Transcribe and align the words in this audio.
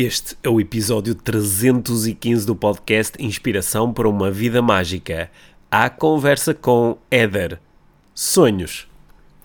Este 0.00 0.36
é 0.44 0.48
o 0.48 0.60
episódio 0.60 1.12
315 1.12 2.46
do 2.46 2.54
podcast 2.54 3.20
Inspiração 3.20 3.92
para 3.92 4.08
uma 4.08 4.30
Vida 4.30 4.62
Mágica. 4.62 5.28
A 5.68 5.90
conversa 5.90 6.54
com 6.54 6.96
Éder. 7.10 7.58
Sonhos. 8.14 8.86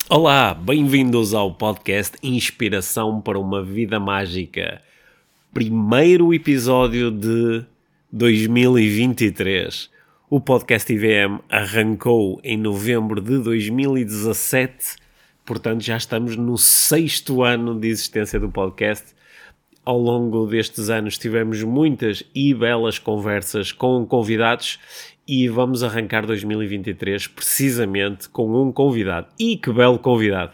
Olá, 0.08 0.54
bem-vindos 0.54 1.34
ao 1.34 1.56
podcast 1.56 2.16
Inspiração 2.22 3.20
para 3.20 3.40
uma 3.40 3.64
Vida 3.64 4.00
Mágica. 4.00 4.80
Primeiro 5.52 6.32
episódio 6.32 7.10
de 7.10 7.66
2023. 8.12 9.90
O 10.30 10.40
podcast 10.40 10.94
IVM 10.94 11.40
arrancou 11.50 12.40
em 12.44 12.60
novembro 12.60 13.20
de 13.20 13.40
2017, 13.40 14.98
portanto 15.44 15.82
já 15.82 15.98
estamos 15.98 16.36
no 16.36 16.60
sexto 16.60 17.42
ano 17.42 17.80
de 17.80 17.88
existência 17.88 18.40
do 18.40 18.50
podcast 18.50 19.16
ao 19.86 19.98
longo 19.98 20.46
destes 20.46 20.90
anos 20.90 21.18
tivemos 21.18 21.62
muitas 21.64 22.24
e 22.34 22.54
belas 22.54 23.00
conversas 23.00 23.72
com 23.72 24.06
convidados 24.06 24.80
e 25.28 25.48
vamos 25.48 25.84
arrancar 25.84 26.26
2023 26.26 27.28
precisamente 27.28 28.30
com 28.30 28.62
um 28.62 28.72
convidado. 28.72 29.28
E 29.40 29.58
que 29.58 29.72
belo 29.72 30.00
convidado! 30.00 30.54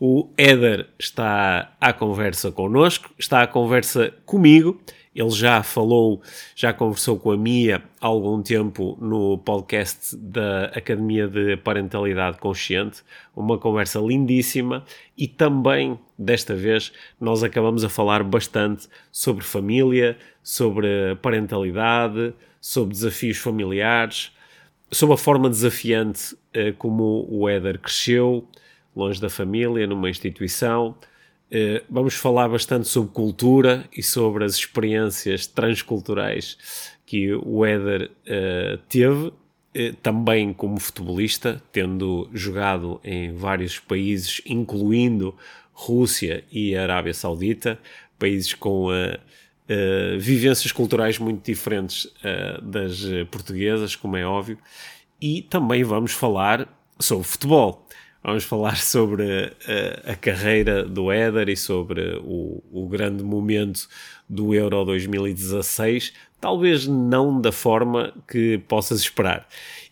O 0.00 0.28
Éder 0.36 0.88
está 0.98 1.72
à 1.80 1.92
conversa 1.92 2.52
connosco, 2.52 3.10
está 3.18 3.42
à 3.42 3.46
conversa 3.46 4.14
comigo 4.24 4.80
ele 5.18 5.30
já 5.30 5.64
falou, 5.64 6.22
já 6.54 6.72
conversou 6.72 7.18
com 7.18 7.32
a 7.32 7.36
Mia 7.36 7.82
há 8.00 8.06
algum 8.06 8.40
tempo 8.40 8.96
no 9.00 9.36
podcast 9.36 10.16
da 10.16 10.66
Academia 10.66 11.26
de 11.26 11.56
Parentalidade 11.56 12.38
Consciente, 12.38 13.02
uma 13.34 13.58
conversa 13.58 13.98
lindíssima. 13.98 14.84
E 15.16 15.26
também 15.26 15.98
desta 16.16 16.54
vez 16.54 16.92
nós 17.20 17.42
acabamos 17.42 17.82
a 17.82 17.88
falar 17.88 18.22
bastante 18.22 18.86
sobre 19.10 19.42
família, 19.42 20.16
sobre 20.40 21.16
parentalidade, 21.20 22.32
sobre 22.60 22.94
desafios 22.94 23.38
familiares, 23.38 24.30
sobre 24.88 25.14
a 25.14 25.18
forma 25.18 25.50
desafiante 25.50 26.36
eh, 26.54 26.70
como 26.78 27.26
o 27.28 27.48
Éder 27.48 27.80
cresceu, 27.80 28.46
longe 28.94 29.20
da 29.20 29.28
família, 29.28 29.84
numa 29.84 30.08
instituição 30.08 30.94
Uh, 31.50 31.82
vamos 31.88 32.12
falar 32.12 32.46
bastante 32.46 32.86
sobre 32.88 33.10
cultura 33.10 33.88
e 33.90 34.02
sobre 34.02 34.44
as 34.44 34.54
experiências 34.54 35.46
transculturais 35.46 36.58
que 37.06 37.32
o 37.32 37.64
Éder 37.64 38.10
uh, 38.10 38.76
teve, 38.86 39.28
uh, 39.28 39.32
também 40.02 40.52
como 40.52 40.78
futebolista, 40.78 41.62
tendo 41.72 42.28
jogado 42.34 43.00
em 43.02 43.34
vários 43.34 43.78
países, 43.78 44.42
incluindo 44.44 45.34
Rússia 45.72 46.44
e 46.52 46.76
Arábia 46.76 47.14
Saudita, 47.14 47.78
países 48.18 48.52
com 48.52 48.88
vivências 50.18 50.72
culturais 50.72 51.20
muito 51.20 51.44
diferentes 51.44 52.12
das 52.60 53.04
portuguesas, 53.30 53.94
como 53.94 54.16
é 54.16 54.26
óbvio, 54.26 54.58
e 55.20 55.42
também 55.42 55.84
vamos 55.84 56.10
falar 56.10 56.68
sobre 56.98 57.22
futebol. 57.22 57.86
Vamos 58.22 58.42
falar 58.42 58.76
sobre 58.76 59.52
a, 60.04 60.12
a, 60.12 60.16
carreira 60.16 60.84
do 60.84 61.10
Éder 61.12 61.48
e 61.48 61.56
sobre 61.56 62.20
o, 62.24 62.62
o, 62.72 62.88
grande 62.88 63.22
momento 63.22 63.88
do 64.28 64.52
Euro 64.52 64.84
2016, 64.84 66.12
talvez 66.40 66.86
não 66.86 67.40
da 67.40 67.52
forma 67.52 68.12
que 68.28 68.58
possas 68.66 69.00
esperar. 69.00 69.46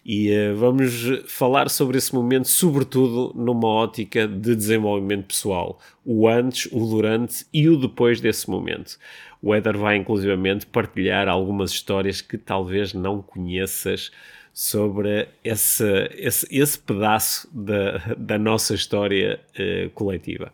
E 0.04 0.30
uh, 0.30 0.56
vamos 0.56 0.92
falar 1.28 1.70
sobre 1.70 1.98
esse 1.98 2.12
momento, 2.12 2.48
sobretudo 2.48 3.32
numa 3.34 3.68
ótica 3.68 4.26
de 4.26 4.56
desenvolvimento 4.56 5.26
pessoal, 5.26 5.78
o 6.04 6.28
antes, 6.28 6.68
o 6.72 6.84
durante 6.84 7.46
e 7.52 7.68
o 7.68 7.76
depois 7.76 8.20
desse 8.20 8.50
momento. 8.50 8.98
O 9.40 9.54
Éder 9.54 9.76
vai 9.78 9.96
inclusivamente 9.96 10.66
partilhar 10.66 11.28
algumas 11.28 11.70
histórias 11.70 12.20
que 12.20 12.36
talvez 12.36 12.92
não 12.92 13.22
conheças 13.22 14.10
sobre 14.56 15.28
esse, 15.44 15.84
esse, 16.14 16.46
esse 16.50 16.78
pedaço 16.78 17.46
da, 17.52 17.98
da 18.16 18.38
nossa 18.38 18.74
história 18.74 19.38
uh, 19.52 19.90
coletiva. 19.90 20.50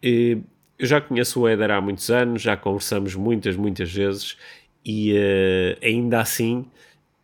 eu 0.00 0.44
já 0.78 1.00
conheço 1.00 1.40
o 1.40 1.48
Éder 1.48 1.72
há 1.72 1.80
muitos 1.80 2.08
anos, 2.08 2.40
já 2.40 2.56
conversamos 2.56 3.16
muitas, 3.16 3.56
muitas 3.56 3.92
vezes 3.92 4.36
e 4.84 5.12
uh, 5.12 5.84
ainda 5.84 6.20
assim 6.20 6.66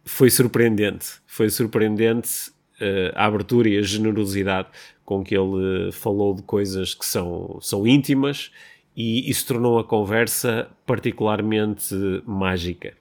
foi 0.05 0.29
surpreendente. 0.29 1.07
Foi 1.25 1.49
surpreendente 1.49 2.51
uh, 2.81 3.15
a 3.15 3.27
abertura 3.27 3.69
e 3.69 3.79
a 3.79 3.83
generosidade 3.83 4.71
com 5.05 5.23
que 5.23 5.37
ele 5.37 5.93
falou 5.93 6.35
de 6.35 6.43
coisas 6.43 6.95
que 6.95 7.07
são, 7.07 7.61
são 7.61 7.87
íntimas 7.87 8.51
e 8.97 9.31
isso 9.31 9.47
tornou 9.47 9.79
a 9.79 9.85
conversa 9.85 10.69
particularmente 10.85 11.95
mágica. 12.27 12.93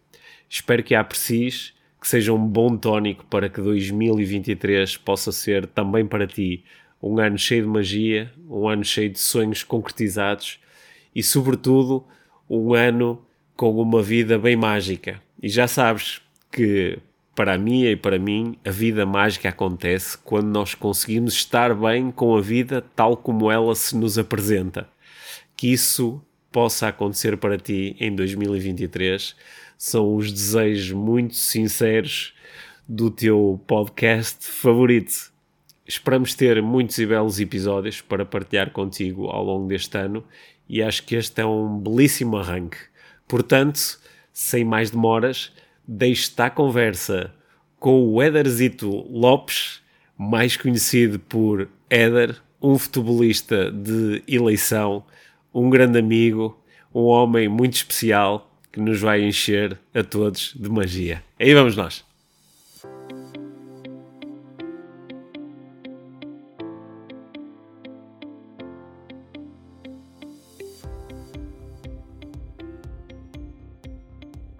Espero 0.47 0.83
que 0.83 0.93
a 0.93 0.99
aprecies 0.99 1.73
que 2.01 2.07
seja 2.07 2.33
um 2.33 2.43
bom 2.43 2.75
tónico 2.75 3.23
para 3.25 3.47
que 3.47 3.61
2023 3.61 4.97
possa 4.97 5.31
ser 5.31 5.67
também 5.67 6.03
para 6.03 6.25
ti 6.25 6.63
um 7.01 7.19
ano 7.19 7.37
cheio 7.37 7.61
de 7.61 7.69
magia, 7.69 8.31
um 8.49 8.67
ano 8.67 8.83
cheio 8.83 9.09
de 9.11 9.19
sonhos 9.19 9.63
concretizados 9.63 10.59
e, 11.15 11.21
sobretudo, 11.21 12.03
um 12.49 12.73
ano 12.73 13.23
com 13.55 13.79
uma 13.79 14.01
vida 14.01 14.39
bem 14.39 14.55
mágica. 14.55 15.21
E 15.41 15.47
já 15.47 15.67
sabes 15.67 16.19
que 16.51 16.97
para 17.35 17.57
mim 17.57 17.83
e 17.83 17.95
para 17.95 18.17
mim 18.17 18.55
a 18.65 18.71
vida 18.71 19.05
mágica 19.05 19.49
acontece 19.49 20.17
quando 20.17 20.47
nós 20.47 20.73
conseguimos 20.73 21.33
estar 21.35 21.73
bem 21.75 22.11
com 22.11 22.35
a 22.35 22.41
vida 22.41 22.83
tal 22.95 23.15
como 23.15 23.51
ela 23.51 23.75
se 23.75 23.95
nos 23.95 24.17
apresenta. 24.17 24.89
Que 25.55 25.71
isso 25.71 26.19
possa 26.51 26.87
acontecer 26.87 27.37
para 27.37 27.57
ti 27.57 27.95
em 27.99 28.13
2023 28.13 29.35
são 29.81 30.15
os 30.15 30.31
desejos 30.31 30.91
muito 30.91 31.33
sinceros 31.33 32.35
do 32.87 33.09
teu 33.09 33.59
podcast 33.65 34.45
favorito. 34.45 35.33
Esperamos 35.87 36.35
ter 36.35 36.61
muitos 36.61 36.99
e 36.99 37.05
belos 37.07 37.39
episódios 37.39 37.99
para 37.99 38.23
partilhar 38.23 38.69
contigo 38.69 39.25
ao 39.31 39.43
longo 39.43 39.67
deste 39.67 39.97
ano 39.97 40.23
e 40.69 40.83
acho 40.83 41.03
que 41.03 41.15
este 41.15 41.41
é 41.41 41.45
um 41.47 41.79
belíssimo 41.79 42.37
arranque. 42.37 42.77
Portanto, 43.27 43.99
sem 44.31 44.63
mais 44.63 44.91
demoras, 44.91 45.51
deixo-te 45.87 46.39
à 46.43 46.51
conversa 46.51 47.33
com 47.79 48.07
o 48.07 48.21
Ederzito 48.21 48.87
Lopes, 49.09 49.81
mais 50.15 50.55
conhecido 50.55 51.17
por 51.17 51.67
Eder, 51.89 52.39
um 52.61 52.77
futebolista 52.77 53.71
de 53.71 54.21
eleição, 54.27 55.03
um 55.51 55.71
grande 55.71 55.97
amigo, 55.97 56.63
um 56.93 57.05
homem 57.05 57.49
muito 57.49 57.73
especial 57.73 58.50
que 58.71 58.79
nos 58.79 58.99
vai 58.99 59.21
encher 59.21 59.77
a 59.93 60.03
todos 60.03 60.53
de 60.55 60.69
magia. 60.69 61.21
Aí 61.39 61.53
vamos 61.53 61.75
nós. 61.75 62.05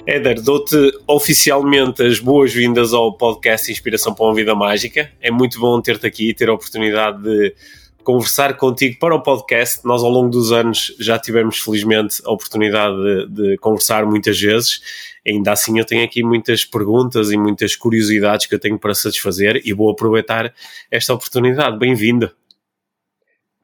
Éder, 0.05 0.41
dou-te 0.41 0.75
oficialmente 1.07 2.03
as 2.03 2.19
boas-vindas 2.19 2.91
ao 2.91 3.15
podcast 3.15 3.71
Inspiração 3.71 4.13
para 4.13 4.25
uma 4.25 4.35
Vida 4.35 4.53
Mágica. 4.53 5.09
É 5.21 5.31
muito 5.31 5.57
bom 5.57 5.79
ter-te 5.79 6.05
aqui 6.05 6.29
e 6.29 6.33
ter 6.33 6.49
a 6.49 6.53
oportunidade 6.53 7.23
de 7.23 7.55
conversar 8.01 8.57
contigo 8.57 8.97
para 8.99 9.15
o 9.15 9.21
podcast. 9.21 9.85
Nós, 9.85 10.03
ao 10.03 10.09
longo 10.09 10.29
dos 10.29 10.51
anos, 10.51 10.95
já 10.99 11.17
tivemos, 11.17 11.59
felizmente, 11.59 12.21
a 12.25 12.31
oportunidade 12.31 12.95
de, 12.95 13.49
de, 13.49 13.57
conversar 13.57 14.05
muitas 14.05 14.39
vezes. 14.39 14.81
Ainda 15.25 15.51
assim, 15.51 15.77
eu 15.77 15.85
tenho 15.85 16.03
aqui 16.03 16.23
muitas 16.23 16.65
perguntas 16.65 17.31
e 17.31 17.37
muitas 17.37 17.75
curiosidades 17.75 18.45
que 18.45 18.55
eu 18.55 18.59
tenho 18.59 18.79
para 18.79 18.93
satisfazer 18.93 19.61
e 19.63 19.73
vou 19.73 19.89
aproveitar 19.89 20.53
esta 20.89 21.13
oportunidade. 21.13 21.77
Bem-vindo. 21.77 22.31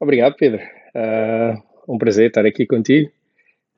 Obrigado, 0.00 0.36
Pedro. 0.36 0.60
Uh, 0.94 1.92
um 1.92 1.98
prazer 1.98 2.28
estar 2.28 2.46
aqui 2.46 2.66
contigo 2.66 3.10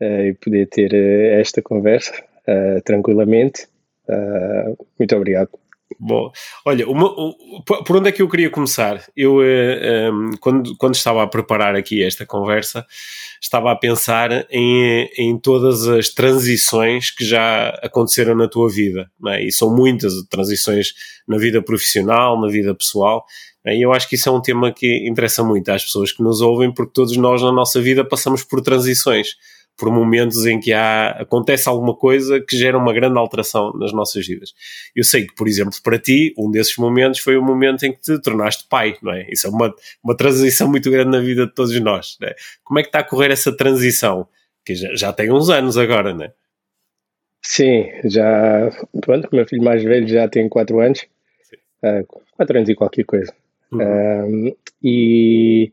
uh, 0.00 0.26
e 0.26 0.34
poder 0.34 0.66
ter 0.68 0.92
uh, 0.92 1.40
esta 1.40 1.62
conversa 1.62 2.12
tranquilamente. 2.84 3.68
muito 4.98 5.14
obrigado. 5.14 5.50
Bom, 5.98 6.30
olha, 6.64 6.88
uma, 6.88 7.12
por 7.84 7.96
onde 7.96 8.08
é 8.08 8.12
que 8.12 8.22
eu 8.22 8.28
queria 8.28 8.48
começar? 8.48 9.04
Eu, 9.16 9.36
uh, 9.36 9.42
eh, 9.42 10.10
um, 10.10 10.28
ehm, 10.28 10.36
quando, 10.40 10.76
quando 10.76 10.94
estava 10.94 11.22
a 11.22 11.26
preparar 11.26 11.74
aqui 11.74 12.02
esta 12.02 12.24
conversa, 12.24 12.86
estava 13.40 13.72
a 13.72 13.76
pensar 13.76 14.46
em, 14.50 15.10
em 15.18 15.38
todas 15.38 15.88
as 15.88 16.08
transições 16.10 17.10
que 17.10 17.24
já 17.24 17.70
aconteceram 17.82 18.36
na 18.36 18.48
tua 18.48 18.68
vida, 18.68 19.10
é? 19.26 19.44
e 19.44 19.50
são 19.50 19.74
muitas 19.74 20.12
transições 20.28 20.94
na 21.26 21.38
vida 21.38 21.60
profissional, 21.60 22.40
na 22.40 22.48
vida 22.48 22.74
pessoal, 22.74 23.24
é? 23.64 23.76
e 23.76 23.82
eu 23.82 23.92
acho 23.92 24.08
que 24.08 24.14
isso 24.14 24.28
é 24.28 24.32
um 24.32 24.40
tema 24.40 24.72
que 24.72 25.08
interessa 25.08 25.42
muito 25.42 25.68
às 25.70 25.84
pessoas 25.84 26.12
que 26.12 26.22
nos 26.22 26.40
ouvem, 26.40 26.72
porque 26.72 26.92
todos 26.94 27.16
nós 27.16 27.42
na 27.42 27.52
nossa 27.52 27.80
vida 27.80 28.04
passamos 28.04 28.44
por 28.44 28.60
transições 28.60 29.34
por 29.80 29.90
momentos 29.90 30.46
em 30.46 30.60
que 30.60 30.72
há, 30.72 31.12
acontece 31.12 31.68
alguma 31.68 31.96
coisa 31.96 32.40
que 32.40 32.56
gera 32.56 32.78
uma 32.78 32.92
grande 32.92 33.18
alteração 33.18 33.72
nas 33.72 33.92
nossas 33.92 34.26
vidas. 34.26 34.52
Eu 34.94 35.02
sei 35.02 35.26
que, 35.26 35.34
por 35.34 35.48
exemplo, 35.48 35.72
para 35.82 35.98
ti, 35.98 36.34
um 36.38 36.50
desses 36.50 36.76
momentos 36.76 37.20
foi 37.20 37.36
o 37.36 37.42
momento 37.42 37.84
em 37.84 37.92
que 37.92 38.00
te 38.00 38.20
tornaste 38.20 38.66
pai, 38.68 38.96
não 39.02 39.12
é? 39.12 39.26
Isso 39.30 39.46
é 39.46 39.50
uma, 39.50 39.74
uma 40.04 40.14
transição 40.14 40.68
muito 40.68 40.90
grande 40.90 41.10
na 41.10 41.20
vida 41.20 41.46
de 41.46 41.54
todos 41.54 41.78
nós. 41.80 42.18
É? 42.22 42.36
Como 42.62 42.78
é 42.78 42.82
que 42.82 42.88
está 42.88 42.98
a 42.98 43.04
correr 43.04 43.30
essa 43.30 43.56
transição? 43.56 44.28
que 44.64 44.74
já, 44.74 44.94
já 44.94 45.12
tem 45.12 45.32
uns 45.32 45.48
anos 45.48 45.76
agora, 45.76 46.14
não 46.14 46.24
é? 46.24 46.32
Sim, 47.42 47.90
já. 48.04 48.70
Pronto, 49.00 49.28
o 49.30 49.36
meu 49.36 49.46
filho 49.46 49.62
mais 49.62 49.82
velho 49.82 50.06
já 50.06 50.28
tem 50.28 50.48
4 50.48 50.80
anos. 50.80 51.06
4 52.36 52.54
uh, 52.54 52.58
anos 52.58 52.68
e 52.68 52.74
qualquer 52.74 53.04
coisa. 53.04 53.32
Uhum. 53.72 54.48
Uh, 54.48 54.56
e 54.82 55.72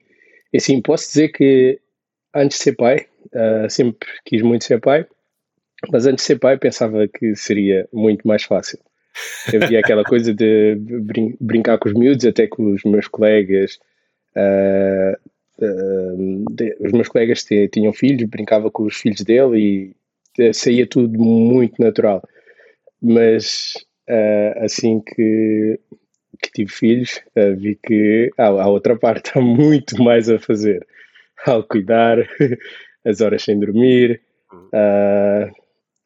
assim, 0.56 0.82
posso 0.82 1.08
dizer 1.10 1.30
que 1.30 1.80
antes 2.34 2.58
de 2.58 2.64
ser 2.64 2.76
pai, 2.76 3.08
uh, 3.34 3.70
sempre 3.70 4.08
quis 4.26 4.42
muito 4.42 4.64
ser 4.64 4.80
pai, 4.80 5.06
mas 5.92 6.06
antes 6.06 6.24
de 6.24 6.28
ser 6.28 6.40
pai 6.40 6.58
pensava 6.58 7.08
que 7.08 7.36
seria 7.36 7.88
muito 7.94 8.28
mais 8.28 8.44
fácil. 8.44 8.80
Havia 9.48 9.80
aquela 9.80 10.04
coisa 10.06 10.34
de 10.34 10.76
brin 10.76 11.36
brincar 11.40 11.78
com 11.78 11.90
os 11.90 11.96
miúdos, 11.96 12.26
até 12.26 12.48
com 12.48 12.74
os 12.74 12.84
meus 12.84 13.08
colegas. 13.08 13.80
Uh, 14.36 15.16
uh, 15.64 16.46
de, 16.52 16.76
os 16.80 16.92
meus 16.92 17.08
colegas 17.08 17.46
tinham 17.72 17.94
filhos, 17.94 18.30
brincava 18.30 18.70
com 18.72 18.84
os 18.84 18.96
filhos 18.96 19.22
dele 19.22 19.96
e 20.40 20.54
saía 20.54 20.86
tudo 20.86 21.18
muito 21.20 21.82
natural. 21.82 22.22
Mas 23.02 23.74
assim 24.62 25.02
que, 25.02 25.80
que 26.42 26.52
tive 26.54 26.72
filhos, 26.72 27.22
vi 27.58 27.76
que 27.76 28.32
há, 28.38 28.46
há 28.46 28.68
outra 28.68 28.96
parte, 28.96 29.32
há 29.38 29.42
muito 29.42 30.02
mais 30.02 30.30
a 30.30 30.40
fazer. 30.40 30.86
Ao 31.46 31.64
cuidar, 31.64 32.18
as 33.08 33.22
horas 33.22 33.44
sem 33.44 33.60
dormir, 33.60 34.22
uh, 34.54 35.50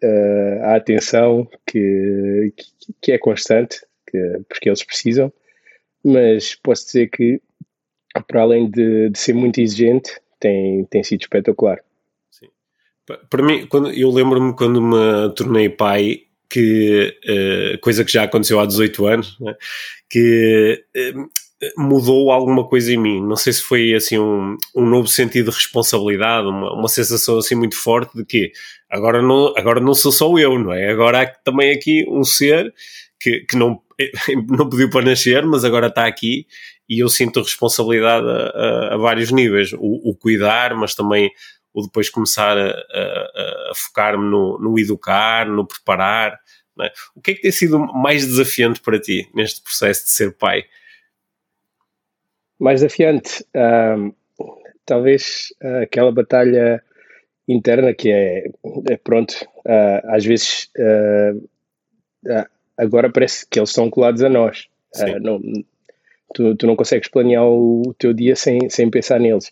uh, 0.03 0.63
a 0.63 0.75
atenção 0.75 1.48
que, 1.65 2.53
que, 2.56 2.94
que 3.01 3.12
é 3.12 3.18
constante, 3.18 3.81
que, 4.07 4.42
porque 4.48 4.69
eles 4.69 4.83
precisam, 4.83 5.33
mas 6.03 6.56
posso 6.56 6.86
dizer 6.86 7.09
que, 7.09 7.42
para 8.27 8.42
além 8.42 8.69
de, 8.69 9.09
de 9.09 9.19
ser 9.19 9.33
muito 9.33 9.59
exigente, 9.59 10.12
tem, 10.39 10.86
tem 10.86 11.03
sido 11.03 11.21
espetacular. 11.21 11.80
Sim. 12.30 12.48
Para 13.30 13.44
mim, 13.44 13.65
quando, 13.68 13.92
eu 13.92 14.09
lembro-me 14.09 14.56
quando 14.56 14.81
me 14.81 15.33
tornei 15.36 15.69
pai, 15.69 16.24
que 16.50 17.18
uh, 17.25 17.80
coisa 17.80 18.03
que 18.03 18.12
já 18.12 18.24
aconteceu 18.24 18.59
há 18.59 18.65
18 18.65 19.06
anos, 19.06 19.39
né? 19.39 19.56
que 20.09 20.83
uh, 21.15 21.30
mudou 21.78 22.31
alguma 22.31 22.68
coisa 22.68 22.92
em 22.92 22.98
mim. 22.98 23.22
Não 23.22 23.36
sei 23.36 23.54
se 23.54 23.62
foi 23.62 23.94
assim 23.94 24.18
um, 24.18 24.58
um 24.75 24.86
novo 24.86 25.08
sentido 25.08 25.52
de 25.52 25.58
responsabilidade, 25.58 26.48
uma, 26.48 26.74
uma 26.74 26.88
sensação 26.88 27.38
assim 27.38 27.56
muito 27.56 27.75
forte 27.75 28.16
de 28.18 28.25
que 28.25 28.52
agora 28.90 29.22
não, 29.22 29.54
agora 29.56 29.80
não 29.80 29.94
sou 29.94 30.12
só 30.12 30.38
eu, 30.38 30.58
não 30.58 30.74
é? 30.74 30.90
Agora 30.90 31.22
há 31.22 31.25
também 31.28 31.72
aqui 31.72 32.06
um 32.10 32.24
ser 32.24 32.74
que, 33.19 33.42
que 33.42 33.56
não, 33.56 33.80
não 34.50 34.69
pediu 34.69 34.90
para 34.90 35.06
nascer, 35.06 35.46
mas 35.46 35.63
agora 35.63 35.88
está 35.88 36.06
aqui 36.06 36.48
e 36.90 37.00
eu 37.00 37.10
sinto 37.10 37.42
responsabilidade 37.42 38.28
a, 38.28 38.31
a, 38.31 38.94
a 38.96 38.98
vários 38.98 39.31
níveis. 39.31 39.72
O, 39.74 40.10
o, 40.10 40.16
cuidar, 40.16 40.75
mas 40.75 40.96
também 40.96 41.31
o 41.74 41.84
depois 41.84 42.10
começar 42.10 42.58
a, 42.58 42.69
a 42.69 43.72
focar-me 43.75 44.30
no, 44.30 44.58
no, 44.60 44.80
educar, 44.80 45.48
no 45.48 45.66
preparar. 45.66 46.38
É? 46.81 46.92
O 47.16 47.22
que 47.22 47.31
é 47.31 47.34
que 47.36 47.42
tem 47.42 47.52
sido 47.52 47.78
mais 47.80 48.25
desafiante 48.25 48.81
para 48.81 49.00
ti 49.00 49.30
neste 49.34 49.62
processo 49.62 50.06
de 50.06 50.10
ser 50.10 50.36
pai? 50.36 50.66
Mais 52.62 52.80
desafiante. 52.80 53.44
Um, 53.56 54.13
talvez 54.86 55.54
uh, 55.63 55.84
aquela 55.84 56.12
batalha 56.12 56.81
interna 57.48 57.94
que 57.94 58.10
é, 58.12 58.50
é 58.90 58.98
pronto, 58.98 59.34
uh, 59.66 60.02
às 60.06 60.24
vezes 60.24 60.69
uh, 60.78 61.48
agora 62.78 63.10
parece 63.12 63.48
que 63.50 63.60
eles 63.60 63.69
estão 63.69 63.90
colados 63.90 64.24
a 64.24 64.30
nós. 64.30 64.68
não, 65.22 65.42
tu, 66.34 66.56
tu 66.56 66.68
não 66.68 66.75
consegues 66.75 67.10
planear 67.10 67.46
o, 67.46 67.96
teu 67.98 68.13
dia 68.13 68.36
sem, 68.36 68.69
sem 68.69 68.90
pensar 68.90 69.19
neles. 69.19 69.52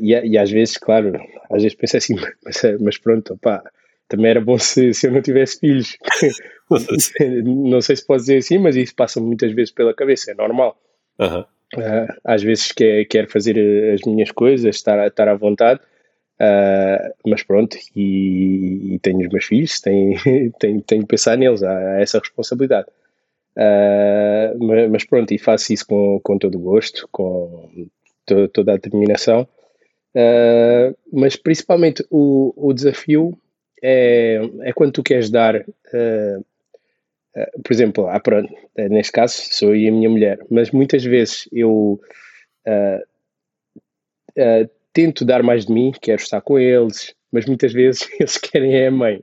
E, 0.00 0.12
e, 0.12 0.38
às 0.38 0.50
vezes, 0.50 0.76
claro, 0.76 1.12
às 1.50 1.62
vezes 1.62 1.74
pensa 1.74 1.96
assim, 1.96 2.14
mas, 2.44 2.62
mas 2.78 2.98
pronto, 2.98 3.34
opá, 3.34 3.62
também 4.06 4.30
era 4.30 4.40
bom 4.40 4.58
se, 4.58 4.92
se 4.94 5.06
eu 5.06 5.12
não 5.12 5.22
tivesse 5.22 5.58
filhos. 5.58 5.96
não 7.44 7.80
sei 7.80 7.96
se 7.96 8.06
pode 8.06 8.22
dizer 8.22 8.36
assim, 8.36 8.58
mas 8.58 8.76
isso 8.76 8.94
passa 8.94 9.20
muitas 9.20 9.52
vezes 9.52 9.72
pela 9.72 9.94
cabeça, 9.94 10.30
é 10.30 10.34
normal. 10.34 10.78
Uhum. 11.18 11.44
Uh, 11.76 12.06
às 12.24 12.42
vezes 12.42 12.70
quer, 12.72 13.04
quer 13.06 13.28
fazer 13.28 13.56
as 13.94 14.02
minhas 14.02 14.30
coisas, 14.30 14.76
estar, 14.76 15.06
estar 15.06 15.28
à 15.28 15.34
vontade, 15.34 15.80
uh, 16.40 17.14
mas 17.26 17.42
pronto, 17.42 17.76
e, 17.96 18.94
e, 18.94 18.98
tenho 18.98 19.20
os 19.20 19.28
meus 19.28 19.44
filhos, 19.44 19.80
tenho, 19.80 20.18
tenho, 20.60 20.82
tenho 20.82 21.02
que 21.02 21.08
pensar 21.08 21.36
neles, 21.36 21.62
há, 21.62 22.00
essa 22.00 22.18
responsabilidade. 22.18 22.88
Uh, 23.56 24.64
mas, 24.64 24.90
mas, 24.90 25.04
pronto, 25.04 25.32
e 25.32 25.38
faço 25.38 25.72
isso 25.72 25.86
com, 25.86 26.20
com 26.22 26.38
todo 26.38 26.56
o 26.56 26.60
gosto, 26.60 27.08
com 27.10 27.70
to, 28.26 28.48
toda 28.48 28.72
a 28.72 28.76
determinação. 28.76 29.48
mas 31.12 31.36
principalmente 31.36 32.04
o, 32.10 32.52
o 32.56 32.72
desafio 32.72 33.38
é, 33.82 34.40
é 34.60 34.72
quando 34.72 34.92
tu 34.92 35.02
queres 35.02 35.28
dar 35.28 35.56
eh, 35.56 36.38
por 37.64 37.72
exemplo, 37.72 38.08
ah, 38.08 38.20
pronto, 38.20 38.52
eh, 38.76 38.88
neste 38.88 39.12
caso 39.12 39.34
sou 39.50 39.70
eu 39.70 39.76
e 39.76 39.88
a 39.88 39.92
minha 39.92 40.10
mulher, 40.10 40.38
mas 40.50 40.70
muitas 40.70 41.02
vezes 41.02 41.48
eu 41.50 41.98
uh, 42.66 43.00
uh, 44.38 44.70
tento 44.92 45.24
dar 45.24 45.42
mais 45.42 45.66
de 45.66 45.72
mim, 45.72 45.92
quero 46.00 46.20
estar 46.20 46.42
com 46.42 46.58
eles, 46.58 47.14
mas 47.32 47.46
muitas 47.46 47.72
vezes 47.72 48.06
eles 48.20 48.36
querem 48.36 48.74
é 48.74 48.88
a 48.88 48.90
mãe. 48.90 49.22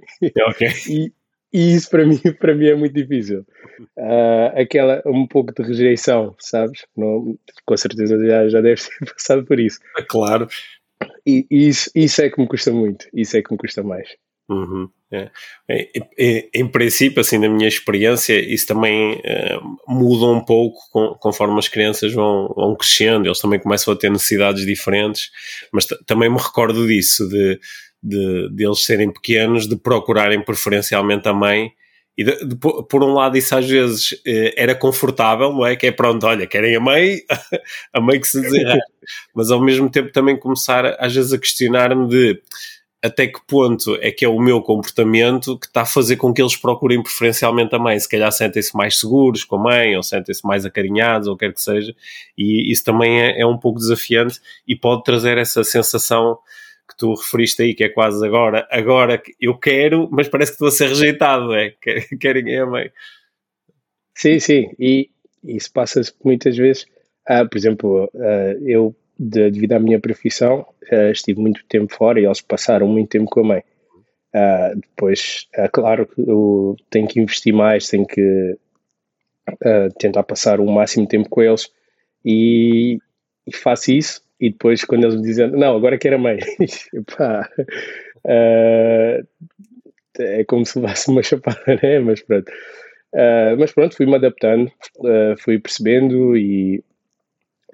Okay. 0.49 0.69
e, 0.89 1.13
e, 1.53 1.75
isso 1.75 1.89
para 1.89 2.05
mim, 2.05 2.19
para 2.39 2.55
mim 2.55 2.67
é 2.67 2.75
muito 2.75 2.93
difícil. 2.93 3.45
Uh, 3.95 4.59
aquela, 4.59 5.03
um 5.05 5.27
pouco 5.27 5.53
de 5.53 5.61
rejeição, 5.61 6.35
sabes? 6.39 6.85
Não, 6.97 7.37
com 7.65 7.77
certeza 7.77 8.17
já, 8.25 8.49
já 8.49 8.61
deve 8.61 8.81
ter 8.81 9.05
passado 9.13 9.45
por 9.45 9.59
isso. 9.59 9.79
Claro. 10.07 10.47
E, 11.25 11.45
e 11.49 11.67
isso, 11.67 11.91
isso 11.93 12.21
é 12.21 12.29
que 12.29 12.41
me 12.41 12.47
custa 12.47 12.71
muito, 12.71 13.07
isso 13.13 13.37
é 13.37 13.41
que 13.43 13.51
me 13.51 13.57
custa 13.57 13.83
mais. 13.83 14.09
Uhum. 14.49 14.89
É. 15.11 15.31
Em, 16.17 16.49
em, 16.53 16.67
princípio, 16.67 17.19
assim, 17.19 17.39
na 17.39 17.49
minha 17.49 17.67
experiência, 17.67 18.39
isso 18.39 18.67
também 18.67 19.19
é, 19.23 19.57
muda 19.87 20.25
um 20.25 20.39
pouco 20.39 20.79
com, 20.91 21.15
conforme 21.19 21.57
as 21.57 21.67
crianças 21.67 22.13
vão, 22.13 22.53
vão, 22.55 22.75
crescendo, 22.75 23.27
eles 23.27 23.39
também 23.39 23.59
começam 23.59 23.91
a 23.91 23.97
ter 23.97 24.11
necessidades 24.11 24.63
diferentes, 24.65 25.31
mas 25.73 25.87
também 26.05 26.29
me 26.29 26.37
recordo 26.37 26.85
disso, 26.85 27.27
de, 27.27 27.59
de, 28.03 28.49
de, 28.53 28.63
eles 28.63 28.83
serem 28.85 29.11
pequenos, 29.11 29.67
de 29.67 29.75
procurarem 29.75 30.43
preferencialmente 30.43 31.27
a 31.27 31.33
mãe. 31.33 31.71
E 32.15 32.23
de, 32.23 32.45
de, 32.45 32.55
por 32.57 33.01
um 33.01 33.13
lado, 33.13 33.37
isso 33.37 33.55
às 33.55 33.67
vezes 33.67 34.21
eh, 34.27 34.53
era 34.57 34.75
confortável, 34.75 35.53
não 35.53 35.65
é? 35.65 35.77
Que 35.77 35.87
é 35.87 35.91
pronto, 35.91 36.25
olha, 36.27 36.45
querem 36.45 36.75
a 36.75 36.79
mãe, 36.79 37.19
a 37.93 38.01
mãe 38.01 38.19
que 38.19 38.27
se 38.27 38.41
desenrasca. 38.41 38.83
Mas 39.33 39.49
ao 39.49 39.63
mesmo 39.63 39.89
tempo 39.89 40.11
também 40.11 40.37
começar, 40.37 40.85
às 40.99 41.15
vezes, 41.15 41.31
a 41.31 41.37
questionar-me 41.39 42.09
de 42.09 42.41
até 43.01 43.27
que 43.27 43.39
ponto 43.47 43.95
é 44.01 44.11
que 44.11 44.25
é 44.25 44.27
o 44.27 44.39
meu 44.39 44.61
comportamento 44.61 45.57
que 45.57 45.67
está 45.67 45.81
a 45.81 45.85
fazer 45.85 46.17
com 46.17 46.33
que 46.33 46.41
eles 46.41 46.57
procurem 46.57 47.01
preferencialmente 47.01 47.73
a 47.73 47.79
mãe. 47.79 47.97
Se 47.97 48.09
calhar 48.09 48.31
sentem-se 48.31 48.75
mais 48.75 48.99
seguros 48.99 49.43
com 49.45 49.55
a 49.55 49.63
mãe, 49.63 49.95
ou 49.95 50.03
sentem-se 50.03 50.45
mais 50.45 50.65
acarinhados, 50.65 51.27
ou 51.27 51.37
quer 51.37 51.53
que 51.53 51.61
seja, 51.61 51.95
e 52.37 52.71
isso 52.71 52.83
também 52.83 53.21
é, 53.21 53.41
é, 53.41 53.45
um 53.45 53.57
pouco 53.57 53.79
desafiante 53.79 54.39
e 54.67 54.75
pode 54.75 55.03
trazer 55.03 55.37
essa 55.37 55.63
sensação 55.63 56.37
que 56.89 56.97
tu 56.97 57.13
referiste 57.13 57.61
aí, 57.61 57.73
que 57.73 57.83
é 57.83 57.89
quase 57.89 58.25
agora, 58.25 58.67
agora 58.69 59.21
eu 59.39 59.57
quero, 59.57 60.09
mas 60.11 60.27
parece 60.27 60.51
que 60.51 60.55
estou 60.55 60.67
a 60.67 60.71
ser 60.71 60.89
rejeitado, 60.89 61.53
é? 61.53 61.73
Querem 62.19 62.57
a 62.57 62.65
mãe. 62.65 62.91
Sim, 64.13 64.39
sim, 64.39 64.71
e 64.77 65.09
isso 65.43 65.71
passa-se 65.71 66.13
muitas 66.23 66.57
vezes. 66.57 66.85
Ah, 67.25 67.45
por 67.45 67.57
exemplo, 67.57 68.11
ah, 68.15 68.55
eu 68.65 68.93
de, 69.19 69.51
devido 69.51 69.73
à 69.73 69.79
minha 69.79 69.99
profissão, 69.99 70.65
uh, 70.91 71.11
estive 71.11 71.41
muito 71.41 71.65
tempo 71.67 71.93
fora 71.93 72.21
e 72.21 72.25
eles 72.25 72.39
passaram 72.39 72.87
muito 72.87 73.09
tempo 73.09 73.29
com 73.29 73.41
a 73.41 73.43
mãe. 73.43 73.63
Uh, 74.33 74.79
depois, 74.79 75.47
uh, 75.57 75.69
claro 75.71 76.07
que 76.07 76.21
eu 76.21 76.77
tenho 76.89 77.07
que 77.07 77.19
investir 77.19 77.53
mais, 77.53 77.89
tenho 77.89 78.07
que 78.07 78.57
tentar 79.97 80.21
passar 80.21 80.59
o 80.59 80.71
máximo 80.71 81.07
tempo 81.07 81.27
com 81.27 81.41
eles 81.41 81.71
e, 82.23 82.99
e, 83.47 83.55
faço 83.55 83.91
isso. 83.91 84.21
E 84.39 84.51
depois, 84.51 84.85
quando 84.85 85.05
eles 85.05 85.15
me 85.15 85.23
dizem, 85.23 85.49
não, 85.49 85.75
agora 85.75 85.97
quero 85.97 86.15
a 86.15 86.19
mãe, 86.19 86.37
Epá, 86.93 87.49
é 90.19 90.43
como 90.45 90.63
se 90.65 90.77
levasse 90.79 91.09
uma 91.09 91.23
chapada, 91.23 91.59
né? 91.81 91.99
Mas 91.99 92.21
pronto. 92.21 92.51
mas 93.57 93.71
pronto, 93.71 93.97
fui-me 93.97 94.15
adaptando, 94.15 94.71
fui 95.39 95.57
percebendo 95.57 96.37
e 96.37 96.83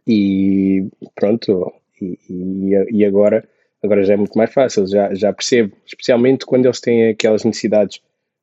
e 0.08 0.88
pronto, 1.16 1.74
e, 2.02 2.72
e, 2.92 3.06
agora, 3.06 3.48
agora 3.84 4.04
já 4.04 4.14
é 4.14 4.18
muito 4.18 4.38
mais 4.38 4.54
fácil, 4.54 4.86
já, 4.88 5.14
já 5.14 5.34
percebo, 5.34 5.76
especialmente 5.86 6.46
quando 6.46 6.66
eles 6.66 6.80
têm 6.80 7.10
aquelas 7.10 7.44
necessidades 7.44 8.00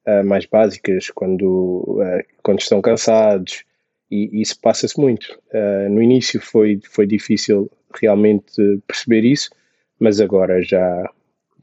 uh, 0.06 0.24
mais 0.24 0.46
básicas, 0.46 1.10
quando, 1.10 2.00
uh, 2.00 2.24
quando 2.42 2.60
estão 2.60 2.80
cansados, 2.80 3.64
e, 4.10 4.40
isso 4.40 4.58
passa-se 4.60 4.98
muito. 4.98 5.38
Uh, 5.52 5.88
no 5.90 6.02
início 6.02 6.40
foi, 6.40 6.80
foi 6.90 7.06
difícil 7.06 7.70
realmente 7.94 8.52
perceber 8.86 9.24
isso, 9.24 9.50
mas 10.00 10.20
agora 10.20 10.62
já, 10.62 11.08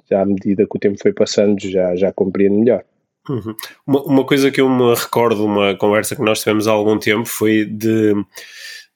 já 0.10 0.22
à 0.22 0.26
medida 0.26 0.66
que 0.66 0.78
o 0.78 0.80
tempo 0.80 0.98
foi 1.02 1.12
passando, 1.12 1.60
já, 1.60 1.96
já 1.96 2.12
compreendo 2.14 2.60
melhor. 2.60 2.84
Uhum. 3.28 3.56
Uma, 3.86 4.04
uma 4.04 4.26
coisa 4.26 4.50
que 4.50 4.62
eu 4.62 4.70
me 4.70 4.96
recordo, 4.96 5.46
uma 5.46 5.76
conversa 5.76 6.16
que 6.16 6.22
nós 6.22 6.40
tivemos 6.40 6.68
há 6.68 6.72
algum 6.72 6.98
tempo, 6.98 7.26
foi 7.26 7.66
de 7.66 8.14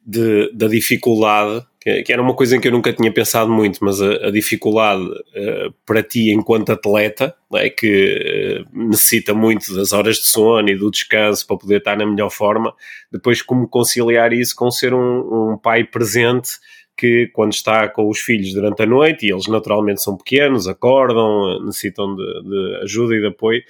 de, 0.05 0.51
da 0.53 0.67
dificuldade 0.67 1.65
que, 1.83 2.03
que, 2.03 2.13
era 2.13 2.21
uma 2.21 2.33
coisa 2.33 2.55
em 2.55 2.61
que 2.61 2.69
eu 2.69 2.71
nunca 2.71 2.93
tinha 2.93 3.11
pensado 3.11 3.51
muito, 3.51 3.79
mas 3.81 4.01
a, 4.01 4.27
a 4.27 4.31
dificuldade 4.31 5.03
uh, 5.03 5.73
para 5.85 6.01
ti 6.01 6.31
enquanto 6.31 6.71
atleta, 6.71 7.35
é, 7.55 7.69
que 7.69 8.63
uh, 8.73 8.87
necessita 8.87 9.33
muito 9.33 9.75
das 9.75 9.91
horas 9.91 10.15
de 10.15 10.27
sono 10.27 10.69
e 10.69 10.77
do 10.77 10.89
descanso 10.89 11.45
para 11.45 11.57
poder 11.57 11.79
estar 11.79 11.97
na 11.97 12.05
melhor 12.05 12.29
forma, 12.29 12.73
depois 13.11 13.41
como 13.41 13.67
conciliar 13.67 14.31
isso 14.31 14.55
com 14.55 14.71
ser 14.71 14.93
um, 14.93 15.51
um 15.51 15.57
pai 15.57 15.83
presente 15.83 16.51
que 16.95 17.27
quando 17.33 17.51
está 17.51 17.89
com 17.89 18.07
os 18.07 18.19
filhos 18.19 18.53
durante 18.53 18.83
a 18.83 18.85
noite, 18.85 19.25
e 19.25 19.31
eles 19.31 19.47
naturalmente 19.47 20.01
são 20.01 20.15
pequenos, 20.15 20.69
acordam, 20.69 21.65
necessitam 21.65 22.15
de, 22.15 22.43
de 22.43 22.79
ajuda 22.83 23.15
e 23.15 23.19
de 23.19 23.27
apoio, 23.27 23.61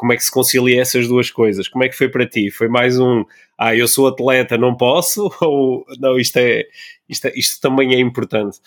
como 0.00 0.14
é 0.14 0.16
que 0.16 0.24
se 0.24 0.32
concilia 0.32 0.80
essas 0.80 1.06
duas 1.06 1.30
coisas? 1.30 1.68
Como 1.68 1.84
é 1.84 1.88
que 1.90 1.94
foi 1.94 2.08
para 2.08 2.26
ti? 2.26 2.50
Foi 2.50 2.68
mais 2.68 2.98
um, 2.98 3.22
ah, 3.58 3.76
eu 3.76 3.86
sou 3.86 4.08
atleta, 4.08 4.56
não 4.56 4.74
posso? 4.74 5.30
Ou 5.42 5.84
não, 5.98 6.18
isto, 6.18 6.38
é, 6.38 6.66
isto, 7.06 7.26
é, 7.26 7.32
isto 7.36 7.60
também 7.60 7.94
é 7.94 8.00
importante? 8.00 8.58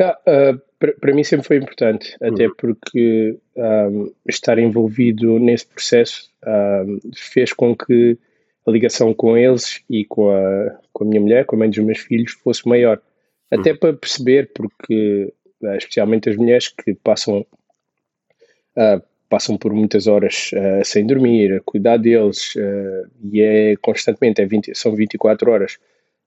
Ah, 0.00 0.18
uh, 0.26 0.60
para 1.00 1.14
mim 1.14 1.22
sempre 1.22 1.46
foi 1.46 1.58
importante, 1.58 2.16
até 2.20 2.48
uhum. 2.48 2.54
porque 2.58 3.38
um, 3.56 4.12
estar 4.28 4.58
envolvido 4.58 5.38
nesse 5.38 5.66
processo 5.66 6.28
um, 6.44 6.98
fez 7.14 7.52
com 7.52 7.76
que 7.76 8.18
a 8.66 8.70
ligação 8.72 9.14
com 9.14 9.36
eles 9.36 9.80
e 9.88 10.04
com 10.04 10.30
a, 10.30 10.76
com 10.92 11.04
a 11.04 11.06
minha 11.06 11.20
mulher, 11.20 11.44
com 11.46 11.54
a 11.54 11.58
mãe 11.60 11.70
dos 11.70 11.78
meus 11.78 11.98
filhos, 11.98 12.32
fosse 12.32 12.68
maior. 12.68 13.00
Até 13.48 13.70
uhum. 13.70 13.78
para 13.78 13.92
perceber, 13.92 14.50
porque 14.52 15.32
ah, 15.64 15.76
especialmente 15.76 16.28
as 16.28 16.36
mulheres 16.36 16.66
que 16.68 16.94
passam 16.94 17.46
uh, 18.76 19.02
passam 19.28 19.56
por 19.56 19.72
muitas 19.72 20.06
horas 20.06 20.50
uh, 20.54 20.84
sem 20.84 21.06
dormir, 21.06 21.54
a 21.54 21.60
cuidar 21.60 21.98
deles, 21.98 22.54
uh, 22.56 23.08
e 23.30 23.42
é 23.42 23.76
constantemente, 23.76 24.40
é 24.40 24.46
20, 24.46 24.74
são 24.74 24.94
24 24.94 25.50
horas. 25.50 25.78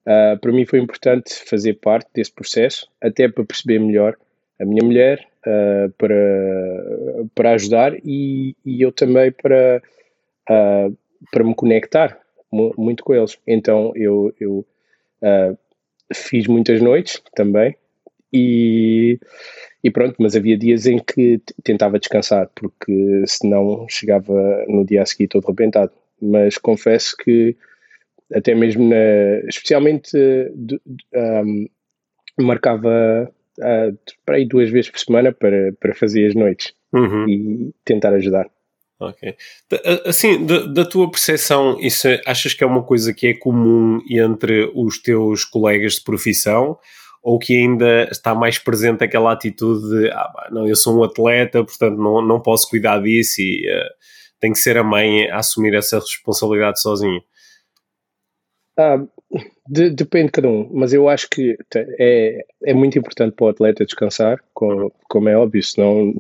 Uh, 0.06 0.38
para 0.40 0.52
mim 0.52 0.66
foi 0.66 0.80
importante 0.80 1.34
fazer 1.46 1.76
parte 1.76 2.10
desse 2.14 2.32
processo, 2.32 2.88
até 3.02 3.28
para 3.28 3.44
perceber 3.44 3.80
melhor 3.80 4.16
a 4.60 4.66
minha 4.66 4.84
mulher, 4.84 5.28
para, 5.98 6.16
para 7.34 7.54
ajudar 7.54 7.96
e, 8.06 8.56
e 8.64 8.80
eu 8.80 8.92
também 8.92 9.32
para, 9.32 9.82
para 10.46 11.44
me 11.44 11.56
conectar 11.56 12.20
muito 12.52 13.04
com 13.04 13.16
eles. 13.16 13.40
Então 13.48 13.92
eu, 13.96 14.32
eu 14.40 14.64
fiz 16.14 16.46
muitas 16.46 16.80
noites 16.80 17.20
também 17.34 17.76
e 18.32 19.20
e 19.84 19.90
pronto, 19.90 20.16
mas 20.20 20.36
havia 20.36 20.58
dias 20.58 20.86
em 20.86 21.00
que 21.00 21.42
tentava 21.64 21.98
descansar, 21.98 22.50
porque 22.56 23.24
senão 23.26 23.86
chegava 23.90 24.64
no 24.68 24.86
dia 24.86 25.02
a 25.02 25.06
seguir 25.06 25.28
todo 25.28 25.46
arrebentado. 25.46 25.92
Mas 26.22 26.58
confesso 26.58 27.18
que 27.18 27.56
até 28.34 28.54
mesmo 28.54 28.88
na, 28.88 29.40
especialmente 29.50 30.16
um, 31.14 31.66
marcava 32.40 33.32
uh, 33.60 33.98
para 34.24 34.36
aí 34.36 34.46
duas 34.46 34.70
vezes 34.70 34.92
por 34.92 35.00
semana 35.00 35.32
para, 35.32 35.74
para 35.80 35.96
fazer 35.96 36.28
as 36.28 36.36
noites 36.36 36.74
uhum. 36.94 37.28
e 37.28 37.74
tentar 37.84 38.14
ajudar. 38.14 38.48
Ok. 39.00 39.36
Assim, 40.06 40.46
da, 40.46 40.68
da, 40.68 40.86
tua 40.86 41.10
percepção, 41.10 41.80
isso 41.80 42.08
é, 42.08 42.22
achas 42.24 42.54
que 42.54 42.64
é 42.64 42.68
uma 42.68 42.84
coisa 42.84 43.12
que 43.12 43.28
é 43.28 43.34
comum 43.34 44.00
entre 44.08 44.72
os 44.76 45.02
teus 45.02 45.44
colegas 45.44 45.94
de 45.94 46.04
profissão 46.04 46.78
ou 47.22 47.38
que 47.38 47.56
ainda 47.56 48.08
está 48.12 48.34
mais 48.34 48.58
presente 48.58 49.04
aquela 49.04 49.32
atitude 49.32 49.88
de 49.90 50.10
ah, 50.12 50.50
não, 50.52 50.68
eu 50.68 50.76
sou 50.76 51.00
um 51.00 51.04
atleta, 51.04 51.64
portanto 51.64 51.98
não, 51.98 52.22
não 52.22 52.42
posso 52.42 52.68
cuidar 52.68 53.02
disso 53.02 53.42
e 53.42 53.68
uh, 53.70 53.90
tem 54.40 54.52
que 54.52 54.60
ser 54.60 54.78
a 54.78 54.84
mãe 54.84 55.30
a 55.30 55.38
assumir 55.38 55.76
essa 55.76 56.00
responsabilidade 56.00 56.82
sozinha? 56.82 57.22
Ah, 58.78 58.98
de, 59.68 59.92
depende 59.92 60.28
de 60.28 60.32
cada 60.32 60.50
um, 60.50 60.70
mas 60.74 60.94
eu 60.94 61.08
acho 61.08 61.30
que 61.30 61.58
é, 61.76 62.44
é 62.64 62.74
muito 62.74 62.98
importante 62.98 63.36
para 63.36 63.46
o 63.46 63.50
atleta 63.50 63.86
descansar, 63.86 64.40
como, 64.54 64.92
como 65.08 65.30
é 65.30 65.38
óbvio, 65.38 65.62
senão, 65.62 66.14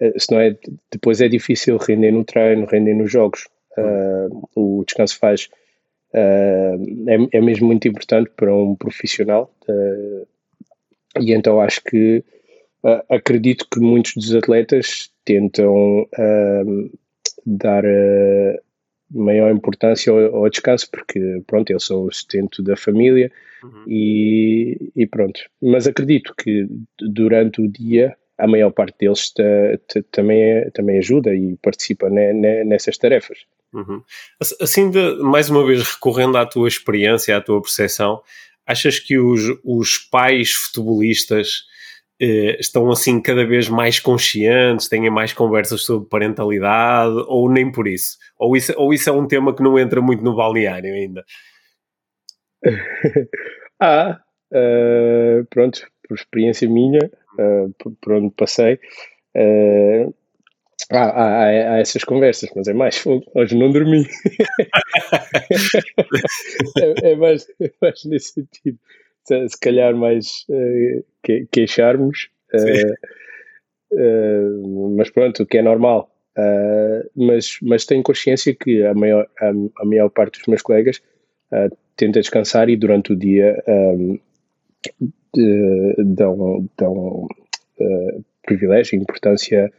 eh, 0.00 0.12
senão 0.18 0.40
é, 0.40 0.56
depois 0.90 1.20
é 1.20 1.28
difícil 1.28 1.76
render 1.76 2.10
no 2.10 2.24
treino, 2.24 2.66
render 2.66 2.94
nos 2.94 3.10
jogos. 3.10 3.46
Uh, 3.76 4.48
o 4.54 4.84
descanso 4.84 5.18
faz 5.18 5.48
uh, 6.14 7.10
é, 7.10 7.38
é 7.38 7.40
mesmo 7.40 7.66
muito 7.66 7.88
importante 7.88 8.30
para 8.36 8.54
um 8.54 8.74
profissional 8.74 9.52
uh, 9.68 10.26
e 11.20 11.32
então 11.32 11.60
acho 11.60 11.82
que 11.82 12.24
uh, 12.84 13.02
acredito 13.10 13.66
que 13.70 13.80
muitos 13.80 14.14
dos 14.14 14.34
atletas 14.34 15.10
tentam 15.24 16.06
dar 17.46 17.82
maior 19.10 19.50
importância 19.50 20.12
ao, 20.12 20.36
ao, 20.36 20.50
descanso 20.50 20.90
porque 20.90 21.42
pronto, 21.46 21.70
eu 21.70 21.80
sou 21.80 22.06
o 22.06 22.12
sustento 22.12 22.62
da 22.62 22.76
família 22.76 23.32
uhum. 23.62 23.84
e, 23.86 24.92
e, 24.94 25.06
pronto, 25.06 25.40
mas 25.62 25.86
acredito 25.86 26.34
que 26.36 26.66
durante 27.00 27.62
o 27.62 27.68
dia 27.68 28.14
a 28.36 28.46
maior 28.46 28.70
parte 28.70 28.98
deles 28.98 29.32
também, 30.10 30.70
também 30.72 30.98
ajuda 30.98 31.34
e 31.34 31.56
participa 31.62 32.10
nessas 32.10 32.98
tarefas. 32.98 33.46
Uhum. 33.74 34.02
Assim, 34.60 34.88
de, 34.88 35.16
mais 35.16 35.50
uma 35.50 35.66
vez, 35.66 35.82
recorrendo 35.82 36.38
à 36.38 36.46
tua 36.46 36.68
experiência, 36.68 37.36
à 37.36 37.40
tua 37.40 37.60
percepção, 37.60 38.22
achas 38.64 39.00
que 39.00 39.18
os, 39.18 39.42
os 39.64 39.98
pais 39.98 40.52
futebolistas 40.52 41.64
eh, 42.20 42.56
estão 42.60 42.90
assim 42.90 43.20
cada 43.20 43.44
vez 43.44 43.68
mais 43.68 43.98
conscientes, 43.98 44.88
têm 44.88 45.10
mais 45.10 45.32
conversas 45.32 45.82
sobre 45.82 46.08
parentalidade, 46.08 47.24
ou 47.26 47.50
nem 47.50 47.70
por 47.72 47.88
isso? 47.88 48.16
Ou 48.38 48.56
isso, 48.56 48.72
ou 48.76 48.94
isso 48.94 49.10
é 49.10 49.12
um 49.12 49.26
tema 49.26 49.54
que 49.54 49.62
não 49.62 49.78
entra 49.78 50.00
muito 50.00 50.22
no 50.22 50.36
balneário 50.36 50.94
ainda? 50.94 51.24
ah, 53.80 54.20
uh, 54.52 55.44
pronto, 55.50 55.86
por 56.08 56.14
experiência 56.14 56.68
minha, 56.68 57.10
uh, 57.38 57.74
por, 57.78 57.92
por, 58.00 58.12
onde 58.14 58.32
passei, 58.36 58.78
uh, 59.36 60.14
Há, 60.90 60.98
há, 60.98 61.44
há, 61.46 61.78
essas 61.78 62.04
conversas, 62.04 62.50
mas 62.54 62.68
é 62.68 62.74
mais 62.74 62.98
fogo. 62.98 63.24
Hoje 63.34 63.56
não 63.56 63.72
dormi. 63.72 64.04
é, 66.78 67.12
é, 67.12 67.16
mais, 67.16 67.46
é, 67.60 67.70
mais, 67.80 68.04
nesse 68.04 68.32
sentido. 68.32 68.78
Se, 69.24 69.48
se 69.48 69.58
calhar 69.58 69.94
mais 69.94 70.44
uh, 70.50 71.02
que, 71.22 71.46
queixarmos. 71.50 72.28
Uh, 72.52 72.92
uh, 73.92 74.90
mas 74.96 75.08
pronto, 75.10 75.42
o 75.42 75.46
que 75.46 75.56
é 75.58 75.62
normal. 75.62 76.10
mas, 77.16 77.58
mas 77.62 77.86
tenho 77.86 78.02
consciência 78.02 78.54
que 78.54 78.84
a 78.84 78.92
maior, 78.92 79.26
a, 79.40 79.48
a 79.48 79.84
maior 79.84 80.10
parte 80.10 80.38
dos 80.38 80.48
meus 80.48 80.60
colegas 80.62 81.00
tenta 81.96 82.20
descansar 82.20 82.68
e 82.68 82.76
durante 82.76 83.12
o 83.12 83.16
dia 83.16 83.62
um, 83.68 84.18
de, 85.32 85.94
dão, 85.98 86.68
dão 86.76 87.28
privilégio 88.44 88.96
e 88.96 89.00
importância 89.00 89.72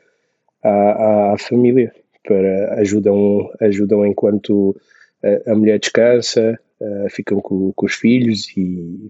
à, 0.65 1.33
à 1.33 1.37
família, 1.37 1.93
para 2.23 2.81
ajudam, 2.81 3.49
ajudam 3.61 4.05
enquanto 4.05 4.75
a, 5.23 5.51
a 5.51 5.55
mulher 5.55 5.79
descansa, 5.79 6.59
uh, 6.79 7.09
ficam 7.09 7.39
com, 7.39 7.71
com, 7.73 7.85
os 7.85 7.93
filhos 7.93 8.47
e, 8.57 9.09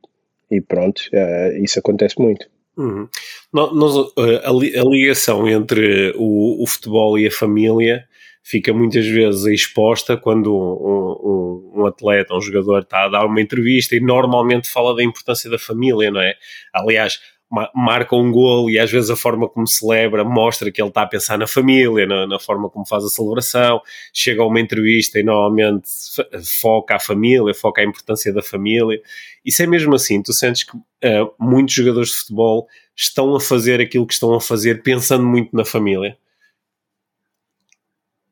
e 0.51 0.61
pronto, 0.61 1.01
uh, 1.13 1.63
isso 1.63 1.79
acontece 1.79 2.15
muito. 2.19 2.47
Uhum. 2.77 3.07
A, 3.55 4.49
a, 4.49 4.83
ligação 4.83 5.47
entre 5.47 6.13
o, 6.17 6.61
o, 6.61 6.67
futebol 6.67 7.17
e 7.17 7.25
a 7.25 7.31
família 7.31 8.05
fica 8.43 8.73
muitas 8.73 9.07
vezes 9.07 9.45
exposta 9.45 10.17
quando 10.17 10.53
um, 10.53 11.71
um, 11.73 11.81
um, 11.81 11.85
atleta, 11.85 12.35
um 12.35 12.41
jogador 12.41 12.81
está 12.81 13.05
a 13.05 13.09
dar 13.09 13.25
uma 13.25 13.41
entrevista 13.41 13.95
e 13.95 14.01
normalmente 14.01 14.69
fala 14.69 14.93
da 14.93 15.01
importância 15.01 15.49
da 15.49 15.57
família, 15.57 16.11
não 16.11 16.19
é? 16.19 16.35
Aliás, 16.73 17.21
marca 17.73 18.15
um 18.15 18.31
gol 18.31 18.69
e 18.69 18.79
às 18.79 18.91
vezes 18.91 19.09
a 19.09 19.15
forma 19.15 19.47
como 19.47 19.67
celebra 19.67 20.23
mostra 20.23 20.71
que 20.71 20.81
ele 20.81 20.89
está 20.89 21.03
a 21.03 21.07
pensar 21.07 21.37
na 21.37 21.47
família, 21.47 22.05
na, 22.05 22.27
na, 22.27 22.39
forma 22.39 22.69
como 22.69 22.85
faz 22.85 23.03
a 23.03 23.09
celebração. 23.09 23.81
Chega 24.13 24.41
a 24.41 24.47
uma 24.47 24.59
entrevista 24.59 25.19
e 25.19 25.23
normalmente 25.23 25.87
foca 26.61 26.95
a 26.95 26.99
família, 26.99 27.53
foca 27.53 27.81
a 27.81 27.85
importância 27.85 28.33
da 28.33 28.41
família. 28.41 29.01
Isso 29.43 29.61
é 29.63 29.67
mesmo 29.67 29.95
assim. 29.95 30.21
Tu 30.21 30.33
sentes 30.33 30.63
que 30.63 30.75
uh, 30.75 31.31
muitos 31.39 31.73
jogadores 31.73 32.09
de 32.09 32.15
futebol 32.15 32.67
estão 32.95 33.35
a 33.35 33.39
fazer 33.39 33.81
aquilo 33.81 34.05
que 34.07 34.13
estão 34.13 34.33
a 34.33 34.41
fazer 34.41 34.81
pensando 34.81 35.25
muito 35.25 35.55
na 35.55 35.65
família? 35.65 36.17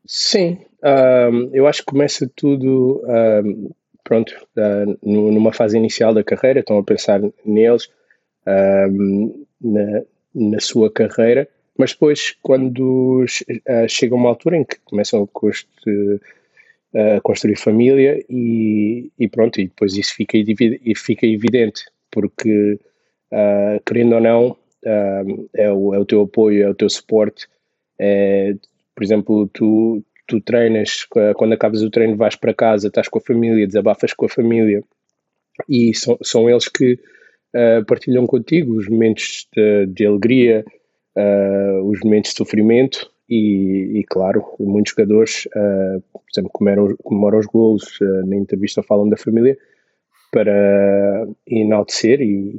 Sim, 0.05 0.59
um, 0.83 1.49
eu 1.53 1.65
acho 1.65 1.79
que 1.79 1.85
começa 1.85 2.29
tudo, 2.35 3.01
um, 3.05 3.71
pronto, 4.03 4.33
uh, 4.57 4.97
numa 5.01 5.53
fase 5.53 5.77
inicial 5.77 6.13
da 6.13 6.23
carreira, 6.23 6.59
estão 6.59 6.77
a 6.77 6.83
pensar 6.83 7.21
neles 7.45 7.89
um, 8.47 9.45
na, 9.61 10.01
na 10.33 10.59
sua 10.59 10.91
carreira, 10.91 11.47
mas 11.77 11.93
depois, 11.93 12.35
quando 12.41 13.23
uh, 13.23 13.89
chega 13.89 14.15
uma 14.15 14.29
altura 14.29 14.57
em 14.57 14.63
que 14.63 14.77
começam 14.85 15.23
a, 15.23 15.27
construir, 15.27 16.21
a 16.93 17.21
construir 17.21 17.55
família 17.55 18.23
e, 18.29 19.11
e, 19.17 19.27
pronto, 19.27 19.59
e 19.59 19.65
depois 19.65 19.95
isso 19.97 20.13
fica, 20.13 20.37
fica 20.95 21.25
evidente, 21.25 21.85
porque 22.11 22.79
uh, 23.31 23.81
querendo 23.85 24.15
ou 24.15 24.21
não, 24.21 24.49
uh, 24.49 25.49
é, 25.55 25.71
o, 25.71 25.93
é 25.95 25.99
o 25.99 26.05
teu 26.05 26.21
apoio, 26.21 26.63
é 26.63 26.69
o 26.69 26.75
teu 26.75 26.89
suporte. 26.89 27.47
É, 27.97 28.55
por 28.93 29.03
exemplo, 29.03 29.49
tu, 29.51 30.03
tu 30.27 30.39
treinas, 30.41 31.07
quando 31.35 31.53
acabas 31.53 31.81
o 31.81 31.89
treino 31.89 32.15
vais 32.15 32.35
para 32.35 32.53
casa, 32.53 32.87
estás 32.87 33.07
com 33.07 33.17
a 33.17 33.21
família, 33.21 33.65
desabafas 33.65 34.13
com 34.13 34.25
a 34.25 34.29
família, 34.29 34.83
e 35.67 35.93
são, 35.95 36.17
são 36.21 36.49
eles 36.49 36.67
que 36.67 36.99
uh, 37.55 37.85
partilham 37.85 38.25
contigo 38.25 38.75
os 38.75 38.87
momentos 38.87 39.47
de, 39.55 39.85
de 39.87 40.05
alegria, 40.05 40.65
uh, 41.17 41.83
os 41.89 41.99
momentos 42.01 42.31
de 42.31 42.37
sofrimento 42.37 43.11
e, 43.29 43.99
e 43.99 44.03
claro, 44.03 44.43
muitos 44.59 44.93
jogadores, 44.95 45.45
uh, 45.55 46.01
por 46.11 46.21
exemplo, 46.31 46.51
comemoram, 46.51 46.95
comemoram 47.03 47.39
os 47.39 47.45
golos, 47.45 47.97
na 48.25 48.35
entrevista 48.35 48.83
falam 48.83 49.09
da 49.09 49.17
família, 49.17 49.57
para 50.31 51.27
enaltecer 51.47 52.19
e, 52.19 52.55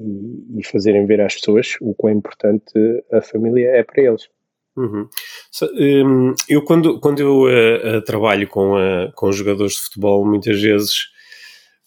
e, 0.56 0.64
fazerem 0.64 1.06
ver 1.06 1.20
às 1.20 1.34
pessoas 1.34 1.76
o 1.80 1.92
quão 1.92 2.12
importante 2.12 2.72
a 3.12 3.20
família 3.20 3.68
é 3.70 3.82
para 3.82 4.00
eles. 4.00 4.28
Uhum. 4.76 5.08
Um, 5.62 6.34
eu 6.48 6.62
quando, 6.62 7.00
quando 7.00 7.20
eu 7.20 7.42
uh, 7.42 8.02
trabalho 8.02 8.48
com, 8.48 8.74
uh, 8.74 9.12
com 9.14 9.30
jogadores 9.32 9.74
de 9.74 9.80
futebol, 9.82 10.24
muitas 10.24 10.60
vezes 10.60 11.13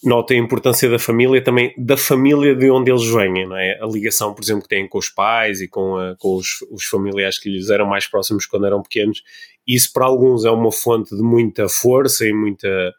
nota 0.03 0.33
a 0.33 0.37
importância 0.37 0.89
da 0.89 0.99
família, 0.99 1.43
também 1.43 1.73
da 1.77 1.97
família 1.97 2.55
de 2.55 2.69
onde 2.69 2.91
eles 2.91 3.07
vêm, 3.07 3.47
não 3.47 3.57
é? 3.57 3.79
A 3.81 3.85
ligação, 3.87 4.33
por 4.33 4.43
exemplo, 4.43 4.63
que 4.63 4.69
têm 4.69 4.87
com 4.87 4.97
os 4.97 5.09
pais 5.09 5.59
e 5.61 5.67
com, 5.67 5.97
a, 5.97 6.15
com 6.17 6.35
os, 6.35 6.61
os, 6.71 6.85
familiares 6.85 7.39
que 7.39 7.49
lhes 7.49 7.69
eram 7.69 7.87
mais 7.87 8.07
próximos 8.07 8.45
quando 8.45 8.67
eram 8.67 8.81
pequenos. 8.81 9.23
Isso 9.67 9.91
para 9.91 10.05
alguns 10.05 10.45
é 10.45 10.51
uma 10.51 10.71
fonte 10.71 11.15
de 11.15 11.21
muita 11.21 11.67
força 11.67 12.25
e 12.25 12.33
muita. 12.33 12.93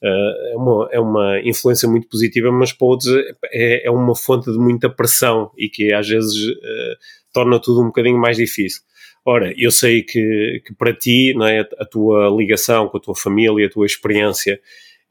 Uh, 0.00 0.52
é, 0.52 0.56
uma, 0.56 0.88
é 0.92 1.00
uma 1.00 1.40
influência 1.40 1.88
muito 1.88 2.08
positiva, 2.08 2.52
mas 2.52 2.72
para 2.72 2.86
outros 2.86 3.12
é, 3.52 3.86
é 3.86 3.90
uma 3.90 4.14
fonte 4.14 4.50
de 4.50 4.56
muita 4.56 4.88
pressão 4.88 5.50
e 5.56 5.68
que 5.68 5.92
às 5.92 6.08
vezes 6.08 6.36
uh, 6.50 6.96
torna 7.32 7.60
tudo 7.60 7.82
um 7.82 7.86
bocadinho 7.86 8.16
mais 8.16 8.36
difícil. 8.36 8.80
Ora, 9.26 9.52
eu 9.58 9.72
sei 9.72 10.02
que, 10.02 10.62
que 10.64 10.72
para 10.72 10.94
ti, 10.94 11.34
não 11.36 11.46
é, 11.46 11.60
a 11.78 11.84
tua 11.84 12.30
ligação 12.30 12.88
com 12.88 12.96
a 12.96 13.00
tua 13.00 13.14
família, 13.14 13.66
a 13.66 13.70
tua 13.70 13.84
experiência 13.84 14.60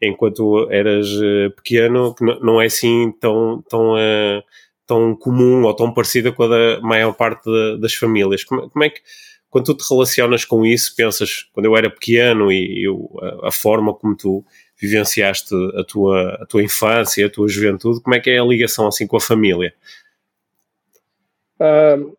enquanto 0.01 0.69
eras 0.71 1.07
eh, 1.21 1.49
pequeno, 1.49 2.13
que 2.13 2.23
não 2.23 2.61
é 2.61 2.65
assim 2.65 3.11
tão, 3.19 3.63
tão, 3.67 3.93
uh, 3.93 4.43
tão 4.85 5.15
comum 5.15 5.63
ou 5.63 5.75
tão 5.75 5.93
parecida 5.93 6.31
com 6.31 6.43
a 6.43 6.47
da 6.47 6.81
maior 6.81 7.13
parte 7.13 7.43
de, 7.43 7.79
das 7.79 7.93
famílias. 7.93 8.43
Como, 8.43 8.69
como, 8.69 8.83
é 8.83 8.89
que, 8.89 9.01
quando 9.49 9.65
tu 9.65 9.75
te 9.75 9.89
relacionas 9.89 10.45
com 10.45 10.65
isso, 10.65 10.95
pensas, 10.95 11.49
quando 11.51 11.65
eu 11.65 11.75
era 11.75 11.89
pequeno 11.89 12.51
e 12.51 12.85
eu, 12.85 13.09
a, 13.21 13.47
a, 13.47 13.51
forma 13.51 13.93
como 13.93 14.15
tu 14.15 14.45
vivenciaste 14.79 15.55
a 15.75 15.83
tua, 15.83 16.35
a 16.41 16.45
tua 16.45 16.63
infância, 16.63 17.25
a 17.25 17.29
tua 17.29 17.47
juventude, 17.47 18.01
como 18.01 18.15
é 18.15 18.19
que 18.19 18.29
é 18.29 18.39
a 18.39 18.45
ligação 18.45 18.87
assim 18.87 19.07
com 19.07 19.17
a 19.17 19.21
família? 19.21 19.73
Uh, 21.59 22.15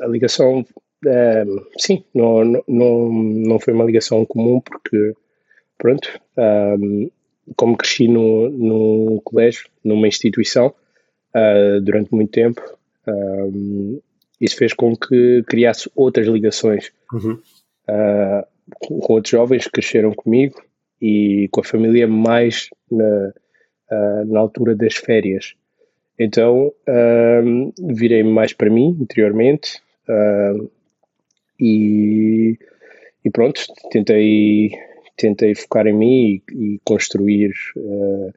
a 0.00 0.06
ligação, 0.06 0.60
uh, 0.60 1.66
sim, 1.76 2.04
não, 2.14 2.44
não, 2.68 3.12
não 3.12 3.58
foi 3.58 3.74
uma 3.74 3.84
ligação 3.84 4.24
comum 4.24 4.60
porque 4.60 5.14
pronto, 5.80 6.20
um, 6.78 7.10
como 7.56 7.76
cresci 7.76 8.06
no, 8.06 8.50
no 8.50 9.20
colégio, 9.22 9.66
numa 9.82 10.06
instituição, 10.06 10.74
uh, 11.34 11.80
durante 11.80 12.14
muito 12.14 12.30
tempo, 12.30 12.62
um, 13.08 13.98
isso 14.40 14.56
fez 14.56 14.74
com 14.74 14.94
que 14.94 15.42
criasse 15.46 15.90
outras 15.96 16.26
ligações 16.26 16.92
uhum. 17.12 17.38
uh, 17.88 18.46
com, 18.78 19.14
outros 19.14 19.30
jovens 19.30 19.64
que 19.64 19.72
cresceram 19.72 20.12
comigo 20.12 20.62
e 21.00 21.48
com 21.50 21.60
a 21.60 21.64
família 21.64 22.06
mais 22.06 22.68
na, 22.90 23.32
uh, 23.90 24.24
na 24.26 24.38
altura 24.38 24.74
das 24.74 24.94
férias. 24.94 25.54
Então 26.18 26.70
virei 27.78 28.22
mais 28.22 28.52
para 28.52 28.68
mim 28.68 28.94
interiormente 29.00 29.80
e, 31.58 32.58
e 33.24 33.30
pronto, 33.30 33.62
tentei 33.90 34.70
tentei 35.20 35.54
focar 35.54 35.86
em 35.86 35.92
mim 35.92 36.42
e, 36.50 36.74
e 36.74 36.80
construir, 36.84 37.52
uh, 37.76 38.32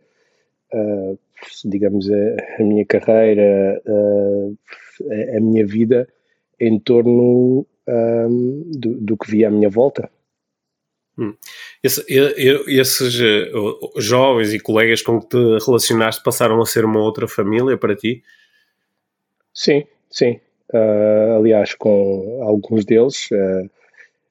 uh, 0.74 1.20
digamos, 1.66 2.10
a, 2.12 2.62
a, 2.62 2.64
minha 2.64 2.86
carreira, 2.86 3.82
uh, 3.86 4.58
a, 5.10 5.38
a, 5.38 5.40
minha 5.40 5.66
vida 5.66 6.08
em 6.60 6.80
torno 6.80 7.66
um, 7.88 8.72
do, 8.72 8.96
do, 8.96 9.18
que 9.18 9.32
via 9.32 9.48
à 9.48 9.52
minha 9.52 9.70
volta. 9.70 10.10
Hum. 11.18 11.36
Esse, 11.84 12.04
esses 12.68 13.14
jovens 13.98 14.52
e 14.52 14.60
colegas 14.60 15.02
com 15.02 15.22
que 15.22 15.28
te 15.28 15.66
relacionaste 15.66 16.24
passaram 16.24 16.60
a 16.60 16.66
ser 16.66 16.86
uma 16.86 17.00
outra 17.00 17.28
família 17.28 17.78
para 17.78 17.96
ti? 17.96 18.24
Sim, 19.54 19.86
sim. 20.10 20.40
aliás, 21.38 21.76
com 21.76 22.42
alguns 22.42 22.84
deles 22.84 23.30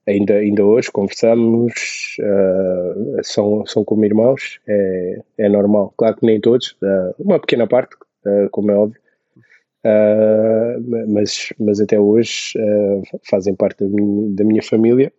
ainda, 0.06 0.34
ainda 0.34 0.64
hoje 0.64 0.90
conversamos, 0.90 2.16
uh, 2.20 3.20
são, 3.22 3.64
são 3.66 3.84
como 3.84 4.04
irmãos, 4.04 4.60
é, 4.66 5.22
é 5.38 5.48
normal. 5.48 5.92
Claro 5.96 6.16
que 6.16 6.26
nem 6.26 6.40
todos, 6.40 6.72
uh, 6.82 7.14
uma 7.18 7.38
pequena 7.38 7.66
parte, 7.66 7.94
uh, 8.26 8.48
como 8.50 8.70
é 8.70 8.74
óbvio, 8.74 9.00
mas, 11.08 11.52
mas 11.58 11.80
até 11.80 11.98
hoje 11.98 12.52
fazem 13.28 13.52
parte 13.52 13.84
da 13.84 13.90
minha, 13.90 14.30
da 14.36 14.44
minha 14.44 14.62
família. 14.62 15.12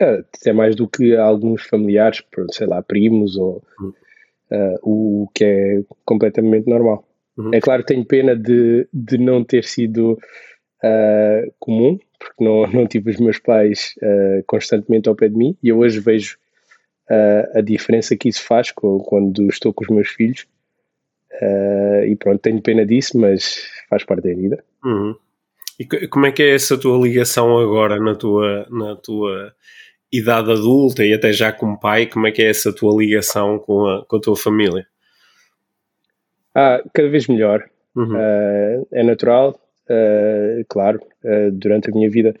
até 0.00 0.52
mais 0.52 0.76
do 0.76 0.86
que 0.86 1.16
alguns 1.16 1.64
familiares, 1.64 2.22
sei 2.52 2.68
lá, 2.68 2.80
primos 2.84 3.36
ou 3.36 3.60
uhum. 3.80 3.92
o 4.80 5.28
que 5.34 5.44
é 5.44 5.82
completamente 6.04 6.68
normal. 6.68 7.04
Uhum. 7.36 7.50
É 7.52 7.60
claro 7.60 7.82
que 7.82 7.94
tenho 7.94 8.04
pena 8.04 8.36
de, 8.36 8.86
de 8.92 9.18
não 9.18 9.42
ter 9.42 9.64
sido 9.64 10.16
comum, 11.58 11.98
porque 12.18 12.44
não, 12.44 12.66
não 12.66 12.86
tive 12.86 13.10
os 13.10 13.18
meus 13.18 13.38
pais 13.38 13.94
uh, 14.02 14.42
constantemente 14.46 15.08
ao 15.08 15.14
pé 15.14 15.28
de 15.28 15.36
mim 15.36 15.56
e 15.62 15.68
eu 15.68 15.78
hoje 15.78 16.00
vejo 16.00 16.36
uh, 17.10 17.58
a 17.58 17.60
diferença 17.60 18.16
que 18.16 18.28
isso 18.28 18.42
faz 18.42 18.70
quando 18.72 19.48
estou 19.48 19.72
com 19.72 19.84
os 19.84 19.90
meus 19.90 20.08
filhos. 20.08 20.46
Uh, 21.40 22.04
e 22.06 22.16
pronto, 22.16 22.40
tenho 22.40 22.60
pena 22.60 22.84
disso, 22.84 23.18
mas 23.18 23.68
faz 23.88 24.04
parte 24.04 24.28
da 24.28 24.34
vida. 24.34 24.64
Uhum. 24.84 25.14
E 25.78 26.08
como 26.08 26.26
é 26.26 26.32
que 26.32 26.42
é 26.42 26.54
essa 26.54 26.76
tua 26.76 26.98
ligação 26.98 27.56
agora 27.58 28.00
na 28.00 28.14
tua, 28.14 28.66
na 28.68 28.96
tua 28.96 29.54
idade 30.12 30.50
adulta 30.50 31.04
e 31.04 31.12
até 31.12 31.32
já 31.32 31.52
como 31.52 31.78
pai? 31.78 32.06
Como 32.06 32.26
é 32.26 32.32
que 32.32 32.42
é 32.42 32.50
essa 32.50 32.72
tua 32.72 32.96
ligação 32.96 33.60
com 33.60 33.86
a, 33.86 34.04
com 34.04 34.16
a 34.16 34.20
tua 34.20 34.36
família? 34.36 34.86
Ah, 36.52 36.82
cada 36.92 37.08
vez 37.08 37.28
melhor. 37.28 37.64
Uhum. 37.94 38.14
Uh, 38.14 38.88
é 38.92 39.02
natural, 39.04 39.60
uh, 39.88 40.64
claro, 40.68 41.00
uh, 41.24 41.50
durante 41.52 41.90
a 41.90 41.92
minha 41.92 42.10
vida 42.10 42.34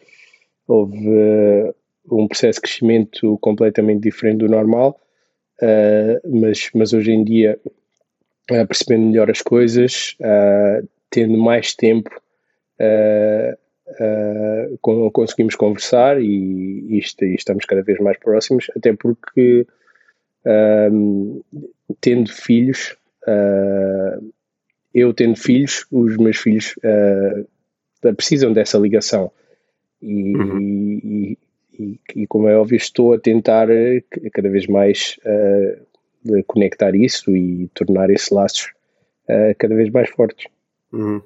houve 0.66 0.98
uh, 1.08 1.74
um 2.10 2.28
processo 2.28 2.58
de 2.58 2.62
crescimento 2.62 3.38
completamente 3.38 4.02
diferente 4.02 4.38
do 4.38 4.48
normal, 4.48 4.98
mas, 6.24 6.70
mas 6.72 6.92
hoje 6.92 7.10
em 7.10 7.24
dia, 7.24 7.58
percebendo 8.46 9.06
melhor 9.06 9.30
as 9.30 9.42
coisas, 9.42 10.16
tendo 11.10 11.36
mais 11.36 11.74
tempo, 11.74 12.10
conseguimos 15.12 15.54
conversar 15.56 16.22
e, 16.22 16.24
e, 16.24 17.00
e, 17.00 17.34
estamos 17.34 17.66
cada 17.66 17.82
vez 17.82 17.98
mais 17.98 18.16
próximos, 18.18 18.70
até 18.74 18.94
porque 18.94 19.66
tendo 22.00 22.32
filhos, 22.32 22.96
eu 24.98 25.14
tendo 25.14 25.36
filhos, 25.36 25.86
os 25.90 26.16
meus 26.16 26.36
filhos 26.36 26.74
uh, 26.78 28.14
precisam 28.14 28.52
dessa 28.52 28.78
ligação. 28.78 29.30
E, 30.00 30.36
uhum. 30.36 30.60
e, 30.60 31.38
e, 31.78 32.00
e, 32.16 32.26
como 32.26 32.48
é 32.48 32.56
óbvio, 32.56 32.76
estou 32.76 33.12
a 33.12 33.18
tentar 33.18 33.70
eh, 33.70 34.02
cada 34.32 34.48
vez 34.48 34.66
mais 34.66 35.18
uh, 35.24 36.42
conectar 36.46 36.94
isso 36.94 37.36
e 37.36 37.68
tornar 37.74 38.10
esses 38.10 38.30
laços 38.30 38.72
uh, 39.28 39.54
cada 39.58 39.74
vez 39.74 39.90
mais 39.90 40.10
fortes. 40.10 40.46
Uhum. 40.92 41.20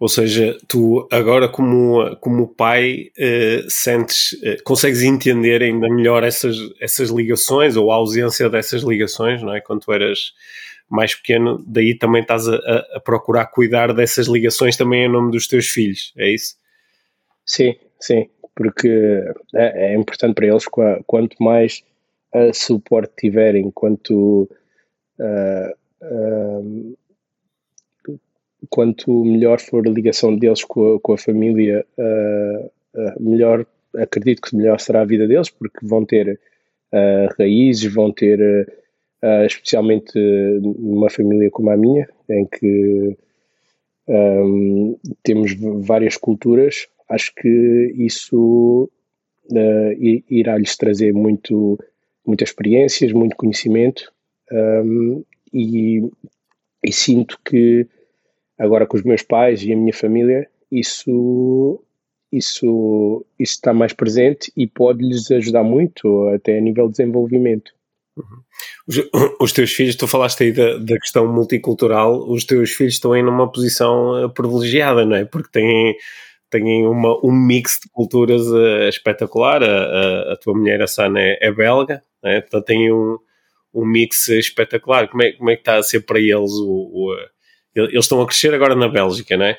Ou 0.00 0.08
seja, 0.08 0.58
tu 0.66 1.06
agora 1.12 1.48
como, 1.48 2.16
como 2.16 2.48
pai 2.48 3.10
uh, 3.16 3.70
sentes, 3.70 4.32
uh, 4.32 4.62
consegues 4.64 5.02
entender 5.02 5.62
ainda 5.62 5.88
melhor 5.88 6.24
essas, 6.24 6.56
essas 6.80 7.10
ligações 7.10 7.76
ou 7.76 7.92
a 7.92 7.94
ausência 7.94 8.50
dessas 8.50 8.82
ligações, 8.82 9.42
não 9.42 9.54
é? 9.54 9.60
Quando 9.60 9.82
tu 9.82 9.92
eras 9.92 10.32
mais 10.92 11.14
pequeno, 11.14 11.64
daí 11.66 11.96
também 11.96 12.20
estás 12.20 12.46
a, 12.46 12.56
a, 12.94 13.00
procurar 13.00 13.46
cuidar 13.46 13.94
dessas 13.94 14.26
ligações 14.26 14.76
também 14.76 15.06
em 15.06 15.08
nome 15.08 15.32
dos 15.32 15.48
teus 15.48 15.68
filhos, 15.68 16.12
é 16.18 16.28
isso? 16.30 16.54
Sim, 17.46 17.74
sim, 17.98 18.28
porque 18.54 19.24
é, 19.54 19.92
é 19.92 19.94
importante 19.94 20.34
para 20.34 20.46
eles 20.46 20.66
quanto 21.06 21.42
mais 21.42 21.82
uh, 22.34 22.52
suporte 22.52 23.14
tiverem, 23.16 23.70
quanto 23.70 24.46
uh, 25.18 25.72
uh, 26.02 26.98
quanto 28.68 29.24
melhor 29.24 29.60
for 29.60 29.86
a 29.86 29.90
ligação 29.90 30.36
deles 30.36 30.62
com 30.62 30.96
a, 30.96 31.00
com 31.00 31.14
a 31.14 31.18
família, 31.18 31.86
melhor 33.18 33.66
acredito 33.96 34.40
que 34.40 34.56
melhor 34.56 34.78
será 34.78 35.00
a 35.00 35.06
vida 35.06 35.26
deles, 35.26 35.50
porque 35.50 35.84
vão 35.84 36.04
ter 36.04 36.38
raízes, 37.38 37.92
vão 37.92 38.12
ter 38.12 38.81
uh, 39.22 39.46
especialmente 39.46 40.12
numa 40.60 41.10
família 41.10 41.50
como 41.50 41.70
a 41.70 41.76
minha, 41.76 42.08
em 42.28 42.44
que 42.46 43.16
um, 44.08 44.98
temos 45.22 45.54
várias 45.86 46.16
culturas, 46.16 46.88
acho 47.08 47.34
que 47.34 47.94
isso 47.96 48.90
uh, 49.50 50.24
irá-lhes 50.28 50.76
trazer 50.76 51.12
muito, 51.12 51.78
muitas 52.26 52.48
experiências, 52.48 53.12
muito 53.12 53.36
conhecimento 53.36 54.12
um, 54.50 55.24
e, 55.52 56.02
e 56.84 56.92
sinto 56.92 57.38
que 57.44 57.86
agora 58.58 58.86
com 58.86 58.96
os 58.96 59.02
meus 59.02 59.22
pais 59.22 59.62
e 59.62 59.72
a 59.72 59.76
minha 59.76 59.92
família, 59.92 60.48
isso, 60.70 61.82
isso, 62.30 63.24
isso 63.38 63.54
está 63.54 63.72
mais 63.72 63.92
presente 63.92 64.52
e 64.56 64.66
pode-lhes 64.66 65.30
ajudar 65.30 65.64
muito, 65.64 66.28
até 66.28 66.58
a 66.58 66.60
nível 66.60 66.86
de 66.86 66.92
desenvolvimento. 66.92 67.72
Os, 68.86 68.96
os, 69.40 69.52
teus 69.52 69.72
filhos, 69.72 69.96
tu 69.96 70.06
falaste 70.06 70.44
aí 70.44 70.52
da, 70.52 70.78
da, 70.78 70.98
questão 70.98 71.26
multicultural, 71.32 72.28
os 72.30 72.44
teus 72.44 72.72
filhos 72.72 72.94
estão 72.94 73.12
aí 73.12 73.22
numa 73.22 73.50
posição 73.50 74.24
eh, 74.24 74.28
privilegiada, 74.28 75.04
não 75.04 75.16
é? 75.16 75.24
Porque 75.24 75.50
têm, 75.50 75.96
têm 76.50 76.86
uma, 76.86 77.18
um 77.24 77.32
mix 77.32 77.80
de 77.82 77.88
culturas 77.90 78.42
uh, 78.48 78.88
espetacular. 78.88 79.62
A, 79.62 79.66
a, 79.66 80.32
a, 80.32 80.36
tua 80.36 80.54
mulher, 80.54 80.82
a 80.82 80.86
Sana, 80.86 81.20
é, 81.20 81.38
é 81.40 81.52
belga, 81.52 82.02
é? 82.22 82.40
portanto 82.40 82.64
têm 82.66 82.92
um, 82.92 83.18
um 83.74 83.84
mix 83.84 84.28
espetacular. 84.28 85.08
Como 85.08 85.22
é, 85.22 85.32
como 85.32 85.50
é 85.50 85.54
que 85.54 85.62
está 85.62 85.76
a 85.76 85.82
ser 85.82 86.00
para 86.00 86.20
eles 86.20 86.52
o, 86.52 86.90
o 86.92 87.16
eles 87.74 88.04
estão 88.04 88.20
a 88.20 88.26
crescer 88.26 88.52
agora 88.52 88.74
na 88.74 88.88
Bélgica, 88.88 89.36
não 89.36 89.46
é? 89.46 89.58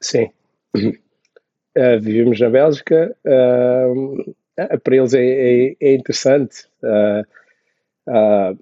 Sim. 0.00 0.28
Uh, 0.74 2.00
vivemos 2.02 2.40
na 2.40 2.50
Bélgica. 2.50 3.16
Uh, 3.24 4.34
para 4.82 4.96
eles 4.96 5.14
é, 5.14 5.24
é, 5.24 5.76
é 5.80 5.94
interessante. 5.94 6.66
Uh, 6.82 8.56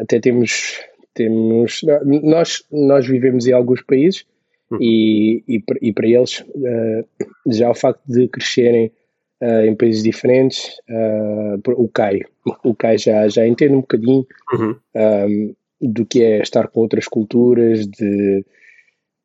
até 0.00 0.20
temos, 0.20 0.80
temos 1.14 1.80
nós, 2.04 2.64
nós 2.70 3.06
vivemos 3.06 3.46
em 3.46 3.52
alguns 3.52 3.82
países 3.82 4.24
hum. 4.70 4.78
e, 4.80 5.42
e, 5.48 5.62
e, 5.80 5.92
para 5.92 6.06
eles 6.06 6.44
já 7.46 7.70
o 7.70 7.74
facto 7.74 8.02
de 8.06 8.28
crescerem 8.28 8.92
em 9.64 9.74
países 9.74 10.02
diferentes, 10.02 10.78
o 11.66 11.88
CAI, 11.88 12.20
o 12.62 12.74
CAI 12.74 12.98
já, 12.98 13.26
já 13.28 13.46
entende 13.46 13.74
um 13.74 13.80
bocadinho. 13.80 14.26
Uhum 14.52 14.76
do 15.80 16.06
que 16.06 16.22
é 16.22 16.40
estar 16.40 16.68
com 16.68 16.80
outras 16.80 17.06
culturas, 17.06 17.86
de 17.86 18.44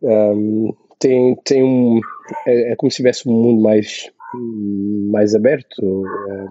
um, 0.01 0.73
tem, 0.99 1.35
tem 1.43 1.63
um 1.63 1.99
é, 2.45 2.71
é, 2.71 2.75
como 2.75 2.91
se 2.91 2.97
tivesse 2.97 3.27
um 3.27 3.33
mundo 3.33 3.61
mais 3.61 4.11
mais 5.11 5.35
aberto 5.35 5.79
uh, 5.81 6.49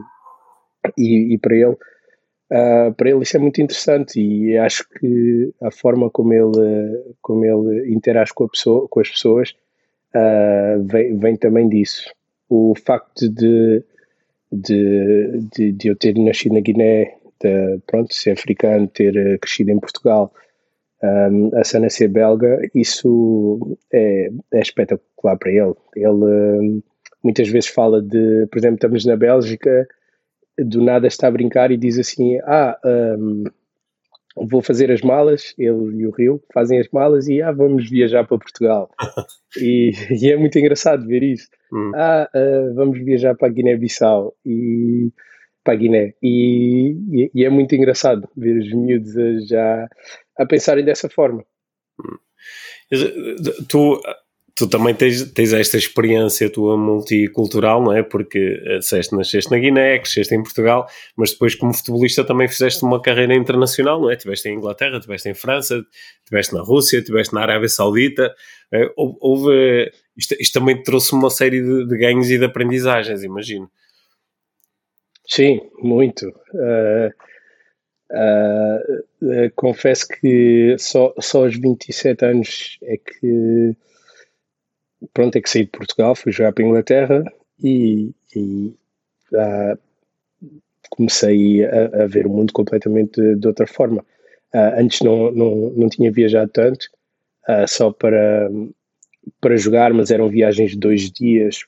e, 0.96 1.34
e, 1.34 1.38
para 1.38 1.54
ele 1.54 1.72
uh, 1.72 2.94
para 2.96 3.10
ele 3.10 3.22
isso 3.22 3.36
é 3.36 3.40
muito 3.40 3.60
interessante 3.60 4.20
e 4.20 4.56
acho 4.56 4.88
que 4.88 5.52
a 5.62 5.70
forma 5.70 6.10
como 6.10 6.32
ele 6.32 7.14
como 7.20 7.44
ele 7.44 7.92
interage 7.92 8.32
com 8.34 8.48
pessoa 8.48 8.86
com 8.88 9.00
as 9.00 9.10
pessoas 9.10 9.54
uh, 10.14 10.82
vem, 10.84 11.16
vem 11.16 11.36
também 11.36 11.68
disso 11.68 12.10
o 12.48 12.74
facto 12.76 13.28
de 13.28 13.84
de, 14.52 15.48
de, 15.54 15.72
de 15.72 15.88
eu 15.88 15.96
ter 15.96 16.18
nascido 16.18 16.54
na 16.54 16.60
Guiné 16.60 17.20
de, 17.40 17.80
pronto, 17.86 18.14
ser 18.14 18.32
africano, 18.32 18.86
ter 18.86 19.16
eh, 19.16 19.38
crescido 19.38 19.70
em 19.70 19.80
Portugal, 19.80 20.32
um, 21.02 21.56
a 21.56 21.64
Sana 21.64 21.88
ser 21.88 22.08
belga, 22.08 22.60
isso 22.74 23.78
é, 23.92 24.30
é, 24.52 24.60
espetacular 24.60 25.38
para 25.38 25.50
ele. 25.50 25.74
Ele 25.96 26.82
muitas 27.22 27.48
vezes 27.48 27.68
fala 27.68 28.00
de, 28.02 28.46
por 28.50 28.58
exemplo, 28.58 28.76
estamos 28.76 29.04
na 29.04 29.16
Bélgica, 29.16 29.86
do 30.58 30.82
nada 30.82 31.06
está 31.06 31.28
a 31.28 31.30
brincar 31.30 31.70
e 31.70 31.76
diz 31.76 31.98
assim: 31.98 32.38
Ah, 32.44 32.78
um, 32.84 33.44
vou 34.36 34.62
fazer 34.62 34.90
as 34.90 35.00
malas, 35.00 35.54
ele 35.58 36.02
e 36.02 36.06
o 36.06 36.10
Rio 36.10 36.42
fazem 36.52 36.78
as 36.78 36.88
malas 36.90 37.28
e 37.28 37.40
ah, 37.42 37.52
vamos 37.52 37.88
viajar 37.88 38.26
para 38.26 38.38
Portugal. 38.38 38.90
e, 39.56 39.92
e, 40.10 40.30
é 40.30 40.36
muito 40.36 40.58
engraçado 40.58 41.06
ver 41.06 41.22
isso. 41.22 41.48
Hum. 41.72 41.92
Ah, 41.94 42.28
uh, 42.34 42.74
vamos 42.74 42.98
viajar 42.98 43.34
para 43.34 43.48
Guiné-Bissau. 43.48 44.34
E 44.44 45.10
para 45.62 45.74
a 45.74 45.76
Guiné. 45.76 46.14
E, 46.22 46.96
e, 47.10 47.30
e, 47.34 47.44
é 47.44 47.50
muito 47.50 47.74
engraçado 47.74 48.28
ver 48.36 48.58
os 48.58 48.72
miúdos 48.72 49.46
já 49.46 49.88
a 50.38 50.46
pensarem 50.46 50.84
dessa 50.84 51.08
forma. 51.08 51.44
Tu, 53.68 54.00
tu 54.60 54.68
também 54.68 54.94
tens, 54.94 55.32
tens 55.32 55.54
esta 55.54 55.78
experiência 55.78 56.50
tua 56.50 56.76
multicultural, 56.76 57.82
não 57.82 57.96
é? 57.96 58.02
Porque 58.02 58.62
eh, 58.66 58.78
disseste, 58.78 59.16
nasceste 59.16 59.50
na 59.50 59.58
Guiné, 59.58 59.98
cresceste 59.98 60.34
em 60.34 60.42
Portugal, 60.42 60.86
mas 61.16 61.32
depois 61.32 61.54
como 61.54 61.72
futebolista 61.72 62.22
também 62.22 62.46
fizeste 62.46 62.84
uma 62.84 63.00
carreira 63.00 63.34
internacional, 63.34 63.98
não 63.98 64.10
é? 64.10 64.16
Tiveste 64.16 64.50
em 64.50 64.56
Inglaterra, 64.56 65.00
tiveste 65.00 65.30
em 65.30 65.34
França, 65.34 65.82
tiveste 66.26 66.54
na 66.54 66.60
Rússia, 66.60 67.02
tiveste 67.02 67.34
na 67.34 67.40
Arábia 67.40 67.68
Saudita. 67.70 68.34
É, 68.70 68.92
houve, 68.96 69.90
isto, 70.14 70.36
isto 70.38 70.60
também 70.60 70.76
te 70.76 70.82
trouxe 70.84 71.14
uma 71.14 71.30
série 71.30 71.62
de, 71.62 71.88
de 71.88 71.96
ganhos 71.96 72.30
e 72.30 72.38
de 72.38 72.44
aprendizagens, 72.44 73.22
imagino. 73.22 73.70
Sim, 75.26 75.60
muito. 75.78 76.28
Uh, 76.52 77.10
uh, 78.12 79.46
uh, 79.46 79.50
confesso 79.56 80.06
que 80.06 80.76
só, 80.78 81.14
só 81.18 81.44
aos 81.44 81.56
27 81.56 82.24
anos 82.26 82.78
é 82.82 82.98
que 82.98 83.74
pronto, 85.12 85.36
é 85.36 85.40
que 85.40 85.50
saí 85.50 85.64
de 85.64 85.70
Portugal, 85.70 86.14
fui 86.14 86.32
jogar 86.32 86.52
para 86.52 86.64
a 86.64 86.68
Inglaterra 86.68 87.24
e, 87.62 88.12
e 88.34 88.74
comecei 90.90 91.64
a, 91.64 92.02
a, 92.02 92.06
ver 92.06 92.26
o 92.26 92.30
mundo 92.30 92.52
completamente 92.52 93.20
de, 93.20 93.36
de 93.36 93.46
outra 93.46 93.66
forma. 93.66 94.04
antes 94.52 95.00
não, 95.00 95.30
não, 95.30 95.70
não 95.70 95.88
tinha 95.88 96.10
viajado 96.10 96.50
tanto, 96.50 96.86
só 97.68 97.92
para, 97.92 98.50
para 99.40 99.56
jogar, 99.56 99.92
mas 99.92 100.10
eram 100.10 100.28
viagens 100.28 100.72
de 100.72 100.78
dois 100.78 101.10
dias. 101.10 101.60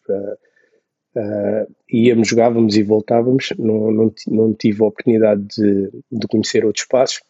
Íamos, 1.92 2.28
jogávamos 2.28 2.76
e 2.76 2.82
voltávamos, 2.82 3.52
não, 3.58 3.90
não, 3.90 4.14
não 4.28 4.54
tive 4.54 4.82
a 4.82 4.86
oportunidade 4.86 5.42
de, 5.42 5.90
de 6.10 6.26
conhecer 6.26 6.64
outros 6.64 6.84
espaços, 6.84 7.22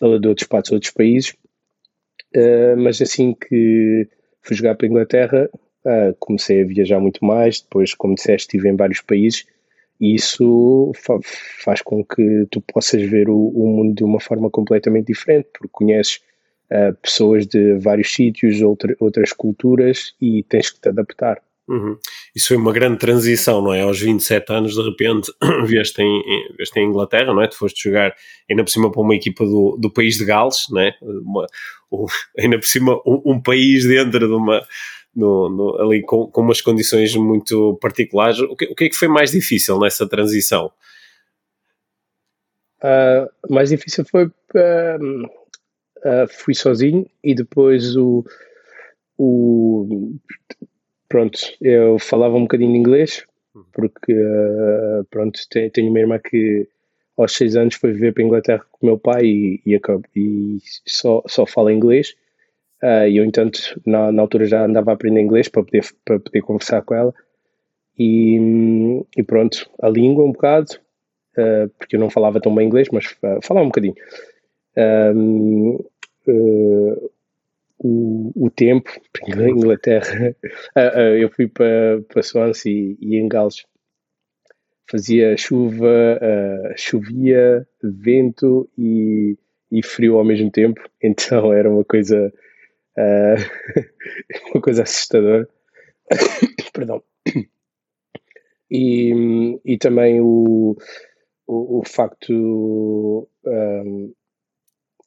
de 0.00 0.28
outros 0.28 0.42
espaços, 0.42 0.72
outros 0.72 0.92
países, 0.92 1.34
mas 2.76 3.00
assim 3.00 3.34
que 3.34 4.08
fui 4.42 4.56
jogar 4.56 4.74
para 4.74 4.86
a 4.86 4.90
Inglaterra, 4.90 5.50
uh, 5.84 6.14
comecei 6.18 6.62
a 6.62 6.66
viajar 6.66 7.00
muito 7.00 7.24
mais, 7.24 7.60
depois, 7.60 7.94
como 7.94 8.14
disseste, 8.14 8.56
estive 8.56 8.68
em 8.68 8.76
vários 8.76 9.00
países, 9.00 9.46
e 10.00 10.14
isso 10.14 10.92
fa 10.96 11.18
faz 11.64 11.80
com 11.80 12.04
que 12.04 12.46
tu 12.50 12.60
possas 12.60 13.02
ver 13.02 13.28
o, 13.28 13.36
o, 13.36 13.66
mundo 13.68 13.94
de 13.94 14.04
uma 14.04 14.20
forma 14.20 14.50
completamente 14.50 15.06
diferente, 15.06 15.48
porque 15.52 15.68
conheces 15.70 16.20
pessoas 17.02 17.46
de 17.46 17.74
vários 17.74 18.14
sítios, 18.14 18.62
outra, 18.62 18.96
outras 18.98 19.32
culturas, 19.32 20.14
e 20.20 20.42
tens 20.44 20.70
que 20.70 20.80
te 20.80 20.88
adaptar. 20.88 21.40
Uhum. 21.68 21.96
Isso 22.34 22.48
foi 22.48 22.56
uma 22.56 22.72
grande 22.72 22.98
transição, 22.98 23.62
não 23.62 23.72
é? 23.72 23.82
Aos 23.82 24.00
27 24.00 24.52
anos, 24.52 24.74
de 24.74 24.82
repente, 24.82 25.32
vieste 25.66 26.02
em, 26.02 26.22
vieste 26.56 26.78
em 26.78 26.88
Inglaterra, 26.88 27.32
não 27.32 27.42
é? 27.42 27.48
Tu 27.48 27.56
foste 27.56 27.88
jogar 27.88 28.14
ainda 28.50 28.64
por 28.64 28.70
cima 28.70 28.90
para 28.90 29.00
uma 29.00 29.14
equipa 29.14 29.44
do, 29.44 29.76
do 29.80 29.90
país 29.90 30.16
de 30.16 30.24
Gales, 30.24 30.66
não 30.70 30.80
é? 30.80 30.94
Uma, 31.00 31.46
um, 31.90 32.06
ainda 32.38 32.58
por 32.58 32.66
cima 32.66 33.00
um, 33.06 33.32
um, 33.32 33.40
país 33.40 33.86
dentro 33.86 34.26
de 34.26 34.34
uma. 34.34 34.62
No, 35.14 35.50
no, 35.50 35.78
ali 35.78 36.00
com, 36.00 36.26
com 36.26 36.40
umas 36.40 36.62
condições 36.62 37.14
muito 37.14 37.78
particulares. 37.82 38.38
O 38.38 38.56
que, 38.56 38.64
o 38.64 38.74
que 38.74 38.84
é 38.84 38.88
que 38.88 38.96
foi 38.96 39.08
mais 39.08 39.30
difícil 39.30 39.78
nessa 39.78 40.08
transição? 40.08 40.72
Uh, 42.82 43.28
mais 43.52 43.68
difícil 43.68 44.04
foi. 44.06 44.24
Uh, 44.24 45.26
uh, 45.98 46.28
fui 46.28 46.54
sozinho 46.54 47.06
e 47.22 47.34
depois 47.34 47.94
o, 47.94 48.24
o 49.18 50.16
pronto, 51.12 51.38
eu 51.60 51.98
falava 51.98 52.36
um 52.36 52.42
bocadinho 52.42 52.72
de 52.72 52.78
inglês, 52.78 53.22
uhum. 53.54 53.64
porque, 53.74 54.14
uh, 54.14 55.04
pronto, 55.10 55.38
tenho, 55.50 55.70
tenho 55.70 55.90
uma 55.90 56.00
irmã 56.00 56.18
que 56.18 56.66
aos 57.18 57.34
seis 57.34 57.54
anos 57.54 57.74
foi 57.74 57.92
viver 57.92 58.14
para 58.14 58.22
a 58.22 58.26
Inglaterra 58.26 58.66
com 58.72 58.86
o 58.86 58.86
meu 58.86 58.98
pai 58.98 59.26
e, 59.26 59.62
e, 59.66 59.78
e 60.16 60.58
só, 60.86 61.22
só 61.26 61.44
fala 61.44 61.70
inglês. 61.70 62.14
Uh, 62.82 63.06
e 63.06 63.18
eu, 63.18 63.26
entanto, 63.26 63.60
na, 63.84 64.10
na 64.10 64.22
altura 64.22 64.46
já 64.46 64.64
andava 64.64 64.90
a 64.90 64.94
aprender 64.94 65.20
inglês 65.20 65.48
para 65.48 65.62
poder, 65.62 65.84
para 66.02 66.18
poder 66.18 66.40
conversar 66.40 66.80
com 66.80 66.94
ela. 66.94 67.14
E, 67.98 69.04
e 69.14 69.22
pronto, 69.22 69.68
a 69.82 69.90
língua 69.90 70.24
um 70.24 70.32
bocado, 70.32 70.78
uh, 71.36 71.68
porque 71.78 71.96
eu 71.96 72.00
não 72.00 72.08
falava 72.08 72.40
tão 72.40 72.54
bem 72.54 72.66
inglês, 72.66 72.88
mas 72.90 73.04
falava 73.42 73.66
um 73.66 73.68
bocadinho. 73.68 73.94
Um, 75.14 75.78
o, 77.82 78.32
o 78.36 78.48
tempo, 78.48 78.90
em 79.26 79.50
Inglaterra, 79.50 80.34
ah, 80.76 80.92
ah, 80.94 81.18
eu 81.18 81.28
fui 81.30 81.48
para, 81.48 82.00
para 82.08 82.22
Swansea 82.22 82.72
e, 82.72 82.96
e 83.00 83.16
em 83.16 83.28
Gales 83.28 83.64
fazia 84.88 85.36
chuva, 85.36 86.18
uh, 86.20 86.74
chovia, 86.76 87.66
vento 87.82 88.68
e, 88.78 89.36
e, 89.70 89.82
frio 89.82 90.16
ao 90.18 90.24
mesmo 90.24 90.50
tempo, 90.50 90.80
então 91.02 91.52
era 91.52 91.68
uma 91.68 91.84
coisa 91.84 92.32
uh, 92.96 93.82
uma 94.54 94.62
coisa 94.62 94.82
assustadora. 94.82 95.48
Perdão. 96.72 97.02
E, 98.70 99.58
e 99.64 99.76
também 99.76 100.20
o, 100.20 100.76
o, 101.46 101.80
o 101.80 101.82
facto 101.84 103.28
um, 103.44 104.12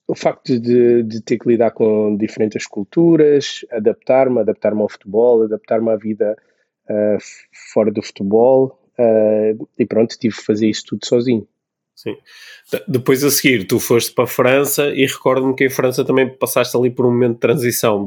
o 0.08 0.16
facto 0.16 0.60
de, 0.60 1.04
de, 1.04 1.22
ter 1.22 1.40
que 1.40 1.48
lidar 1.48 1.72
com 1.72 2.16
diferentes 2.16 2.68
culturas, 2.68 3.66
adaptar-me, 3.72 4.40
adaptar-me 4.40 4.82
ao 4.82 4.90
futebol, 4.90 5.44
adaptar-me 5.44 5.90
à 5.90 5.96
vida 5.96 6.36
uh, 6.90 7.18
fora 7.74 7.92
do 7.92 8.02
futebol, 8.02 8.80
uh, 9.00 9.68
e 9.78 9.86
pronto, 9.86 10.18
tive 10.18 10.36
que 10.36 10.44
fazer 10.44 10.70
isso 10.70 10.84
tudo 10.88 11.06
sozinho. 11.06 11.48
Sim. 11.96 12.18
Depois 12.88 13.24
a 13.24 13.32
seguir, 13.32 13.66
tu 13.66 13.80
foste 13.80 14.12
para 14.14 14.26
a 14.26 14.28
França 14.28 14.90
e 14.90 15.06
recordo-me 15.06 15.56
que 15.56 15.66
em 15.66 15.70
França 15.70 16.04
também 16.04 16.30
passaste 16.30 16.76
ali 16.76 16.92
por 16.92 17.06
um 17.06 17.12
momento 17.12 17.36
de 17.36 17.40
transição, 17.40 18.06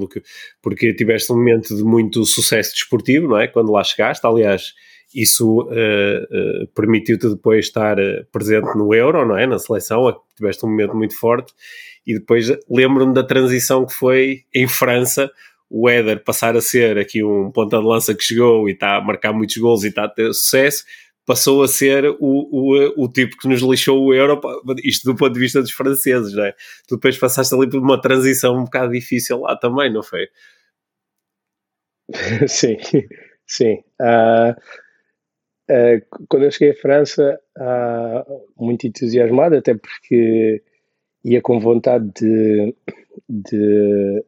porque 0.61 0.92
tiveste 0.92 1.32
um 1.32 1.37
momento 1.37 1.74
de 1.74 1.82
muito 1.82 2.24
sucesso 2.26 2.74
desportivo, 2.74 3.28
não 3.28 3.38
é? 3.38 3.48
Quando 3.48 3.72
lá 3.72 3.82
chegaste, 3.82 4.26
aliás, 4.26 4.74
isso 5.14 5.62
uh, 5.62 5.64
uh, 5.64 6.66
permitiu-te 6.74 7.28
depois 7.28 7.66
estar 7.66 7.98
uh, 7.98 8.24
presente 8.30 8.76
no 8.76 8.92
Euro, 8.94 9.26
não 9.26 9.36
é? 9.36 9.46
Na 9.46 9.58
seleção, 9.58 10.20
tiveste 10.36 10.64
um 10.64 10.68
momento 10.68 10.94
muito 10.94 11.18
forte 11.18 11.52
e 12.06 12.14
depois 12.14 12.48
lembro-me 12.70 13.14
da 13.14 13.22
transição 13.22 13.86
que 13.86 13.92
foi 13.92 14.44
em 14.54 14.66
França, 14.66 15.30
o 15.70 15.88
Éder 15.88 16.24
passar 16.24 16.56
a 16.56 16.60
ser 16.60 16.98
aqui 16.98 17.22
um 17.22 17.50
ponta 17.50 17.78
de 17.78 17.84
lança 17.84 18.14
que 18.14 18.24
chegou 18.24 18.68
e 18.68 18.72
está 18.72 18.96
a 18.96 19.00
marcar 19.00 19.32
muitos 19.32 19.56
gols 19.58 19.84
e 19.84 19.88
está 19.88 20.04
a 20.04 20.08
ter 20.08 20.32
sucesso, 20.32 20.84
passou 21.26 21.62
a 21.62 21.68
ser 21.68 22.06
o, 22.06 22.16
o, 22.20 23.04
o 23.04 23.12
tipo 23.12 23.36
que 23.36 23.46
nos 23.46 23.60
lixou 23.60 24.02
o 24.02 24.14
euro, 24.14 24.40
isto 24.82 25.04
do 25.04 25.14
ponto 25.14 25.34
de 25.34 25.40
vista 25.40 25.60
dos 25.60 25.72
franceses, 25.72 26.32
não 26.32 26.44
é? 26.44 26.54
Tu 26.86 26.96
depois 26.96 27.18
passaste 27.18 27.54
ali 27.54 27.68
por 27.68 27.78
uma 27.80 28.00
transição 28.00 28.56
um 28.56 28.64
bocado 28.64 28.92
difícil 28.92 29.40
lá 29.40 29.54
também, 29.54 29.92
não 29.92 30.02
foi? 30.02 30.28
Sim, 32.48 32.78
sim. 33.46 33.74
Uh, 34.00 34.56
uh, 35.70 36.26
quando 36.28 36.44
eu 36.44 36.50
cheguei 36.50 36.70
à 36.70 36.76
França, 36.76 37.40
uh, 37.59 38.42
muito 38.57 38.87
entusiasmado, 38.87 39.57
até 39.57 39.74
porque 39.74 40.62
ia 41.24 41.40
com 41.40 41.61
vontade 41.61 42.11
de, 42.14 42.74
de, 43.28 44.24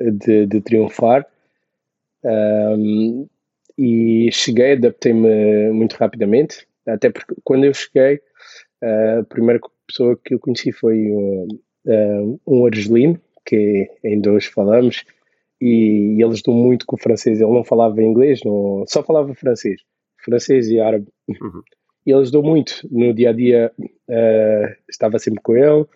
de, 0.00 0.46
de 0.46 0.60
triunfar. 0.60 1.26
Um, 2.24 3.28
e 3.78 4.30
cheguei, 4.32 4.72
adaptei-me 4.72 5.70
muito 5.70 5.94
rapidamente, 5.94 6.66
até 6.86 7.10
porque 7.10 7.34
quando 7.44 7.64
eu 7.64 7.74
cheguei, 7.74 8.20
a 8.82 9.22
primeira 9.24 9.60
pessoa 9.86 10.18
que 10.24 10.34
eu 10.34 10.38
conheci 10.40 10.72
foi 10.72 10.96
um, 11.10 11.46
um 12.46 12.66
argelino, 12.66 13.20
que 13.44 13.88
ainda 14.04 14.32
hoje 14.32 14.48
falamos, 14.48 15.04
e, 15.60 16.14
ele 16.20 16.24
ajudou 16.24 16.54
muito 16.54 16.86
com 16.86 16.96
o 16.96 16.98
francês. 16.98 17.40
Ele 17.40 17.52
não 17.52 17.64
falava 17.64 18.02
inglês, 18.02 18.40
não, 18.44 18.84
só 18.86 19.02
falava 19.02 19.34
francês, 19.34 19.80
francês 20.26 20.68
e 20.68 20.78
árabe. 20.78 21.06
Uhum. 21.28 21.62
E 22.04 22.12
ele 22.12 22.20
ajudou 22.20 22.42
muito 22.42 22.86
no 22.90 23.14
dia 23.14 23.30
a 23.30 23.32
dia, 23.32 23.72
uh, 23.78 24.76
estava 24.88 25.18
sempre 25.18 25.42
com 25.42 25.56
ele. 25.56 25.86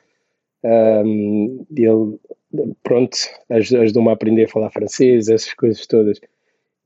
Um, 0.65 1.67
ele, 1.77 2.19
pronto, 2.83 3.17
ajudou-me 3.51 4.09
a 4.09 4.13
aprender 4.13 4.45
a 4.45 4.49
falar 4.49 4.71
francês, 4.71 5.29
essas 5.29 5.55
coisas 5.55 5.87
todas. 5.87 6.19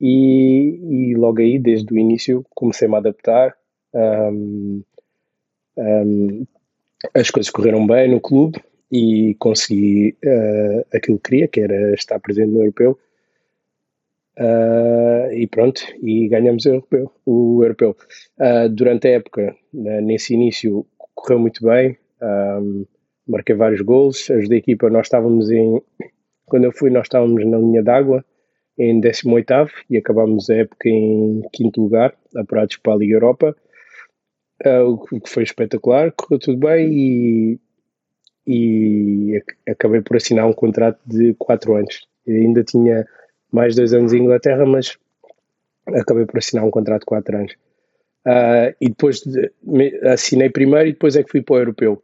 E, 0.00 1.10
e 1.10 1.14
logo 1.14 1.40
aí, 1.40 1.58
desde 1.58 1.92
o 1.92 1.98
início, 1.98 2.44
comecei-me 2.54 2.94
a 2.96 2.98
adaptar. 2.98 3.54
Um, 3.94 4.82
um, 5.76 6.46
as 7.14 7.30
coisas 7.30 7.50
correram 7.50 7.86
bem 7.86 8.10
no 8.10 8.20
clube 8.20 8.62
e 8.90 9.34
consegui 9.38 10.16
uh, 10.24 10.84
aquilo 10.94 11.18
que 11.18 11.30
queria, 11.30 11.48
que 11.48 11.60
era 11.60 11.94
estar 11.94 12.18
presente 12.20 12.50
no 12.50 12.60
europeu. 12.60 12.98
Uh, 14.38 15.32
e 15.32 15.46
pronto, 15.46 15.80
e 16.02 16.28
ganhamos 16.28 16.64
o 16.66 16.68
europeu. 16.70 17.12
O 17.24 17.62
europeu. 17.62 17.96
Uh, 18.38 18.68
durante 18.68 19.08
a 19.08 19.12
época, 19.12 19.54
nesse 19.72 20.34
início, 20.34 20.86
correu 21.14 21.38
muito 21.38 21.64
bem. 21.64 21.96
Um, 22.20 22.84
marquei 23.26 23.54
vários 23.54 23.80
gols, 23.80 24.30
ajudei 24.30 24.58
a 24.58 24.60
equipa. 24.60 24.90
Nós 24.90 25.06
estávamos 25.06 25.50
em. 25.50 25.80
Quando 26.46 26.64
eu 26.64 26.72
fui, 26.72 26.90
nós 26.90 27.06
estávamos 27.06 27.44
na 27.46 27.58
linha 27.58 27.82
d'água 27.82 28.24
em 28.78 29.00
18 29.00 29.52
e 29.88 29.96
acabámos 29.96 30.50
a 30.50 30.56
época 30.56 30.88
em 30.88 31.42
quinto 31.52 31.80
lugar, 31.80 32.14
apurados 32.36 32.76
para 32.76 32.94
a 32.94 32.96
Liga 32.96 33.14
Europa, 33.14 33.56
uh, 34.66 35.00
o 35.12 35.20
que 35.20 35.30
foi 35.30 35.44
espetacular, 35.44 36.12
correu 36.12 36.38
tudo 36.38 36.58
bem 36.58 36.92
e, 36.92 37.60
e 38.46 39.42
acabei 39.68 40.02
por 40.02 40.16
assinar 40.16 40.46
um 40.46 40.52
contrato 40.52 40.98
de 41.06 41.34
4 41.34 41.76
anos. 41.76 42.06
Eu 42.26 42.36
ainda 42.36 42.64
tinha 42.64 43.06
mais 43.54 43.76
dois 43.76 43.94
anos 43.94 44.12
em 44.12 44.18
Inglaterra, 44.18 44.66
mas 44.66 44.98
acabei 45.86 46.26
por 46.26 46.38
assinar 46.38 46.64
um 46.64 46.70
contrato 46.70 47.02
de 47.02 47.06
4 47.06 47.36
anos. 47.36 47.52
Uh, 48.26 48.74
e 48.80 48.88
depois 48.88 49.20
de, 49.20 49.52
me, 49.62 49.94
assinei 50.02 50.50
primeiro 50.50 50.88
e 50.88 50.92
depois 50.92 51.14
é 51.14 51.22
que 51.22 51.30
fui 51.30 51.40
para 51.40 51.54
o 51.54 51.58
Europeu. 51.58 52.02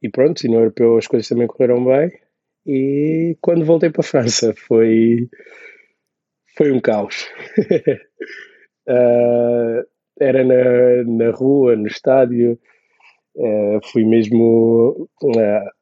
E 0.00 0.08
pronto, 0.08 0.44
e 0.44 0.48
no 0.48 0.58
Europeu 0.58 0.96
as 0.96 1.08
coisas 1.08 1.28
também 1.28 1.48
correram 1.48 1.84
bem. 1.84 2.12
E 2.64 3.36
quando 3.40 3.64
voltei 3.64 3.90
para 3.90 4.02
a 4.02 4.04
França 4.04 4.54
foi 4.54 5.28
foi 6.56 6.70
um 6.70 6.80
caos. 6.80 7.26
uh, 8.88 9.84
era 10.20 10.44
na, 10.44 11.04
na 11.04 11.30
rua, 11.30 11.74
no 11.74 11.88
estádio, 11.88 12.58
uh, 13.34 13.80
fui 13.90 14.04
mesmo. 14.04 15.08
Uh, 15.22 15.75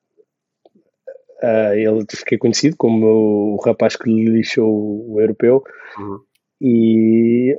ele 1.74 2.04
fiquei 2.10 2.38
conhecido 2.38 2.76
como 2.76 3.54
o 3.54 3.60
rapaz 3.64 3.96
que 3.96 4.08
lixou 4.08 5.12
o 5.12 5.20
europeu 5.20 5.62
uhum. 5.98 6.20
e, 6.60 7.56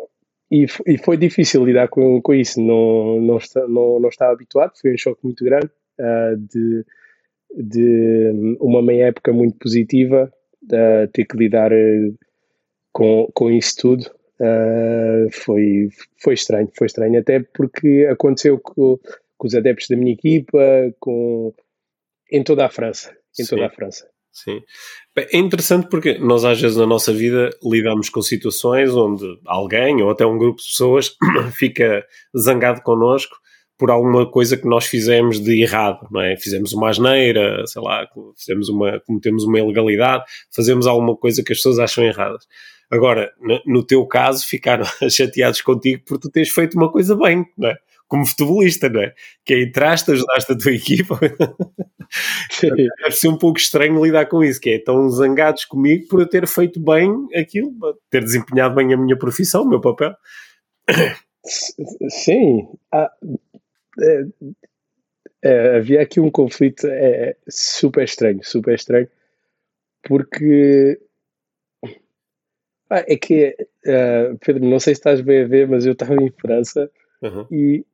e, 0.51 0.65
e, 0.87 0.97
foi 0.97 1.17
difícil 1.17 1.65
lidar 1.65 1.87
com, 1.87 2.21
com 2.21 2.33
isso. 2.33 2.61
Não, 2.61 3.19
não, 3.21 3.37
está, 3.37 3.67
não, 3.67 3.99
não 3.99 4.09
estava 4.09 4.33
habituado, 4.33 4.73
foi 4.79 4.93
um 4.93 4.97
choque 4.97 5.19
muito 5.23 5.43
grande 5.43 5.69
de, 6.49 6.85
de 7.55 8.57
uma 8.59 8.81
meia 8.81 9.07
época 9.07 9.31
muito 9.31 9.57
positiva, 9.57 10.31
ter 11.13 11.25
que 11.25 11.37
lidar 11.37 11.71
com, 12.91 13.29
com 13.33 13.51
isso 13.51 13.75
tudo 13.77 14.09
uh, 14.39 15.29
foi, 15.31 15.89
foi 16.17 16.33
estranho, 16.33 16.69
foi 16.73 16.87
estranho 16.87 17.19
até 17.19 17.39
porque 17.41 18.07
aconteceu 18.09 18.59
com, 18.59 18.97
com, 19.37 19.47
os 19.47 19.55
adeptos 19.55 19.87
da 19.89 19.97
minha 19.97 20.13
equipa, 20.13 20.59
com, 20.99 21.53
em 22.31 22.43
toda 22.43 22.65
a 22.65 22.69
França, 22.69 23.15
em 23.39 23.43
Sim. 23.43 23.55
toda 23.55 23.67
a 23.67 23.69
França. 23.69 24.07
Sim. 24.31 24.61
É 25.17 25.37
interessante 25.37 25.87
porque 25.87 26.17
nós 26.17 26.43
às 26.43 26.59
vezes 26.59 26.75
na 26.75 26.85
nossa 26.85 27.13
vida 27.13 27.51
lidamos 27.63 28.09
com 28.09 28.21
situações 28.21 28.93
onde 28.93 29.23
alguém 29.45 30.01
ou 30.01 30.09
até 30.09 30.25
um 30.25 30.37
grupo 30.37 30.59
de 30.59 30.67
pessoas 30.67 31.15
fica 31.57 32.05
zangado 32.37 32.81
connosco 32.81 33.37
por 33.77 33.89
alguma 33.91 34.29
coisa 34.29 34.57
que 34.57 34.67
nós 34.67 34.85
fizemos 34.85 35.39
de 35.39 35.61
errado, 35.61 36.07
não 36.11 36.21
é? 36.21 36.35
Fizemos 36.37 36.73
uma 36.73 36.89
asneira, 36.89 37.65
sei 37.65 37.81
lá, 37.81 38.07
fizemos 38.37 38.69
uma, 38.69 38.99
cometemos 39.01 39.43
uma 39.43 39.59
ilegalidade, 39.59 40.23
fazemos 40.53 40.87
alguma 40.87 41.15
coisa 41.15 41.43
que 41.43 41.51
as 41.51 41.59
pessoas 41.59 41.79
acham 41.79 42.03
erradas. 42.03 42.45
Agora, 42.89 43.33
no, 43.39 43.61
no 43.65 43.85
teu 43.85 44.05
caso, 44.05 44.45
ficaram 44.45 44.85
chateados 45.09 45.61
contigo 45.61 46.03
por 46.05 46.17
tu 46.17 46.29
teres 46.29 46.49
feito 46.49 46.75
uma 46.75 46.91
coisa 46.91 47.15
bem, 47.15 47.45
não 47.57 47.69
é? 47.69 47.77
Como 48.07 48.25
futebolista, 48.25 48.89
não 48.89 49.01
é? 49.01 49.13
Que 49.43 49.63
entraste, 49.63 50.11
ajudaste 50.11 50.51
a 50.51 50.57
tua 50.57 50.71
equipa. 50.71 51.19
Deve 52.61 53.11
ser 53.11 53.27
um 53.29 53.37
pouco 53.37 53.57
estranho 53.57 54.03
lidar 54.03 54.27
com 54.27 54.43
isso, 54.43 54.61
que 54.61 54.71
é 54.71 54.79
tão 54.79 55.09
zangados 55.09 55.65
comigo 55.65 56.07
por 56.07 56.19
eu 56.19 56.27
ter 56.27 56.47
feito 56.47 56.79
bem 56.79 57.27
aquilo, 57.35 57.71
ter 58.09 58.23
desempenhado 58.23 58.75
bem 58.75 58.93
a 58.93 58.97
minha 58.97 59.17
profissão, 59.17 59.63
o 59.63 59.69
meu 59.69 59.81
papel. 59.81 60.15
Sim. 62.09 62.67
Ah, 62.91 63.11
é, 64.01 64.25
é, 65.43 65.77
havia 65.77 66.01
aqui 66.01 66.19
um 66.19 66.31
conflito 66.31 66.87
é, 66.87 67.35
super 67.49 68.03
estranho, 68.03 68.39
super 68.43 68.75
estranho, 68.75 69.07
porque 70.03 70.99
ah, 72.89 73.03
é 73.07 73.15
que, 73.17 73.55
uh, 73.87 74.37
Pedro, 74.39 74.65
não 74.65 74.79
sei 74.79 74.93
se 74.93 74.99
estás 74.99 75.21
bem 75.21 75.43
a 75.43 75.47
ver, 75.47 75.67
mas 75.67 75.85
eu 75.85 75.93
estava 75.93 76.13
em 76.15 76.31
França 76.31 76.89
uhum. 77.21 77.47
e 77.51 77.85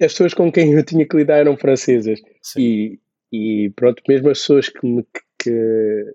as 0.00 0.12
pessoas 0.12 0.34
com 0.34 0.50
quem 0.50 0.72
eu 0.72 0.84
tinha 0.84 1.06
que 1.06 1.16
lidar 1.16 1.38
eram 1.38 1.56
francesas. 1.56 2.20
E, 2.56 2.98
e 3.32 3.70
pronto, 3.76 4.02
mesmo 4.08 4.30
as 4.30 4.38
pessoas 4.38 4.68
que, 4.68 4.86
me, 4.86 5.04
que, 5.38 6.14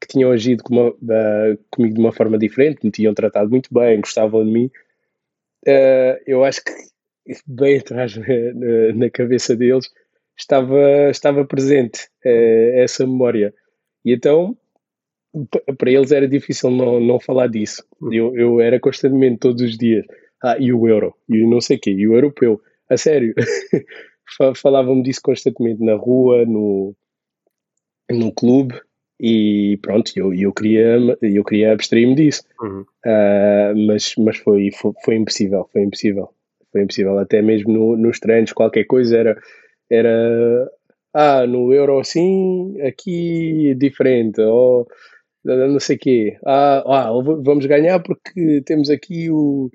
que 0.00 0.08
tinham 0.08 0.30
agido 0.30 0.62
com 0.62 0.74
uma, 0.74 0.90
uh, 0.90 1.58
comigo 1.70 1.94
de 1.94 2.00
uma 2.00 2.12
forma 2.12 2.38
diferente, 2.38 2.84
me 2.84 2.90
tinham 2.90 3.14
tratado 3.14 3.50
muito 3.50 3.72
bem, 3.72 4.00
gostavam 4.00 4.44
de 4.44 4.50
mim, 4.50 4.70
uh, 5.66 6.20
eu 6.26 6.44
acho 6.44 6.62
que 6.64 6.72
bem 7.46 7.78
atrás 7.78 8.16
na, 8.16 8.94
na, 8.94 9.10
cabeça 9.10 9.56
deles 9.56 9.90
estava, 10.36 11.10
estava 11.10 11.44
presente 11.44 12.08
uh, 12.24 12.78
essa 12.80 13.06
memória. 13.06 13.54
E 14.04 14.12
então 14.12 14.56
para 15.76 15.90
eles 15.90 16.12
era 16.12 16.28
difícil 16.28 16.70
não, 16.70 17.00
não 17.00 17.18
falar 17.18 17.48
disso. 17.48 17.84
Eu, 18.12 18.36
eu 18.36 18.60
era 18.60 18.78
constantemente, 18.78 19.38
todos 19.38 19.62
os 19.62 19.76
dias, 19.76 20.06
ah, 20.44 20.58
e 20.58 20.70
o 20.74 20.86
euro, 20.86 21.14
e 21.26 21.46
não 21.46 21.58
sei 21.58 21.78
o 21.78 21.80
quê, 21.80 21.90
e 21.90 22.06
o 22.06 22.14
europeu. 22.14 22.60
A 22.90 22.98
sério, 22.98 23.34
falavam-me 24.56 25.02
disso 25.02 25.20
constantemente 25.22 25.82
na 25.82 25.94
rua, 25.94 26.44
no, 26.44 26.94
no 28.10 28.30
clube, 28.30 28.78
e 29.18 29.78
pronto, 29.80 30.12
eu, 30.14 30.34
eu 30.34 30.52
queria, 30.52 30.98
eu 31.22 31.42
queria 31.44 31.72
abstrair-me 31.72 32.14
disso. 32.14 32.42
Uhum. 32.60 32.84
Uh, 33.06 33.86
mas 33.86 34.14
mas 34.18 34.36
foi, 34.36 34.70
foi, 34.70 34.92
foi, 35.02 35.14
impossível, 35.16 35.66
foi 35.72 35.82
impossível. 35.82 36.28
Foi 36.70 36.82
impossível, 36.82 37.18
até 37.18 37.40
mesmo 37.40 37.72
no, 37.72 37.96
nos 37.96 38.20
treinos, 38.20 38.52
qualquer 38.52 38.84
coisa 38.84 39.16
era, 39.16 39.42
era 39.88 40.70
ah, 41.14 41.46
no 41.46 41.72
euro 41.72 42.00
assim, 42.00 42.78
aqui 42.82 43.74
diferente, 43.78 44.42
ou 44.42 44.86
não 45.42 45.80
sei 45.80 45.96
o 45.96 45.98
quê. 45.98 46.36
Ah, 46.44 46.82
ah, 46.84 47.10
vamos 47.40 47.64
ganhar 47.64 48.00
porque 48.00 48.60
temos 48.66 48.90
aqui 48.90 49.30
o, 49.30 49.70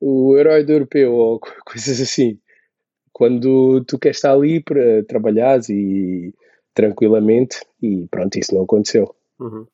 o 0.00 0.36
herói 0.36 0.64
do 0.64 0.72
europeu, 0.72 1.12
ou 1.12 1.40
coisas 1.64 2.00
assim. 2.00 2.38
quando 3.12 3.84
tu 3.84 3.98
queres 3.98 4.18
estar 4.18 4.32
ali 4.32 4.62
para 4.62 5.04
trabalhares 5.04 5.68
e 5.68 6.34
tranquilamente 6.74 7.58
e 7.82 8.06
pronto, 8.10 8.38
isso 8.38 8.54
não 8.54 8.62
aconteceu. 8.62 9.14
Uhum. 9.40 9.66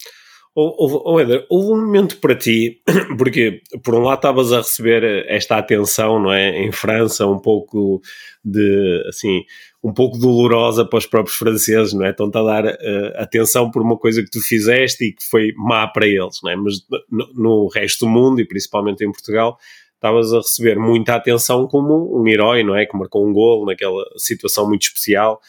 Houve, 0.57 1.01
oh, 1.05 1.21
Eder, 1.21 1.45
houve 1.51 1.73
um 1.73 1.85
momento 1.85 2.19
para 2.19 2.37
ti, 2.37 2.81
porque 3.19 3.61
por 3.83 3.93
um 3.93 4.03
lado 4.03 4.19
estavas 4.19 4.53
a 4.53 4.59
receber 4.59 5.27
esta 5.29 5.59
atenção, 5.59 6.21
não 6.21 6.33
é, 6.33 6.63
em 6.63 6.71
França, 6.71 7.27
um 7.27 7.41
pouco 7.41 8.01
de, 8.45 9.05
assim, 9.09 9.43
um 9.83 9.93
pouco 9.93 10.17
dolorosa 10.17 10.85
para 10.85 10.99
os 10.99 11.07
próprios 11.07 11.37
franceses, 11.37 11.93
não 11.93 12.07
é? 12.07 12.11
Estão-te 12.11 12.39
a 12.39 12.43
dar 12.43 12.67
uh, 12.67 13.13
atenção 13.17 13.69
por 13.69 13.83
uma 13.83 13.99
coisa 13.99 14.23
que 14.23 14.31
tu 14.31 14.41
fizeste 14.41 15.07
e 15.07 15.13
que 15.13 15.25
foi 15.29 15.53
má 15.57 15.89
para 15.89 16.07
eles, 16.07 16.39
não 16.41 16.53
é? 16.53 16.57
Mas 16.57 16.75
no, 17.11 17.33
no 17.35 17.69
resto 17.69 18.07
do 18.07 18.11
mundo, 18.13 18.41
e 18.41 18.47
principalmente 18.47 19.05
em 19.05 19.11
Portugal, 19.11 19.59
estavas 20.05 20.35
a 20.35 20.39
receber 20.39 20.79
muita 20.79 21.15
atenção 21.15 21.67
como 21.67 22.21
um 22.21 22.29
herói, 22.29 22.63
não 22.63 22.77
é? 22.77 22.85
Que 22.85 22.97
marcou 22.97 23.27
um 23.27 23.33
gol 23.33 23.65
naquela 23.65 24.05
situação 24.19 24.69
muito 24.69 24.83
especial 24.83 25.41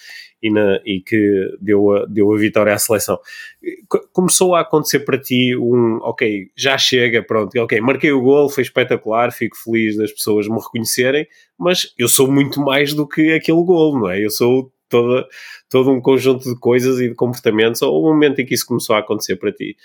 e, 0.41 0.49
na, 0.49 0.79
e 0.85 1.01
que 1.01 1.57
deu 1.59 1.91
a, 1.91 2.05
deu 2.05 2.33
a 2.33 2.37
vitória 2.37 2.73
à 2.73 2.77
seleção. 2.77 3.19
Começou 4.13 4.55
a 4.55 4.61
acontecer 4.61 4.99
para 4.99 5.19
ti 5.19 5.55
um, 5.57 5.97
ok, 6.03 6.51
já 6.55 6.77
chega, 6.77 7.21
pronto, 7.21 7.59
ok, 7.59 7.81
marquei 7.81 8.11
o 8.13 8.21
gol, 8.21 8.49
foi 8.49 8.63
espetacular, 8.63 9.33
fico 9.33 9.57
feliz 9.57 9.97
das 9.97 10.11
pessoas 10.11 10.47
me 10.47 10.57
reconhecerem, 10.57 11.27
mas 11.59 11.93
eu 11.97 12.07
sou 12.07 12.31
muito 12.31 12.61
mais 12.61 12.93
do 12.93 13.05
que 13.07 13.33
aquele 13.33 13.63
gol, 13.63 13.99
não 13.99 14.09
é? 14.09 14.23
Eu 14.23 14.29
sou 14.29 14.71
toda, 14.87 15.27
todo 15.69 15.91
um 15.91 15.99
conjunto 15.99 16.43
de 16.43 16.57
coisas 16.59 16.99
e 16.99 17.09
de 17.09 17.15
comportamentos, 17.15 17.81
ou 17.81 18.01
o 18.01 18.07
momento 18.07 18.39
em 18.39 18.45
que 18.45 18.53
isso 18.53 18.65
começou 18.65 18.95
a 18.95 18.99
acontecer 18.99 19.35
para 19.35 19.51
ti? 19.51 19.75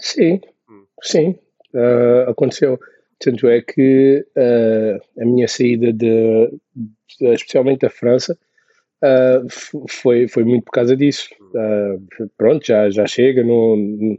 Sim, 0.00 0.40
sim, 1.02 1.30
uh, 1.74 2.30
aconteceu. 2.30 2.78
Tanto 3.20 3.48
é 3.48 3.60
que 3.60 4.24
uh, 4.36 5.20
a 5.20 5.24
minha 5.24 5.48
saída 5.48 5.92
de, 5.92 6.50
de, 6.74 7.34
especialmente 7.34 7.80
da 7.80 7.90
França, 7.90 8.38
Uh, 8.98 9.46
foi, 9.88 10.26
foi 10.26 10.44
muito 10.44 10.64
por 10.64 10.72
causa 10.72 10.96
disso. 10.96 11.28
Uh, 11.54 12.28
pronto, 12.36 12.66
já, 12.66 12.90
já 12.90 13.06
chega, 13.06 13.44
não, 13.44 13.76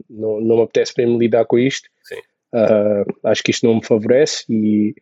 não, 0.08 0.40
não 0.40 0.56
me 0.56 0.62
apetece 0.62 0.94
mesmo 0.96 1.18
lidar 1.18 1.44
com 1.44 1.58
isto. 1.58 1.88
Uh, 2.52 3.04
acho 3.24 3.42
que 3.42 3.50
isto 3.50 3.66
não 3.66 3.76
me 3.76 3.84
favorece 3.84 4.44
e, 4.48 4.94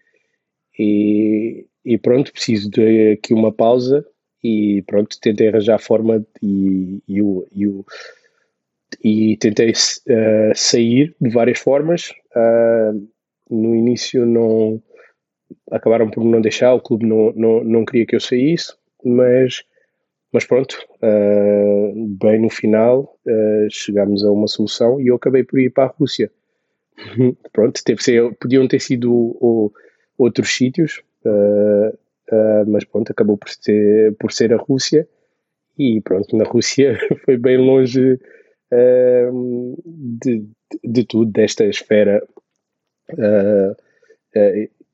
e, 0.78 1.66
e, 1.84 1.96
pronto, 1.96 2.32
preciso 2.32 2.70
de 2.70 3.12
aqui 3.12 3.32
uma 3.32 3.52
pausa 3.52 4.04
e 4.42 4.82
pronto, 4.82 5.18
tentei 5.20 5.48
arranjar 5.48 5.78
forma 5.78 6.26
e, 6.42 7.00
e, 7.08 7.22
o, 7.22 7.46
e, 7.52 7.66
o, 7.66 7.86
e 9.02 9.36
tentei 9.38 9.72
sair 10.54 11.14
de 11.20 11.30
várias 11.30 11.58
formas. 11.58 12.12
No 13.50 13.74
início 13.74 14.26
não 14.26 14.82
acabaram 15.70 16.10
por 16.10 16.24
não 16.24 16.40
deixar, 16.40 16.74
o 16.74 16.80
clube 16.80 17.06
não, 17.06 17.32
não, 17.32 17.64
não 17.64 17.84
queria 17.84 18.06
que 18.06 18.16
eu 18.16 18.20
saísse, 18.20 18.74
mas 19.04 19.64
mas 20.32 20.44
pronto, 20.44 20.76
uh, 21.02 22.16
bem 22.20 22.40
no 22.40 22.50
final 22.50 23.18
uh, 23.26 23.66
chegámos 23.70 24.22
a 24.24 24.30
uma 24.30 24.46
solução 24.46 25.00
e 25.00 25.06
eu 25.08 25.16
acabei 25.16 25.42
por 25.42 25.58
ir 25.58 25.70
para 25.70 25.84
a 25.84 25.94
Rússia. 25.94 26.30
pronto, 27.52 27.80
teve 27.82 28.02
ser, 28.02 28.34
podiam 28.34 28.68
ter 28.68 28.80
sido 28.80 29.10
o, 29.10 29.72
outros 30.18 30.54
sítios, 30.54 31.02
uh, 31.24 31.98
mas 32.66 32.84
pronto, 32.84 33.10
acabou 33.10 33.38
por 33.38 33.48
ser, 33.48 34.14
por 34.16 34.30
ser 34.30 34.52
a 34.52 34.58
Rússia 34.58 35.08
e 35.78 36.00
pronto, 36.02 36.36
na 36.36 36.44
Rússia 36.44 36.98
foi 37.24 37.38
bem 37.38 37.56
longe 37.56 38.20
de, 40.20 40.44
de 40.84 41.04
tudo, 41.06 41.32
desta 41.32 41.64
esfera 41.64 42.22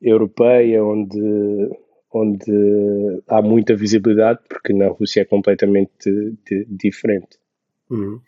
europeia 0.01 0.85
onde 0.85 1.71
onde 2.15 3.23
há 3.27 3.43
muita 3.43 3.75
visibilidade, 3.75 4.39
porque 4.49 4.73
na 4.73 4.87
Rússia 4.87 5.23
é 5.23 5.25
completamente 5.25 5.91
de, 6.49 6.65
diferente. 6.71 7.39
Uhum. 7.91 8.21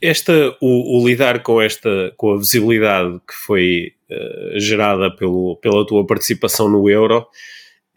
Esta, 0.00 0.56
o, 0.60 0.98
o, 0.98 1.08
lidar 1.08 1.42
com 1.42 1.60
esta, 1.60 2.12
com 2.16 2.34
a 2.34 2.38
visibilidade 2.38 3.18
que 3.26 3.34
foi 3.46 3.92
uh, 4.10 4.60
gerada 4.60 5.10
pelo, 5.16 5.56
pela 5.56 5.86
tua 5.86 6.06
participação 6.06 6.68
no 6.68 6.88
Euro, 6.88 7.26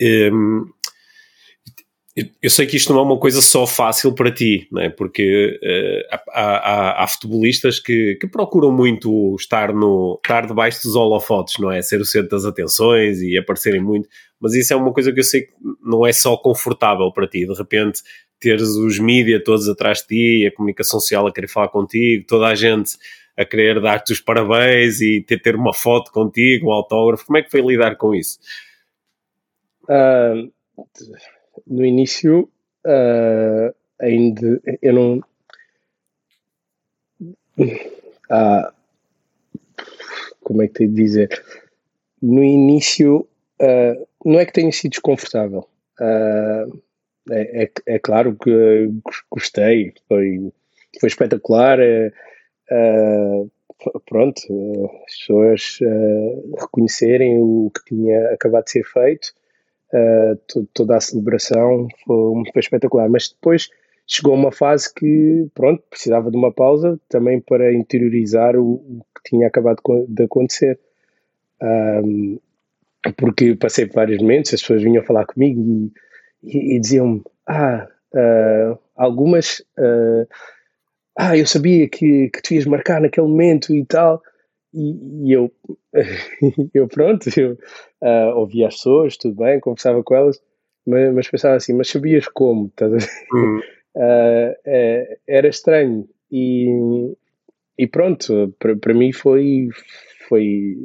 um, 0.02 0.66
eu 2.16 2.50
sei 2.50 2.68
que 2.68 2.78
isto 2.78 2.94
não 2.94 3.00
é 3.00 3.04
uma 3.04 3.18
coisa 3.18 3.42
só 3.42 3.66
fácil 3.66 4.14
para 4.14 4.32
ti, 4.32 4.68
não 4.72 4.84
é? 4.84 4.90
porque 4.90 5.60
uh, 5.64 6.16
há, 6.30 6.42
há, 6.42 7.04
há, 7.04 7.08
futebolistas 7.08 7.80
que, 7.80 8.16
que, 8.22 8.28
procuram 8.28 8.72
muito 8.72 9.36
estar, 9.40 9.74
no, 9.74 10.20
estar 10.24 10.46
debaixo 10.46 10.84
dos 10.84 10.96
holofotes, 10.96 11.56
não 11.58 11.72
é? 11.72 11.82
Ser 11.82 12.00
o 12.00 12.06
centro 12.06 12.30
das 12.30 12.46
atenções 12.46 13.20
e 13.20 13.36
aparecerem 13.36 13.82
muito, 13.82 14.08
mas 14.40 14.54
isso 14.54 14.72
é 14.74 14.76
uma 14.76 14.94
coisa 14.94 15.12
que 15.12 15.20
eu 15.20 15.24
sei 15.24 15.42
que 15.42 15.54
não 15.84 16.06
é 16.06 16.14
só 16.14 16.38
confortável 16.38 17.12
para 17.12 17.28
ti, 17.28 17.48
de 17.48 17.54
repente 17.54 18.02
teres 18.40 18.70
os 18.76 19.00
mídias 19.00 19.42
todos 19.44 19.68
atrás 19.68 20.00
de 20.00 20.08
ti, 20.08 20.46
a 20.46 20.56
comunicação 20.56 21.00
social 21.00 21.26
a 21.26 21.34
querer 21.34 21.48
falar 21.48 21.70
contigo, 21.70 22.26
toda 22.28 22.46
a 22.46 22.54
gente 22.54 22.92
a 23.36 23.44
querer 23.44 23.82
dar-te 23.82 24.14
os 24.14 24.20
parabéns 24.20 25.02
e 25.02 25.22
ter, 25.22 25.42
ter 25.42 25.56
uma 25.56 25.74
foto 25.74 26.12
contigo, 26.12 26.68
um 26.68 26.72
autógrafo, 26.72 27.26
como 27.26 27.38
é 27.38 27.42
que 27.42 27.50
foi 27.50 27.62
lidar 27.62 27.96
com 27.96 28.14
isso? 28.14 28.38
Uh 29.86 30.52
no 31.68 31.86
início 31.86 32.50
uh, 32.86 33.76
ainda 34.00 34.62
eu 34.82 34.94
não 34.94 35.24
ah, 38.30 38.74
como 40.44 40.62
é 40.62 40.68
que 40.68 40.74
tenho 40.74 40.90
de 40.90 40.96
dizer? 40.96 41.44
No 42.22 42.44
início 42.44 43.28
uh, 43.62 44.08
não 44.26 44.40
é 44.40 44.46
que 44.46 44.54
tenha 44.54 44.72
sido 44.72 44.92
desconfortável. 44.92 45.68
Uh, 46.00 46.82
é, 47.32 47.64
é, 47.64 47.72
é, 47.88 48.00
claro 48.00 48.36
que 48.36 48.90
gostei 49.32 49.94
foi, 50.10 50.52
foi 51.00 51.08
espetacular 51.08 51.80
uh, 51.80 53.52
pronto 54.06 54.92
as 55.08 55.18
pessoas 55.18 55.80
reconhecerem 56.60 57.38
o 57.40 57.72
que 57.74 57.96
tinha 57.96 58.34
acabado 58.34 58.66
de 58.66 58.72
ser 58.72 58.84
feito 58.84 59.34
uh, 59.94 60.68
toda 60.74 60.98
a 60.98 61.02
celebração 61.02 61.88
foi, 62.06 62.52
foi 62.52 62.60
espetacular. 62.60 63.10
Mas 63.10 63.30
depois 63.30 63.70
chegou 64.08 64.34
uma 64.34 64.52
fase 64.52 64.94
que, 64.94 65.48
pronto, 65.54 65.84
precisava 65.90 66.30
de 66.30 66.38
uma 66.38 66.52
pausa 66.52 67.00
também 67.08 67.40
para 67.40 67.74
interiorizar 67.74 68.56
o, 68.56 68.74
o 68.74 69.06
que 69.16 69.30
tinha 69.30 69.48
acabado 69.48 69.82
de 70.08 70.24
acontecer. 70.24 70.80
Um, 71.62 72.40
porque 73.18 73.56
passei 73.56 73.86
por 73.86 73.96
vários 73.96 74.22
momentos, 74.22 74.54
as 74.54 74.62
pessoas 74.62 74.82
vinham 74.82 75.04
falar 75.04 75.26
comigo 75.26 75.62
e, 75.62 75.92
e, 76.44 76.76
e 76.76 76.80
diziam-me: 76.80 77.22
Ah, 77.48 77.88
uh, 78.14 78.80
algumas. 78.96 79.60
Uh, 79.78 80.28
ah, 81.16 81.38
eu 81.38 81.46
sabia 81.46 81.88
que, 81.88 82.30
que 82.30 82.42
tu 82.42 82.56
ias 82.56 82.66
marcar 82.66 83.00
naquele 83.00 83.28
momento 83.28 83.74
e 83.74 83.86
tal. 83.86 84.22
E, 84.74 85.28
e 85.28 85.32
eu, 85.32 85.52
eu, 86.74 86.88
pronto, 86.88 87.30
eu 87.38 87.58
uh, 88.02 88.38
ouvia 88.38 88.68
as 88.68 88.76
pessoas, 88.76 89.18
tudo 89.18 89.36
bem, 89.36 89.60
conversava 89.60 90.04
com 90.04 90.16
elas, 90.16 90.42
mas, 90.86 91.14
mas 91.14 91.30
pensava 91.30 91.56
assim, 91.56 91.74
mas 91.74 91.90
sabias 91.90 92.28
como? 92.28 92.72
Uhum. 93.32 93.60
Uh, 93.60 94.56
é, 94.66 95.18
era 95.28 95.48
estranho. 95.48 96.08
E, 96.32 96.68
e 97.78 97.88
pronto, 97.88 98.54
para 98.58 98.94
mim 98.94 99.12
foi, 99.12 99.70
foi, 100.28 100.76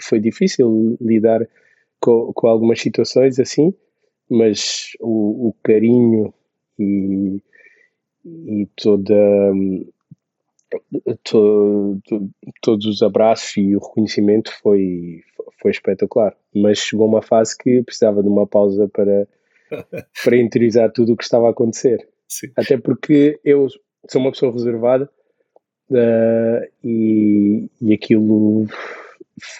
foi 0.00 0.18
difícil 0.18 0.96
lidar 1.00 1.46
com, 2.00 2.32
com 2.32 2.46
algumas 2.46 2.80
situações 2.80 3.38
assim, 3.38 3.74
mas 4.30 4.92
o, 5.00 5.48
o 5.48 5.54
carinho 5.62 6.32
e, 6.78 7.42
e 8.24 8.68
toda 8.76 9.14
to, 11.24 12.00
to, 12.04 12.30
todos 12.62 12.86
os 12.86 13.02
abraços 13.02 13.56
e 13.56 13.76
o 13.76 13.80
reconhecimento 13.80 14.52
foi, 14.62 15.22
foi 15.60 15.70
espetacular. 15.70 16.34
Mas 16.54 16.78
chegou 16.78 17.06
uma 17.06 17.22
fase 17.22 17.56
que 17.56 17.82
precisava 17.82 18.22
de 18.22 18.28
uma 18.28 18.46
pausa 18.46 18.88
para, 18.88 19.26
para 20.24 20.36
interiorizar 20.36 20.92
tudo 20.92 21.12
o 21.12 21.16
que 21.16 21.24
estava 21.24 21.46
a 21.46 21.50
acontecer. 21.50 22.08
Sim. 22.28 22.48
Até 22.56 22.76
porque 22.76 23.40
eu 23.44 23.68
sou 24.08 24.20
uma 24.20 24.30
pessoa 24.30 24.52
reservada 24.52 25.10
uh, 25.90 26.68
e, 26.84 27.70
e 27.80 27.92
aquilo 27.94 28.66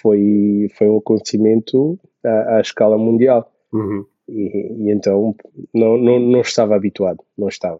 foi, 0.01 0.69
foi 0.77 0.89
um 0.89 0.97
acontecimento 0.97 1.99
à, 2.23 2.57
à 2.57 2.61
escala 2.61 2.97
mundial. 2.97 3.51
Uhum. 3.73 4.05
E, 4.27 4.87
e, 4.87 4.91
então 4.91 5.35
não, 5.73 5.97
não, 5.97 6.19
não 6.19 6.41
estava 6.41 6.75
habituado, 6.75 7.23
não 7.37 7.47
estava. 7.47 7.79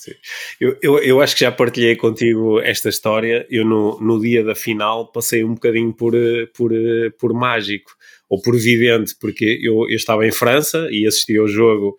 Sim. 0.00 0.12
Eu, 0.58 0.78
eu, 0.80 0.98
eu, 0.98 1.20
acho 1.20 1.34
que 1.34 1.44
já 1.44 1.52
partilhei 1.52 1.94
contigo 1.94 2.58
esta 2.60 2.88
história. 2.88 3.46
Eu, 3.50 3.66
no, 3.66 4.00
no 4.00 4.18
dia 4.18 4.42
da 4.42 4.54
final, 4.54 5.12
passei 5.12 5.44
um 5.44 5.52
bocadinho 5.52 5.92
por, 5.92 6.14
por, 6.56 6.72
por 7.18 7.34
mágico 7.34 7.90
ou 8.26 8.40
por 8.40 8.56
vidente, 8.56 9.14
porque 9.20 9.60
eu, 9.62 9.86
eu 9.90 9.96
estava 9.96 10.26
em 10.26 10.32
França 10.32 10.88
e 10.90 11.06
assisti 11.06 11.36
ao 11.36 11.46
jogo 11.46 11.98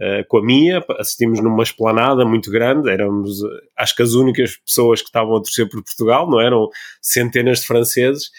uh, 0.00 0.26
com 0.28 0.38
a 0.38 0.42
minha. 0.42 0.82
Assistimos 0.98 1.40
numa 1.40 1.62
esplanada 1.62 2.24
muito 2.24 2.50
grande. 2.50 2.88
Éramos, 2.88 3.40
acho 3.76 3.94
que, 3.94 4.02
as 4.02 4.14
únicas 4.14 4.56
pessoas 4.56 5.02
que 5.02 5.08
estavam 5.08 5.36
a 5.36 5.42
torcer 5.42 5.68
por 5.68 5.84
Portugal, 5.84 6.30
não 6.30 6.40
eram 6.40 6.70
centenas 7.02 7.60
de 7.60 7.66
franceses. 7.66 8.30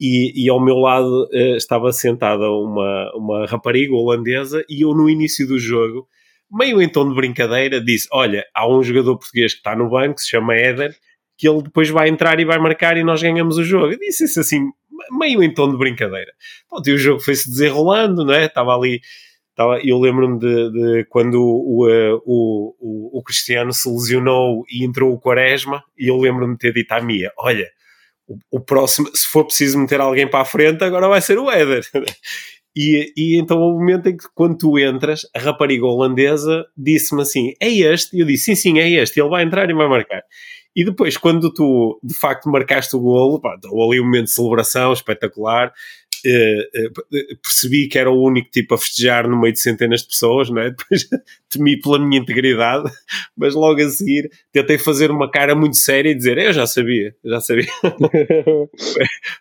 e, 0.00 0.46
e 0.46 0.48
ao 0.48 0.64
meu 0.64 0.76
lado 0.76 1.28
uh, 1.30 1.56
estava 1.58 1.92
sentada 1.92 2.50
uma, 2.50 3.12
uma 3.14 3.44
rapariga 3.44 3.94
holandesa 3.94 4.64
e 4.66 4.82
eu 4.82 4.94
no 4.94 5.10
início 5.10 5.46
do 5.46 5.58
jogo, 5.58 6.08
meio 6.52 6.82
em 6.82 6.88
tom 6.88 7.08
de 7.08 7.14
brincadeira, 7.14 7.80
disse, 7.80 8.06
olha, 8.12 8.44
há 8.54 8.68
um 8.68 8.82
jogador 8.82 9.16
português 9.18 9.52
que 9.52 9.60
está 9.60 9.74
no 9.74 9.88
banco, 9.88 10.20
se 10.20 10.30
chama 10.30 10.54
Éder, 10.54 10.94
que 11.36 11.48
ele 11.48 11.62
depois 11.62 11.88
vai 11.88 12.08
entrar 12.08 12.38
e 12.38 12.44
vai 12.44 12.58
marcar 12.58 12.96
e 12.96 13.02
nós 13.02 13.22
ganhamos 13.22 13.58
o 13.58 13.64
jogo. 13.64 13.92
Eu 13.92 13.98
disse 13.98 14.24
isso 14.24 14.40
assim, 14.40 14.70
meio 15.18 15.42
em 15.42 15.52
tom 15.52 15.70
de 15.70 15.78
brincadeira. 15.78 16.32
Pronto, 16.68 16.88
e 16.88 16.92
o 16.92 16.98
jogo 16.98 17.20
foi-se 17.20 17.48
desenrolando, 17.48 18.24
não 18.24 18.34
é? 18.34 18.46
Estava 18.46 18.74
ali 18.74 19.00
eu 19.84 19.98
lembro-me 19.98 20.38
de, 20.38 20.70
de, 20.70 21.04
quando 21.08 21.34
o, 21.34 21.86
o, 22.24 22.74
o, 22.80 23.18
o, 23.18 23.22
Cristiano 23.22 23.72
se 23.72 23.88
lesionou 23.88 24.64
e 24.70 24.84
entrou 24.84 25.12
o 25.12 25.20
Quaresma, 25.20 25.84
e 25.96 26.08
eu 26.08 26.16
lembro-me 26.16 26.54
de 26.54 26.58
ter 26.58 26.72
dito 26.72 26.92
à 26.92 27.00
Mia: 27.00 27.30
Olha, 27.36 27.70
o, 28.50 28.60
próximo, 28.60 29.14
se 29.14 29.26
for 29.26 29.44
preciso 29.44 29.78
meter 29.78 30.00
alguém 30.00 30.26
para 30.28 30.40
a 30.40 30.44
frente, 30.44 30.82
agora 30.82 31.08
vai 31.08 31.20
ser 31.20 31.38
o 31.38 31.50
Éder. 31.50 31.84
E, 32.74 33.12
e 33.16 33.36
então 33.38 33.58
houve 33.58 33.76
um 33.76 33.80
momento 33.80 34.08
em 34.08 34.16
que, 34.16 34.24
quando 34.34 34.56
tu 34.56 34.78
entras, 34.78 35.22
a 35.34 35.38
rapariga 35.38 35.84
holandesa 35.84 36.64
disse-me 36.76 37.22
assim: 37.22 37.52
É 37.60 37.70
este? 37.70 38.16
E 38.16 38.20
eu 38.20 38.26
disse: 38.26 38.44
Sim, 38.44 38.54
sim, 38.54 38.78
é 38.78 38.88
este. 38.90 39.20
Ele 39.20 39.28
vai 39.28 39.44
entrar 39.44 39.68
e 39.68 39.74
vai 39.74 39.88
marcar. 39.88 40.22
E 40.74 40.84
depois, 40.84 41.18
quando 41.18 41.52
tu 41.52 42.00
de 42.02 42.14
facto 42.14 42.48
marcaste 42.48 42.96
o 42.96 43.00
golo, 43.00 43.40
pá, 43.40 43.54
ali 43.54 44.00
um 44.00 44.04
momento 44.04 44.24
de 44.24 44.30
celebração 44.30 44.92
espetacular. 44.92 45.72
Uh, 46.24 46.86
uh, 46.86 47.36
percebi 47.42 47.88
que 47.88 47.98
era 47.98 48.10
o 48.10 48.22
único 48.22 48.48
tipo 48.50 48.74
a 48.74 48.78
festejar 48.78 49.28
no 49.28 49.40
meio 49.40 49.52
de 49.52 49.60
centenas 49.60 50.02
de 50.02 50.08
pessoas, 50.08 50.50
não 50.50 50.62
é? 50.62 50.70
Depois 50.76 51.08
temi 51.48 51.80
pela 51.80 51.98
minha 51.98 52.20
integridade, 52.20 52.90
mas 53.36 53.54
logo 53.54 53.82
a 53.82 53.88
seguir 53.88 54.30
tentei 54.52 54.78
fazer 54.78 55.10
uma 55.10 55.30
cara 55.30 55.54
muito 55.54 55.76
séria 55.76 56.10
e 56.10 56.14
dizer: 56.14 56.38
Eu 56.38 56.52
já 56.52 56.66
sabia, 56.66 57.14
já 57.24 57.40
sabia. 57.40 57.66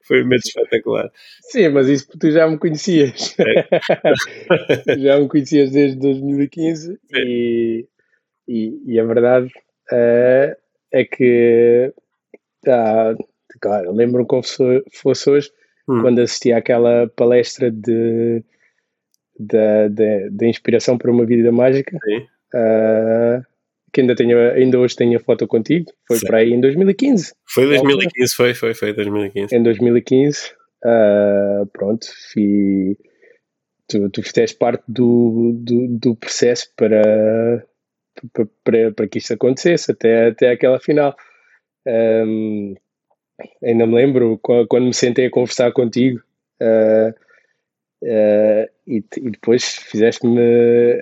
foi, 0.05 0.23
foi 0.23 0.35
espetacular. 0.35 1.11
Sim, 1.43 1.69
mas 1.69 1.87
isso 1.87 2.07
tu 2.19 2.31
já 2.31 2.47
me 2.47 2.57
conhecias. 2.57 3.35
É. 3.39 4.97
já 4.97 5.19
me 5.19 5.27
conhecias 5.27 5.71
desde 5.71 5.99
2015 5.99 6.99
e, 7.13 7.87
e, 8.47 8.81
e, 8.85 8.99
a 8.99 9.03
verdade 9.03 9.47
uh, 9.91 10.55
é 10.91 11.05
que, 11.05 11.93
ah, 12.67 13.13
claro, 13.59 13.93
lembro-me 13.93 14.27
como 14.27 14.41
fosse 14.43 15.29
hoje 15.29 15.51
hum. 15.91 16.01
quando 16.01 16.19
assisti 16.19 16.51
àquela 16.51 17.07
palestra 17.07 17.69
de, 17.69 18.43
de, 19.37 19.89
de, 19.89 20.29
de, 20.29 20.47
inspiração 20.47 20.97
para 20.97 21.11
uma 21.11 21.25
vida 21.25 21.51
mágica. 21.51 21.97
Uh, 22.53 23.43
que 23.93 24.01
ainda, 24.01 24.15
tenho, 24.15 24.37
ainda 24.51 24.79
hoje 24.79 24.95
tenho 24.95 25.17
a 25.17 25.21
foto 25.21 25.45
contigo, 25.47 25.91
foi 26.07 26.17
Sim. 26.17 26.27
para 26.27 26.37
aí 26.37 26.53
em 26.53 26.61
2015. 26.61 27.33
Foi 27.45 27.67
2015, 27.67 28.35
foi, 28.35 28.53
foi, 28.53 28.73
foi 28.73 28.93
2015. 28.93 29.53
Em 29.53 29.61
2015, 29.61 30.47
uh, 30.47 30.51
ah, 30.85 31.63
pronto, 31.73 32.07
fui, 32.31 32.97
tu, 33.87 34.09
tu 34.09 34.23
fizeste 34.23 34.57
parte 34.57 34.83
do, 34.87 35.51
do, 35.61 35.87
do 35.89 36.15
processo 36.15 36.67
para, 36.77 37.65
para, 38.31 38.47
para, 38.63 38.91
para, 38.93 39.07
que 39.07 39.17
isto 39.17 39.33
acontecesse, 39.33 39.91
até, 39.91 40.27
até 40.27 40.51
aquela 40.51 40.79
final. 40.79 41.15
Um, 41.85 42.75
ainda 43.63 43.85
me 43.85 43.95
lembro 43.95 44.39
quando 44.39 44.85
me 44.85 44.93
sentei 44.93 45.27
a 45.27 45.31
conversar 45.31 45.71
contigo 45.71 46.21
uh, 46.61 47.09
uh, 48.03 48.69
e, 48.87 49.03
e, 49.17 49.29
depois 49.31 49.63
fizeste-me 49.63 50.39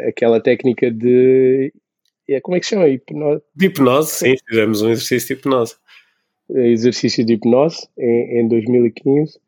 aquela 0.07 0.39
técnica 0.41 0.91
de. 0.91 1.73
É, 2.27 2.39
como 2.41 2.55
é 2.55 2.59
que 2.59 2.65
se 2.65 2.75
chama? 2.75 2.87
Hipnose? 2.87 3.41
De 3.55 3.65
hipnose, 3.65 4.11
sim, 4.11 4.35
fizemos 4.47 4.81
um 4.81 4.89
exercício 4.89 5.35
de 5.35 5.41
hipnose. 5.41 5.75
Exercício 6.51 7.25
de 7.25 7.33
hipnose 7.33 7.87
em, 7.97 8.41
em 8.41 8.47
2015 8.47 9.39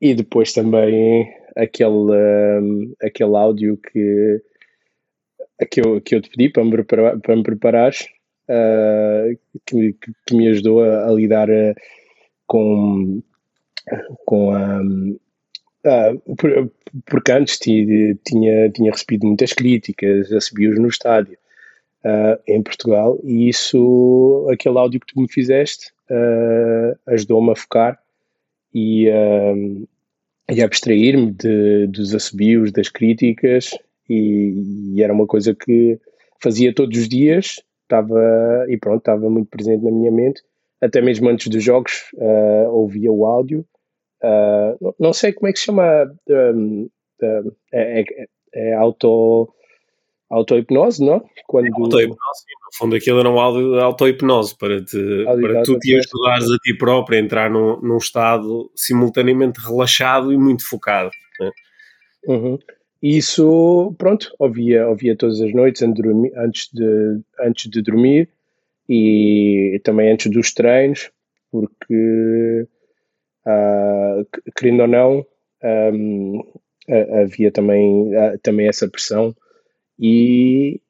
e 0.00 0.14
depois 0.14 0.52
também 0.52 1.32
aquele, 1.56 1.92
um, 1.92 2.92
aquele 3.00 3.36
áudio 3.36 3.76
que, 3.78 4.42
que, 5.70 5.80
eu, 5.80 6.00
que 6.00 6.14
eu 6.16 6.20
te 6.20 6.28
pedi 6.30 6.48
para 6.48 6.64
me, 6.64 6.70
preparar, 6.72 7.20
para 7.20 7.36
me 7.36 7.42
preparares 7.42 8.08
uh, 8.48 9.38
que, 9.66 9.94
que, 10.26 10.34
me 10.34 10.48
ajudou 10.48 10.82
a, 10.82 11.08
a 11.08 11.12
lidar 11.12 11.48
uh, 11.48 11.74
com, 12.46 13.22
com 14.24 14.50
a. 14.52 14.80
Uh, 14.80 16.70
porque 17.06 17.32
antes 17.32 17.58
tinha, 17.58 18.70
tinha 18.70 18.90
recebido 18.90 19.26
muitas 19.26 19.52
críticas, 19.52 20.30
recebi-os 20.30 20.78
no 20.78 20.88
estádio 20.88 21.36
uh, 22.04 22.40
em 22.46 22.62
Portugal 22.62 23.18
e 23.24 23.48
isso, 23.48 24.46
aquele 24.52 24.78
áudio 24.78 25.00
que 25.00 25.12
tu 25.12 25.20
me 25.20 25.28
fizeste, 25.28 25.90
ajudou-me 27.06 27.52
a 27.52 27.56
focar 27.56 27.98
e, 28.74 29.06
e 30.50 30.62
abstrair-me 30.62 31.34
dos 31.88 32.14
assobios, 32.14 32.70
das 32.70 32.90
críticas 32.90 33.70
e, 34.08 34.92
e, 34.94 35.02
era 35.02 35.12
uma 35.12 35.26
coisa 35.26 35.54
que 35.54 35.98
fazia 36.38 36.74
todos 36.74 36.98
os 36.98 37.08
dias 37.08 37.62
estava 37.82 38.66
e 38.68 38.76
pronto, 38.76 38.98
estava 38.98 39.28
muito 39.28 39.48
presente 39.48 39.84
na 39.84 39.90
minha 39.90 40.10
mente. 40.10 40.42
Até 40.80 41.00
mesmo 41.00 41.28
antes 41.28 41.48
dos 41.48 41.62
jogos 41.62 42.10
uh, 42.14 42.68
ouvia 42.70 43.12
o 43.12 43.24
áudio. 43.24 43.64
Uh, 44.22 44.76
não, 44.80 44.94
não, 44.98 45.12
sei 45.12 45.32
como 45.32 45.48
é 45.48 45.52
que 45.52 45.58
se 45.58 45.66
chama. 45.66 46.12
Um, 46.28 46.88
uh, 47.22 47.56
é, 47.72 48.00
é, 48.00 48.26
é 48.54 48.74
auto 48.74 49.52
auto-hipnose, 50.32 51.04
não? 51.04 51.22
Quando... 51.46 51.66
É 51.66 51.70
auto-hipnose, 51.70 52.44
no 52.64 52.78
fundo 52.78 52.96
aquilo 52.96 53.20
era 53.20 53.30
um 53.30 53.38
áudio 53.38 53.78
auto-hipnose 53.78 54.56
para, 54.56 54.82
te, 54.82 55.24
para 55.24 55.62
tu 55.62 55.78
te 55.78 55.94
ajudares 55.94 56.50
a 56.50 56.56
ti 56.56 56.74
próprio 56.76 57.18
a 57.18 57.22
entrar 57.22 57.50
num, 57.50 57.78
num 57.80 57.98
estado 57.98 58.70
simultaneamente 58.74 59.60
relaxado 59.60 60.32
e 60.32 60.38
muito 60.38 60.66
focado. 60.66 61.10
Né? 61.38 61.50
Uhum. 62.26 62.58
E 63.02 63.16
isso, 63.16 63.92
pronto, 63.98 64.32
ouvia, 64.38 64.88
ouvia 64.88 65.16
todas 65.16 65.40
as 65.40 65.52
noites 65.52 65.82
antes 65.82 66.68
de, 66.72 67.20
antes 67.40 67.68
de 67.68 67.82
dormir 67.82 68.28
e 68.88 69.80
também 69.82 70.12
antes 70.12 70.30
dos 70.30 70.54
treinos, 70.54 71.10
porque, 71.50 72.66
uh, 73.44 74.24
querendo 74.56 74.82
ou 74.82 74.88
não, 74.88 75.26
um, 75.64 76.44
havia 77.20 77.50
também, 77.50 78.12
também 78.40 78.68
essa 78.68 78.88
pressão. 78.88 79.34
E, 79.98 80.80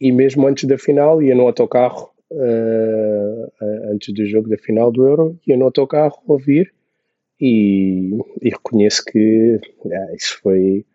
e 0.00 0.10
mesmo 0.10 0.46
antes 0.46 0.64
da 0.64 0.78
final, 0.78 1.22
ia 1.22 1.34
no 1.34 1.46
autocarro, 1.46 2.10
uh, 2.30 3.52
antes 3.92 4.14
do 4.14 4.24
jogo 4.24 4.48
da 4.48 4.56
final 4.56 4.90
do 4.90 5.06
Euro, 5.06 5.38
ia 5.46 5.56
no 5.56 5.66
autocarro 5.66 6.18
ouvir 6.26 6.72
e, 7.38 8.10
e 8.40 8.48
reconheço 8.48 9.04
que 9.04 9.60
isso 10.16 10.38
foi 10.42 10.86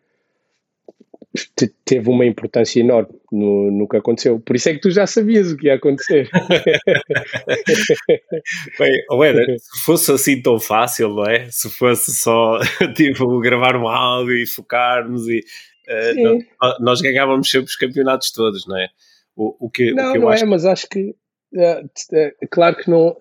teve 1.85 2.09
uma 2.09 2.25
importância 2.25 2.79
enorme 2.79 3.13
no, 3.31 3.71
no 3.71 3.87
que 3.87 3.97
aconteceu. 3.97 4.39
Por 4.39 4.55
isso 4.55 4.69
é 4.69 4.73
que 4.73 4.81
tu 4.81 4.89
já 4.91 5.07
sabias 5.07 5.51
o 5.51 5.57
que 5.57 5.67
ia 5.67 5.75
acontecer. 5.75 6.29
Bem, 8.79 9.03
Helena, 9.11 9.57
se 9.57 9.83
fosse 9.83 10.11
assim 10.11 10.41
tão 10.41 10.59
fácil, 10.59 11.09
não 11.09 11.25
é? 11.25 11.49
Se 11.49 11.69
fosse 11.69 12.15
só 12.15 12.59
tipo 12.95 13.39
gravar 13.39 13.75
um 13.75 13.87
áudio 13.87 14.35
e 14.35 14.47
focarmos 14.47 15.27
e 15.27 15.43
uh, 15.87 16.45
nós, 16.61 16.79
nós, 16.79 17.01
ganhávamos 17.01 17.49
sempre 17.49 17.67
os 17.67 17.75
campeonatos 17.75 18.31
todos, 18.31 18.67
não 18.67 18.77
é? 18.77 18.87
O, 19.35 19.67
o 19.67 19.69
que, 19.69 19.93
não, 19.93 20.09
o 20.09 20.13
que 20.13 20.19
não 20.19 20.33
é, 20.33 20.45
mas 20.45 20.65
acho 20.65 20.89
que 20.89 21.15
uh, 21.53 21.85
uh, 21.85 22.47
claro 22.49 22.75
que 22.75 22.89
não, 22.89 23.15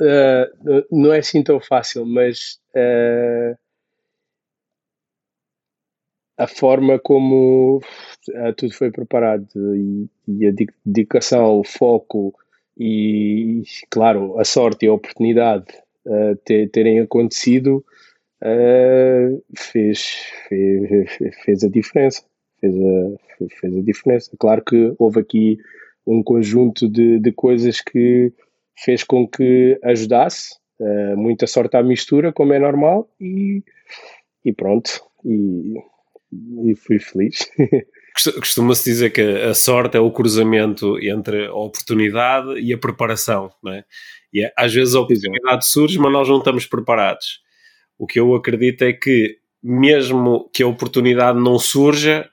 não 0.90 1.12
é 1.12 1.18
assim 1.18 1.42
tão 1.42 1.60
fácil, 1.60 2.06
mas 2.06 2.58
a 6.36 6.46
forma 6.46 6.98
como 6.98 7.78
uh, 7.78 8.52
tudo 8.56 8.74
foi 8.74 8.90
preparado 8.90 9.46
e, 9.74 10.46
a 10.46 10.52
dedicação, 10.84 11.58
o 11.58 11.64
foco 11.64 12.34
e, 12.78 13.62
claro, 13.90 14.38
a 14.38 14.44
sorte 14.44 14.84
e 14.84 14.88
a 14.88 14.92
oportunidade 14.92 15.66
uh, 16.04 16.36
ter, 16.44 16.68
terem 16.70 17.00
acontecido 17.00 17.84
uh, 18.42 19.42
fez, 19.56 20.26
fez, 20.48 21.18
fez 21.44 21.64
a 21.64 21.68
diferença. 21.68 22.22
Fez 22.60 22.74
a, 22.74 23.48
fez 23.60 23.76
a 23.76 23.82
diferença. 23.82 24.30
Claro 24.38 24.62
que 24.62 24.94
houve 24.98 25.20
aqui 25.20 25.58
um 26.06 26.22
conjunto 26.22 26.88
de, 26.88 27.18
de 27.18 27.32
coisas 27.32 27.80
que 27.80 28.32
fez 28.78 29.02
com 29.02 29.26
que 29.26 29.78
ajudasse, 29.82 30.56
muita 31.16 31.46
sorte 31.46 31.76
à 31.76 31.82
mistura, 31.82 32.32
como 32.32 32.52
é 32.52 32.58
normal, 32.58 33.08
e, 33.18 33.62
e 34.44 34.52
pronto. 34.52 35.02
E 35.24 35.74
e 36.64 36.74
fui 36.74 36.98
feliz. 36.98 37.38
Costuma-se 38.38 38.84
dizer 38.84 39.10
que 39.10 39.20
a 39.20 39.52
sorte 39.52 39.96
é 39.96 40.00
o 40.00 40.10
cruzamento 40.10 40.98
entre 40.98 41.46
a 41.46 41.54
oportunidade 41.54 42.58
e 42.58 42.72
a 42.72 42.78
preparação, 42.78 43.50
não 43.62 43.72
é? 43.72 43.84
E 44.32 44.42
é, 44.42 44.52
às 44.56 44.72
vezes 44.72 44.94
a 44.94 45.00
oportunidade 45.00 45.66
surge, 45.66 45.98
mas 45.98 46.12
nós 46.12 46.28
não 46.28 46.38
estamos 46.38 46.66
preparados. 46.66 47.40
O 47.98 48.06
que 48.06 48.18
eu 48.18 48.34
acredito 48.34 48.82
é 48.82 48.92
que, 48.92 49.38
mesmo 49.62 50.50
que 50.52 50.62
a 50.62 50.66
oportunidade 50.66 51.38
não 51.38 51.58
surja, 51.58 52.28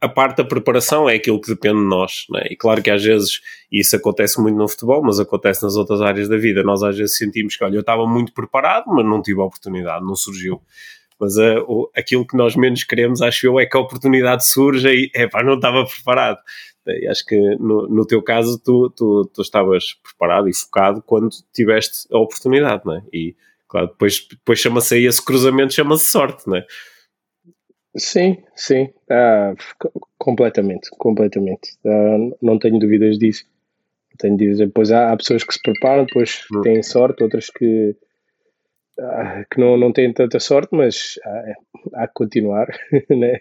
a 0.00 0.08
parte 0.08 0.38
da 0.38 0.44
preparação 0.44 1.08
é 1.08 1.14
aquilo 1.14 1.40
que 1.40 1.48
depende 1.48 1.78
de 1.78 1.88
nós. 1.88 2.26
É? 2.36 2.52
E 2.52 2.56
claro 2.56 2.82
que 2.82 2.90
às 2.90 3.02
vezes 3.02 3.40
isso 3.70 3.96
acontece 3.96 4.40
muito 4.40 4.56
no 4.56 4.68
futebol, 4.68 5.02
mas 5.02 5.18
acontece 5.18 5.62
nas 5.62 5.76
outras 5.76 6.00
áreas 6.00 6.28
da 6.28 6.36
vida. 6.36 6.62
Nós 6.62 6.82
às 6.82 6.96
vezes 6.96 7.16
sentimos 7.16 7.56
que, 7.56 7.64
olha, 7.64 7.76
eu 7.76 7.80
estava 7.80 8.06
muito 8.06 8.32
preparado, 8.32 8.86
mas 8.88 9.04
não 9.04 9.22
tive 9.22 9.40
a 9.40 9.44
oportunidade, 9.44 10.04
não 10.04 10.16
surgiu. 10.16 10.60
Mas 11.18 11.36
uh, 11.36 11.64
o, 11.66 11.90
aquilo 11.96 12.26
que 12.26 12.36
nós 12.36 12.56
menos 12.56 12.84
queremos, 12.84 13.22
acho 13.22 13.46
eu, 13.46 13.58
é 13.58 13.66
que 13.66 13.76
a 13.76 13.80
oportunidade 13.80 14.46
surja 14.46 14.92
e, 14.92 15.10
epá, 15.14 15.42
não 15.42 15.54
estava 15.54 15.84
preparado. 15.84 16.38
E 16.86 17.08
acho 17.08 17.24
que 17.24 17.36
no, 17.56 17.88
no 17.88 18.06
teu 18.06 18.22
caso 18.22 18.60
tu, 18.62 18.90
tu, 18.90 19.30
tu 19.34 19.42
estavas 19.42 19.94
preparado 19.94 20.48
e 20.48 20.54
focado 20.54 21.02
quando 21.02 21.30
tiveste 21.52 22.06
a 22.12 22.18
oportunidade, 22.18 22.82
não 22.84 22.96
é? 22.96 23.02
E 23.12 23.34
claro, 23.66 23.88
depois, 23.88 24.26
depois 24.30 24.58
chama-se 24.60 24.94
aí 24.94 25.06
esse 25.06 25.24
cruzamento, 25.24 25.74
chama-se 25.74 26.06
sorte, 26.06 26.46
não 26.46 26.56
é? 26.56 26.66
Sim, 27.96 28.36
sim, 28.54 28.90
ah, 29.10 29.54
completamente, 30.18 30.90
completamente. 30.98 31.78
Ah, 31.84 32.18
não 32.42 32.58
tenho 32.58 32.78
dúvidas 32.78 33.18
disso. 33.18 33.44
Tenho 34.18 34.36
dúvidas. 34.36 34.58
Depois 34.58 34.90
há, 34.92 35.12
há, 35.12 35.16
pessoas 35.16 35.42
que 35.42 35.54
se 35.54 35.62
preparam, 35.62 36.04
depois 36.04 36.44
hum. 36.52 36.60
têm 36.60 36.82
sorte, 36.82 37.22
outras 37.22 37.48
que, 37.48 37.96
que 39.50 39.60
não, 39.60 39.76
não 39.76 39.92
têm 39.92 40.12
tanta 40.12 40.40
sorte, 40.40 40.68
mas 40.72 41.18
há, 41.94 42.06
que 42.06 42.14
continuar. 42.14 42.66
Né? 43.10 43.36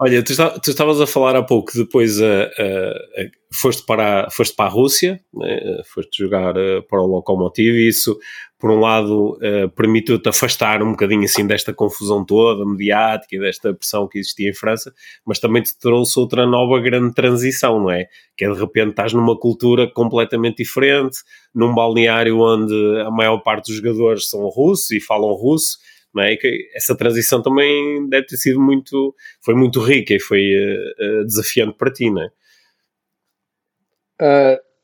Olha, 0.00 0.22
tu, 0.22 0.32
estavas 0.70 1.00
a 1.00 1.06
falar 1.06 1.36
há 1.36 1.42
pouco, 1.42 1.72
depois 1.74 2.20
uh, 2.20 2.24
uh, 2.24 3.30
foste, 3.52 3.84
para, 3.86 4.28
foste 4.30 4.54
para 4.54 4.66
a 4.66 4.72
Rússia, 4.72 5.18
né? 5.32 5.80
foste 5.94 6.22
jogar 6.22 6.54
para 6.88 7.00
o 7.00 7.06
Lokomotiv 7.06 7.74
isso, 7.74 8.18
por 8.58 8.70
um 8.70 8.80
lado, 8.80 9.38
permitiu-te 9.76 10.28
afastar 10.28 10.82
um 10.82 10.92
bocadinho 10.92 11.24
assim 11.24 11.46
desta 11.46 11.74
confusão 11.74 12.24
toda, 12.24 12.64
mediática 12.64 13.38
desta 13.38 13.74
pressão 13.74 14.08
que 14.08 14.18
existia 14.18 14.48
em 14.48 14.54
França, 14.54 14.94
mas 15.26 15.38
também 15.38 15.62
te 15.62 15.78
trouxe 15.78 16.18
outra 16.18 16.46
nova 16.46 16.80
grande 16.80 17.14
transição, 17.14 17.78
não 17.80 17.90
é? 17.90 18.06
Que 18.36 18.46
é 18.46 18.50
de 18.50 18.58
repente 18.58 18.90
estás 18.90 19.12
numa 19.12 19.38
cultura 19.38 19.90
completamente 19.90 20.58
diferente, 20.62 21.18
num 21.54 21.74
balneário 21.74 22.38
onde 22.38 22.74
a 23.00 23.10
maior 23.10 23.38
parte 23.38 23.66
dos 23.66 23.76
jogadores 23.76 24.28
são 24.30 24.48
russos 24.48 24.90
e 24.90 25.00
falam 25.00 25.32
russo, 25.34 25.78
não 26.14 26.22
é? 26.22 26.32
E 26.32 26.36
que 26.38 26.70
essa 26.74 26.96
transição 26.96 27.42
também 27.42 28.08
deve 28.08 28.26
ter 28.26 28.36
sido 28.38 28.58
muito, 28.58 29.14
foi 29.42 29.54
muito 29.54 29.80
rica 29.80 30.14
e 30.14 30.20
foi 30.20 30.40
uh, 30.40 31.24
desafiante 31.26 31.76
para 31.76 31.92
ti, 31.92 32.10
não 32.10 32.22
é? 32.22 32.30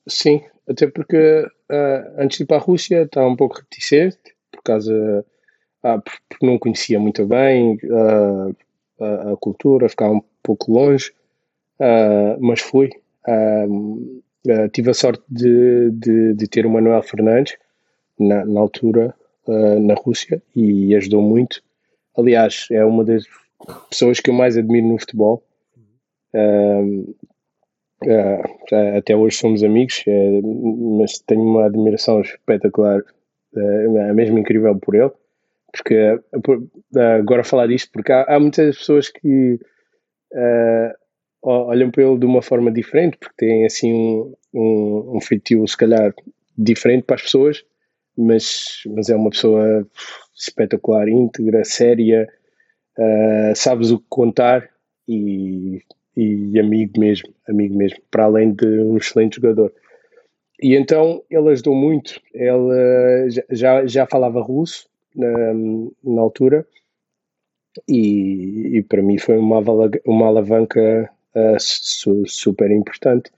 Uh, 0.07 0.11
sim, 0.11 0.43
até 0.69 0.87
porque 0.87 1.47
uh, 1.71 2.15
antes 2.21 2.39
de 2.39 2.45
ir 2.45 2.47
para 2.47 2.57
a 2.57 2.61
Rússia 2.61 3.03
estava 3.03 3.29
um 3.29 3.37
pouco 3.37 3.59
reticente, 3.59 4.35
por 4.51 4.63
causa, 4.63 5.25
porque 5.83 6.47
não 6.47 6.59
conhecia 6.59 7.01
muito 7.01 7.27
bem 7.27 7.79
a, 9.01 9.33
a, 9.33 9.37
cultura, 9.37 9.89
ficava 9.89 10.13
um 10.13 10.23
pouco 10.43 10.71
longe, 10.71 11.13
mas 12.39 12.61
fui. 12.61 12.91
tive 14.73 14.91
a 14.91 14.95
sorte 14.95 15.25
de, 15.29 15.91
de, 15.91 16.35
de 16.35 16.47
ter 16.47 16.67
o 16.67 16.71
Manuel 16.71 17.03
Fernandes, 17.03 17.57
na, 18.19 18.45
na 18.45 18.61
altura, 18.61 19.15
uh, 19.47 19.81
na 19.81 19.95
Rússia 19.95 20.43
e 20.55 20.95
ajudou 20.95 21.23
muito. 21.23 21.63
Aliás, 22.17 22.67
é 22.71 22.85
uma 22.85 23.05
das 23.05 23.25
pessoas 23.89 24.21
que 24.21 24.31
eu 24.31 24.35
mais 24.35 24.57
admiro 24.57 24.87
no 24.87 24.99
futebol. 24.99 25.43
Uh, 26.35 27.01
uh, 27.01 27.17
até 28.97 29.17
hoje 29.17 29.37
somos 29.37 29.63
amigos, 29.63 30.05
mas 30.99 31.19
tenho 31.21 31.43
uma 31.43 31.67
admiração 31.67 32.21
espetacular, 32.21 33.03
é 33.57 34.13
mesmo 34.13 34.39
incrível 34.39 34.77
por 34.79 34.95
ele. 34.95 35.11
Porque 35.73 36.21
agora 37.19 37.45
falar 37.45 37.67
disto, 37.67 37.91
porque 37.93 38.13
há, 38.13 38.25
há 38.25 38.39
muitas 38.39 38.77
pessoas 38.77 39.09
que 39.09 39.59
olham 41.43 41.91
para 41.91 42.05
ele 42.05 42.19
de 42.19 42.27
uma 42.27 42.43
forma 42.43 42.71
diferente, 42.71 43.19
porque 43.19 43.35
têm 43.37 43.67
assim 43.67 43.93
um, 43.93 44.35
um, 44.55 45.17
um 45.17 45.21
feitio, 45.21 45.67
se 45.67 45.77
calhar, 45.77 46.15
diferente 46.57 47.05
para 47.05 47.17
as 47.17 47.23
pessoas, 47.23 47.65
mas, 48.17 48.83
mas 48.95 49.09
é 49.09 49.17
uma 49.17 49.31
pessoa 49.31 49.87
espetacular, 50.35 51.09
íntegra, 51.09 51.65
séria, 51.65 52.29
uh, 52.99 53.57
sabes 53.57 53.91
o 53.91 53.99
que 53.99 54.07
contar 54.09 54.69
e, 55.09 55.83
e 56.17 56.59
amigo 56.59 56.99
mesmo, 56.99 57.33
amigo 57.49 57.77
mesmo, 57.77 57.99
para 58.11 58.25
além 58.25 58.53
de 58.53 58.67
um 58.67 58.97
excelente 58.97 59.37
jogador. 59.37 59.73
E 60.63 60.77
então 60.77 61.23
ele 61.31 61.51
ajudou 61.51 61.75
muito. 61.75 62.21
Ele 62.33 63.31
já, 63.51 63.85
já 63.87 64.07
falava 64.07 64.41
russo 64.41 64.89
na, 65.15 65.29
na 66.05 66.21
altura 66.21 66.67
e, 67.89 68.77
e, 68.79 68.83
para 68.83 69.03
mim 69.03 69.19
foi 69.19 69.39
uma, 69.39 69.59
uma 70.05 70.27
alavanca 70.27 71.11
uh, 71.35 71.57
su, 71.59 72.23
super 72.27 72.71
importante. 72.71 73.31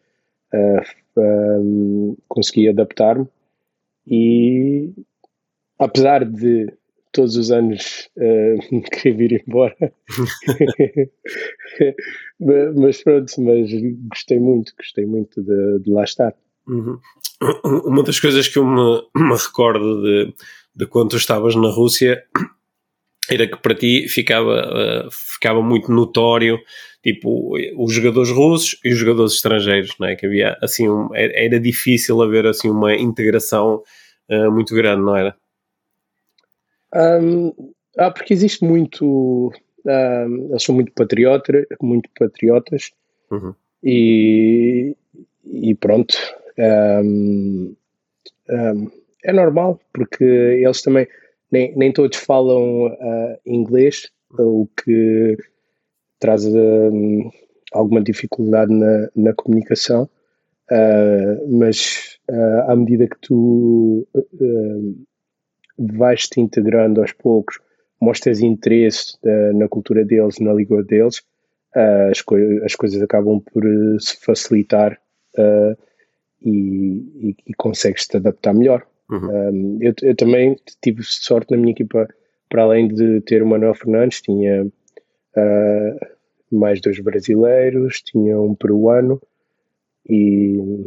Uh, 0.52 1.04
um, 1.16 2.16
consegui 2.28 2.68
adaptar-me 2.68 3.26
e 4.06 4.92
apesar 5.78 6.24
de 6.24 6.72
todos 7.14 7.36
os 7.36 7.50
anos 7.50 8.08
uh, 8.18 8.82
querer 8.90 9.16
vir 9.16 9.44
embora, 9.46 9.76
mas 12.76 13.02
pronto, 13.02 13.32
mas 13.40 13.70
gostei 14.10 14.38
muito, 14.38 14.72
gostei 14.76 15.06
muito 15.06 15.42
de, 15.42 15.78
de 15.80 15.90
lá 15.90 16.04
estar. 16.04 16.34
Uhum. 16.66 16.98
Uma 17.86 18.02
das 18.02 18.20
coisas 18.20 18.48
que 18.48 18.58
eu 18.58 18.66
me, 18.66 19.02
me 19.16 19.34
recordo 19.34 20.02
de, 20.02 20.34
de 20.76 20.86
quando 20.86 21.10
tu 21.10 21.16
estavas 21.16 21.54
na 21.54 21.68
Rússia 21.68 22.22
era 23.30 23.46
que 23.46 23.56
para 23.56 23.74
ti 23.74 24.06
ficava, 24.08 25.06
uh, 25.06 25.08
ficava 25.10 25.62
muito 25.62 25.90
notório 25.90 26.58
tipo 27.02 27.52
os 27.76 27.92
jogadores 27.92 28.30
russos 28.30 28.78
e 28.82 28.90
os 28.90 28.98
jogadores 28.98 29.34
estrangeiros, 29.34 29.94
não 30.00 30.08
é? 30.08 30.16
Que 30.16 30.24
havia 30.24 30.56
assim 30.62 30.88
um, 30.88 31.10
era 31.12 31.60
difícil 31.60 32.20
haver 32.22 32.46
assim 32.46 32.70
uma 32.70 32.94
integração 32.94 33.82
uh, 34.30 34.50
muito 34.50 34.74
grande, 34.74 35.02
não 35.02 35.14
era? 35.14 35.36
Um, 36.94 37.52
ah, 37.98 38.10
porque 38.10 38.32
existe 38.32 38.64
muito, 38.64 39.52
um, 39.84 40.48
eles 40.50 40.62
são 40.62 40.74
muito 40.74 40.92
patriotas, 40.92 41.66
muito 41.80 42.08
patriotas 42.18 42.90
uhum. 43.30 43.54
e, 43.82 44.96
e 45.44 45.74
pronto. 45.74 46.16
Um, 46.58 47.74
é 49.24 49.32
normal 49.32 49.80
porque 49.92 50.24
eles 50.24 50.82
também 50.82 51.08
nem, 51.50 51.74
nem 51.76 51.92
todos 51.92 52.18
falam 52.18 52.86
uh, 52.86 53.38
inglês, 53.46 54.10
o 54.38 54.68
que 54.76 55.36
traz 56.18 56.44
um, 56.44 57.30
alguma 57.72 58.02
dificuldade 58.02 58.72
na, 58.72 59.08
na 59.14 59.32
comunicação, 59.34 60.08
uh, 60.70 61.58
mas 61.58 62.18
uh, 62.30 62.70
à 62.70 62.76
medida 62.76 63.06
que 63.06 63.18
tu 63.20 64.06
vais 64.12 64.94
te 66.28 66.40
integrando 66.40 67.00
aos 67.00 67.12
poucos, 67.12 67.58
mostras 68.00 68.40
interesse 68.40 69.16
na 69.54 69.68
cultura 69.68 70.04
deles, 70.04 70.38
na 70.38 70.52
língua 70.52 70.82
deles, 70.82 71.22
as, 72.10 72.20
co 72.22 72.36
as 72.64 72.74
coisas 72.74 73.02
acabam 73.02 73.40
por 73.40 73.64
se 74.00 74.16
facilitar 74.20 74.98
e, 76.44 76.50
e, 76.50 77.36
e 77.46 77.54
consegues 77.54 78.06
te 78.06 78.16
adaptar 78.18 78.52
melhor. 78.52 78.86
Uhum. 79.10 79.28
Um, 79.28 79.78
eu, 79.80 79.94
eu, 80.02 80.16
também 80.16 80.56
tive 80.82 81.02
sorte 81.02 81.50
na 81.50 81.56
minha 81.56 81.72
equipa, 81.72 82.08
para 82.48 82.62
além 82.62 82.88
de 82.88 83.20
ter 83.22 83.42
o 83.42 83.46
Manuel 83.46 83.74
Fernandes, 83.74 84.20
tinha 84.22 84.64
uh, 84.64 86.06
mais 86.50 86.80
dois 86.80 86.98
brasileiros, 87.00 88.00
tinha 88.02 88.40
um 88.40 88.54
peruano 88.54 89.20
e 90.08 90.86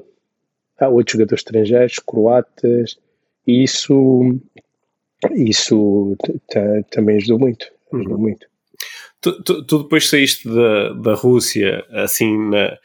há 0.80 0.88
outros 0.88 1.14
jogadores 1.14 1.42
estrangeiros, 1.42 2.00
croatas, 2.00 2.98
e 3.46 3.64
isso, 3.64 4.40
isso 5.32 6.18
também 6.92 7.18
ajudou 7.18 7.40
muito. 7.40 7.66
Ajudou 7.94 8.16
uhum. 8.16 8.22
muito. 8.22 8.48
Tu, 9.22 9.44
tu, 9.44 9.66
tu, 9.66 9.84
depois 9.84 10.10
saíste 10.10 10.48
da, 10.48 10.94
da 10.94 11.14
Rússia, 11.16 11.84
assim, 11.92 12.50
na, 12.50 12.78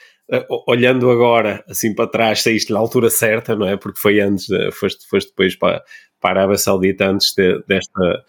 olhando 0.66 1.10
agora, 1.10 1.62
assim 1.68 1.94
para 1.94 2.06
trás, 2.06 2.42
saíste 2.42 2.72
na 2.72 2.78
altura 2.78 3.10
certa, 3.10 3.54
não 3.54 3.66
é? 3.66 3.76
Porque 3.76 4.00
foi 4.00 4.20
antes, 4.20 4.46
de, 4.46 4.70
foste, 4.72 5.06
foste 5.08 5.28
depois 5.28 5.56
para, 5.56 5.82
para 6.20 6.40
a 6.40 6.42
Arábia 6.42 6.58
Saudita 6.58 7.06
antes 7.06 7.34
de, 7.34 7.62
desta 7.66 8.24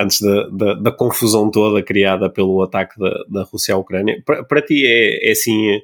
antes 0.00 0.20
da, 0.20 0.48
da, 0.50 0.74
da, 0.74 0.92
confusão 0.92 1.50
toda 1.50 1.82
criada 1.82 2.30
pelo 2.30 2.62
ataque 2.62 2.96
da, 3.00 3.24
da 3.28 3.42
Rússia 3.42 3.74
à 3.74 3.78
Ucrânia. 3.78 4.22
Para, 4.24 4.44
para 4.44 4.62
ti 4.62 4.86
é, 4.86 5.28
é 5.28 5.32
assim, 5.32 5.80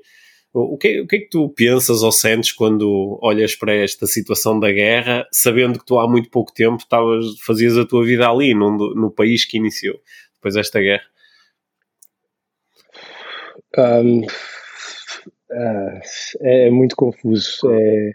o 0.54 0.78
que, 0.78 1.00
o 1.00 1.06
que 1.06 1.16
é 1.16 1.18
que 1.18 1.28
tu 1.28 1.48
pensas 1.48 2.02
ou 2.02 2.12
sentes 2.12 2.52
quando 2.52 3.18
olhas 3.20 3.56
para 3.56 3.74
esta 3.74 4.06
situação 4.06 4.58
da 4.60 4.70
guerra, 4.70 5.26
sabendo 5.32 5.78
que 5.78 5.84
tu 5.84 5.98
há 5.98 6.08
muito 6.08 6.30
pouco 6.30 6.54
tempo 6.54 6.76
estavas, 6.76 7.38
fazias 7.40 7.76
a 7.76 7.84
tua 7.84 8.04
vida 8.04 8.28
ali, 8.28 8.54
no, 8.54 8.94
no 8.94 9.10
país 9.10 9.44
que 9.44 9.56
iniciou 9.56 10.00
depois 10.34 10.54
desta 10.54 10.80
guerra? 10.80 11.04
Um, 13.76 14.20
uh, 14.20 16.00
é 16.40 16.70
muito 16.70 16.94
confuso. 16.94 17.68
É, 17.72 18.12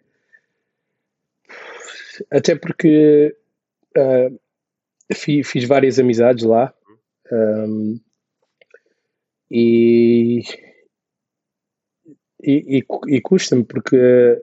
até 2.31 2.55
porque 2.55 3.35
uh, 3.97 4.39
fiz, 5.13 5.49
fiz 5.49 5.65
várias 5.65 5.99
amizades 5.99 6.45
lá 6.45 6.73
Um, 7.31 7.99
e, 9.51 10.41
e, 12.41 12.79
e, 12.79 13.15
e 13.15 13.21
custa-me 13.21 13.63
porque 13.63 14.39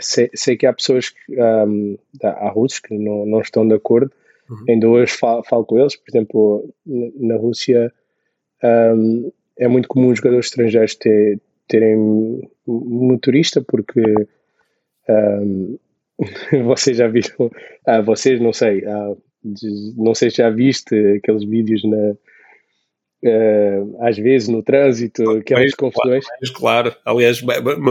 sei, 0.00 0.30
sei, 0.34 0.56
que 0.56 0.66
há 0.66 0.72
pessoas, 0.72 1.10
que, 1.10 1.40
um, 1.40 1.96
há 2.22 2.48
russos 2.48 2.80
que 2.80 2.96
não, 2.96 3.24
não 3.24 3.40
estão 3.40 3.66
de 3.66 3.74
acordo, 3.74 4.12
uhum. 4.50 4.64
ainda 4.68 4.88
hoje 4.88 5.12
falo, 5.12 5.44
falo, 5.44 5.64
com 5.64 5.78
eles, 5.78 5.94
por 5.96 6.10
exemplo, 6.10 6.74
na, 6.84 7.36
Rússia 7.36 7.92
um, 8.64 9.30
é 9.58 9.68
muito 9.68 9.88
comum 9.88 10.10
os 10.10 10.18
jogadores 10.18 10.46
estrangeiros 10.46 10.96
ter, 10.96 11.40
terem 11.68 11.96
motorista 12.66 13.62
porque 13.62 14.02
um, 15.08 15.78
vocês 16.64 16.96
já 16.96 17.06
viram, 17.06 17.50
ah, 17.86 18.00
vocês 18.00 18.40
não 18.40 18.52
sei, 18.52 18.84
ah, 18.86 19.14
não 19.96 20.14
sei 20.14 20.30
se 20.30 20.38
já 20.38 20.50
viste 20.50 20.96
aqueles 21.16 21.44
vídeos 21.44 21.84
na, 21.84 22.16
Uh, 23.24 23.96
às 24.00 24.16
vezes 24.16 24.48
no 24.48 24.64
trânsito, 24.64 25.22
aquelas 25.30 25.72
confusões. 25.74 26.24
Claro, 26.54 26.94
aliás, 27.04 27.40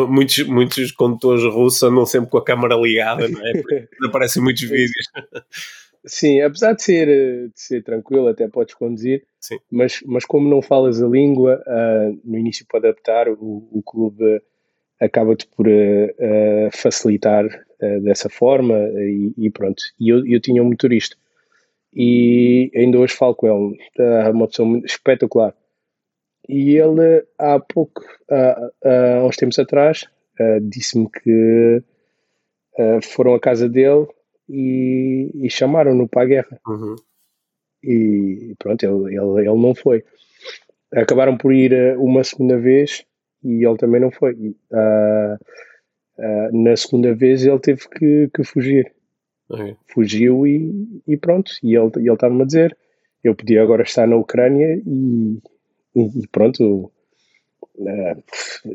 muitos, 0.09 0.45
muitos 0.45 0.91
condutores 0.91 1.43
russos 1.43 1.81
andam 1.83 2.05
sempre 2.05 2.29
com 2.29 2.37
a 2.37 2.43
câmara 2.43 2.75
ligada, 2.75 3.29
não 3.29 3.47
é? 3.47 3.53
Porque 3.53 3.87
aparecem 4.05 4.43
muitos 4.43 4.63
vídeos. 4.63 5.07
Sim, 6.05 6.41
apesar 6.41 6.73
de 6.73 6.83
ser, 6.83 7.07
de 7.07 7.51
ser 7.55 7.81
tranquilo, 7.83 8.27
até 8.27 8.47
podes 8.47 8.73
conduzir, 8.73 9.23
Sim. 9.39 9.57
Mas, 9.71 10.01
mas 10.05 10.25
como 10.25 10.49
não 10.49 10.61
falas 10.61 11.01
a 11.01 11.07
língua, 11.07 11.63
uh, 11.65 12.19
no 12.23 12.37
início 12.37 12.65
para 12.67 12.89
adaptar, 12.89 13.29
o, 13.29 13.67
o 13.71 13.81
clube 13.83 14.41
acaba-te 14.99 15.47
por 15.47 15.67
uh, 15.67 16.69
facilitar 16.71 17.45
dessa 18.03 18.29
forma 18.29 18.75
e, 18.75 19.33
e, 19.37 19.49
pronto. 19.49 19.81
E 19.99 20.09
eu, 20.09 20.23
eu 20.27 20.39
tinha 20.39 20.61
um 20.61 20.69
motorista 20.69 21.17
e 21.93 22.71
ainda 22.75 22.99
hoje 22.99 23.13
falo 23.13 23.35
com 23.35 23.47
ele, 23.47 23.77
é 23.97 24.29
uma 24.29 24.47
pessoa 24.47 24.79
espetacular. 24.85 25.53
E 26.47 26.75
ele, 26.75 27.25
há 27.37 27.59
pouco, 27.59 28.01
há, 28.29 28.71
há 28.83 29.25
uns 29.25 29.35
tempos 29.35 29.59
atrás, 29.59 30.07
uh, 30.39 30.59
disse-me 30.61 31.09
que 31.09 31.83
uh, 32.77 33.01
foram 33.01 33.35
à 33.35 33.39
casa 33.39 33.69
dele 33.69 34.07
e, 34.49 35.31
e 35.33 35.49
chamaram-no 35.49 36.07
para 36.07 36.23
a 36.23 36.25
guerra. 36.25 36.59
Uhum. 36.67 36.95
E 37.83 38.53
pronto, 38.59 38.83
ele, 38.83 39.15
ele, 39.15 39.47
ele 39.47 39.61
não 39.61 39.73
foi. 39.73 40.03
Acabaram 40.93 41.37
por 41.37 41.53
ir 41.53 41.71
eh, 41.71 41.95
uma 41.97 42.23
segunda 42.23 42.57
vez 42.57 43.05
e 43.43 43.65
ele 43.65 43.77
também 43.77 44.01
não 44.01 44.11
foi. 44.11 44.33
Uh, 44.33 45.39
na 46.51 46.75
segunda 46.75 47.15
vez 47.15 47.45
ele 47.45 47.59
teve 47.59 47.87
que, 47.89 48.29
que 48.35 48.43
fugir. 48.43 48.93
Okay. 49.51 49.75
Fugiu 49.87 50.47
e, 50.47 51.01
e, 51.07 51.17
pronto. 51.17 51.51
E 51.61 51.75
ele 51.75 51.91
estava-me 52.11 52.41
a 52.41 52.45
dizer: 52.45 52.77
eu 53.23 53.35
podia 53.35 53.61
agora 53.61 53.83
estar 53.83 54.07
na 54.07 54.15
Ucrânia 54.15 54.81
e, 54.85 55.37
e 55.95 56.27
pronto, 56.31 56.91
uh, 57.75 58.23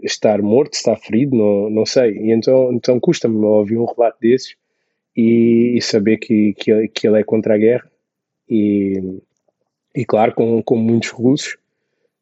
estar 0.02 0.42
morto, 0.42 0.74
estar 0.74 0.96
ferido, 0.96 1.34
não, 1.34 1.70
não 1.70 1.86
sei. 1.86 2.12
E 2.12 2.32
então, 2.32 2.72
então 2.72 3.00
custa-me 3.00 3.42
ouvir 3.44 3.78
um 3.78 3.86
relato 3.86 4.18
desses 4.20 4.54
e, 5.16 5.76
e, 5.76 5.80
saber 5.80 6.18
que, 6.18 6.52
que, 6.54 6.70
ele, 6.70 6.88
que 6.88 7.08
ele 7.08 7.20
é 7.20 7.24
contra 7.24 7.54
a 7.54 7.58
guerra. 7.58 7.90
E, 8.48 9.20
e 9.94 10.04
claro, 10.04 10.34
com, 10.34 10.62
com 10.62 10.76
muitos 10.76 11.08
russos 11.08 11.56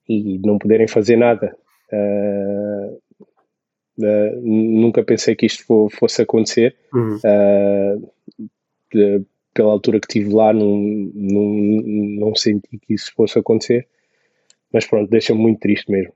e 0.09 0.39
não 0.39 0.59
poderem 0.59 0.87
fazer 0.87 1.17
nada. 1.17 1.57
Uh, 1.93 2.99
Uh, 3.97 4.41
nunca 4.43 5.05
pensei 5.05 5.37
que 5.37 5.47
isto 5.47 5.89
fosse 5.93 6.21
acontecer. 6.21 6.75
Uhum. 6.93 7.17
Uh, 7.17 8.11
de, 8.93 9.23
pela 9.53 9.73
altura 9.73 10.01
que 10.01 10.07
estive 10.07 10.35
lá, 10.35 10.53
não, 10.53 10.77
não, 11.15 11.45
não 12.27 12.35
senti 12.35 12.79
que 12.79 12.95
isso 12.95 13.13
fosse 13.15 13.39
acontecer. 13.39 13.87
Mas 14.73 14.87
pronto, 14.87 15.09
deixa-me 15.09 15.41
muito 15.41 15.61
triste 15.61 15.91
mesmo. 15.91 16.13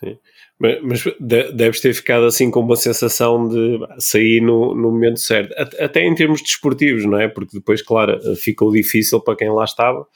Sim. 0.00 0.18
Mas, 0.58 1.04
deves 1.52 1.80
ter 1.80 1.94
ficado 1.94 2.24
assim 2.24 2.50
com 2.50 2.60
uma 2.60 2.76
sensação 2.76 3.48
de 3.48 3.78
sair 3.98 4.40
no, 4.40 4.74
no 4.74 4.90
momento 4.90 5.20
certo, 5.20 5.54
até 5.78 6.04
em 6.04 6.14
termos 6.14 6.40
desportivos, 6.40 7.04
não 7.04 7.18
é? 7.18 7.28
Porque 7.28 7.58
depois, 7.58 7.82
claro, 7.82 8.18
ficou 8.36 8.72
difícil 8.72 9.20
para 9.20 9.36
quem 9.36 9.50
lá 9.50 9.64
estava, 9.64 10.06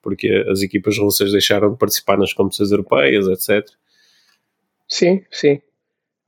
porque 0.00 0.28
as 0.48 0.62
equipas 0.62 0.98
russas 0.98 1.30
deixaram 1.32 1.72
de 1.72 1.78
participar 1.78 2.18
nas 2.18 2.32
competições 2.32 2.70
europeias, 2.70 3.26
etc. 3.28 3.68
Sim, 4.88 5.22
sim 5.30 5.60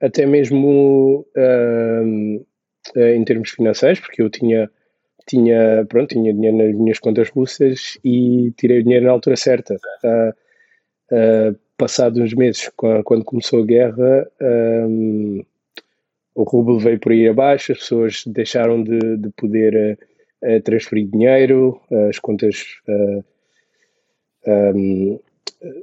até 0.05 0.27
mesmo 0.27 1.27
uh, 1.37 2.47
em 2.97 3.25
termos 3.25 3.51
financeiros, 3.51 4.01
porque 4.01 4.23
eu 4.23 4.31
tinha, 4.31 4.71
tinha, 5.27 5.85
pronto, 5.89 6.11
tinha 6.11 6.33
dinheiro 6.33 6.57
nas 6.57 6.75
minhas 6.75 6.99
contas 6.99 7.31
russas 7.31 7.99
e 8.05 8.53
tirei 8.57 8.81
o 8.81 8.83
dinheiro 8.83 9.07
na 9.07 9.13
altura 9.13 9.37
certa. 9.37 9.77
Uh, 10.03 10.31
uh, 11.15 11.59
passados 11.77 12.21
uns 12.21 12.35
meses, 12.35 12.71
quando 12.77 13.25
começou 13.25 13.63
a 13.63 13.67
guerra, 13.67 14.31
um, 14.89 15.45
o 16.35 16.43
rublo 16.45 16.79
veio 16.79 17.01
por 17.01 17.13
aí 17.13 17.29
abaixo, 17.29 17.73
as 17.73 17.79
pessoas 17.79 18.23
deixaram 18.27 18.83
de, 18.83 19.17
de 19.17 19.31
poder 19.31 19.99
uh, 20.43 20.61
transferir 20.61 21.09
dinheiro, 21.09 21.81
as 22.09 22.19
contas. 22.19 22.65
Um, 24.47 25.19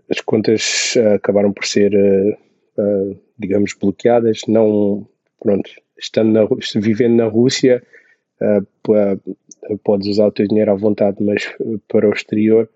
as 0.10 0.22
contas 0.22 0.96
acabaram 1.16 1.52
por 1.52 1.66
ser 1.66 1.92
digamos, 3.42 3.74
bloqueadas, 3.74 4.42
não, 4.48 5.08
pronto, 5.42 5.70
estando 6.02 6.32
na, 6.32 6.48
vivendo 6.76 7.16
na 7.16 7.26
Rússia, 7.26 7.84
uh, 8.42 9.78
podes 9.84 10.08
usar 10.08 10.28
o 10.28 10.32
teu 10.32 10.48
dinheiro 10.48 10.72
à 10.72 10.76
vontade, 10.76 11.18
mas 11.22 11.56
para 11.88 12.10
o 12.10 12.14
exterior, 12.14 12.68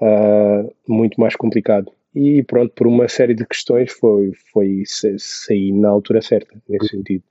uh, 0.00 0.74
muito 0.86 1.20
mais 1.20 1.36
complicado. 1.36 1.90
E 2.14 2.42
pronto, 2.42 2.72
por 2.74 2.86
uma 2.86 3.08
série 3.08 3.34
de 3.34 3.46
questões 3.46 3.92
foi, 3.92 4.32
foi 4.52 4.82
sair 5.18 5.72
na 5.72 5.88
altura 5.88 6.22
certa, 6.22 6.54
nesse 6.68 6.88
sentido. 6.88 7.22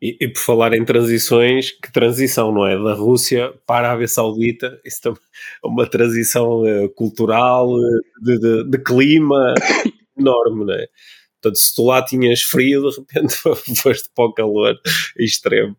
E, 0.00 0.16
e, 0.20 0.28
por 0.28 0.40
falar 0.40 0.74
em 0.74 0.84
transições, 0.84 1.70
que 1.70 1.92
transição, 1.92 2.50
não 2.52 2.66
é? 2.66 2.74
Da 2.74 2.92
Rússia 2.92 3.54
para 3.64 3.86
a 3.86 3.90
Arábia 3.90 4.08
Saudita, 4.08 4.80
isso 4.84 5.08
é 5.08 5.12
uma 5.66 5.88
transição 5.88 6.62
uh, 6.62 6.88
cultural, 6.90 7.68
de, 8.20 8.38
de, 8.38 8.64
de, 8.64 8.78
clima 8.78 9.54
enorme, 10.18 10.64
não 10.64 10.74
é? 10.74 10.88
Portanto, 11.42 11.58
se 11.58 11.74
tu 11.74 11.84
lá 11.84 12.04
tinhas 12.04 12.40
frio, 12.40 12.88
de 12.88 12.96
repente 13.00 13.34
foste 13.82 14.08
para 14.14 14.24
o 14.24 14.32
calor 14.32 14.80
extremo. 15.18 15.76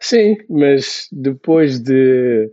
Sim, 0.00 0.36
mas 0.48 1.08
depois 1.10 1.80
de, 1.80 2.48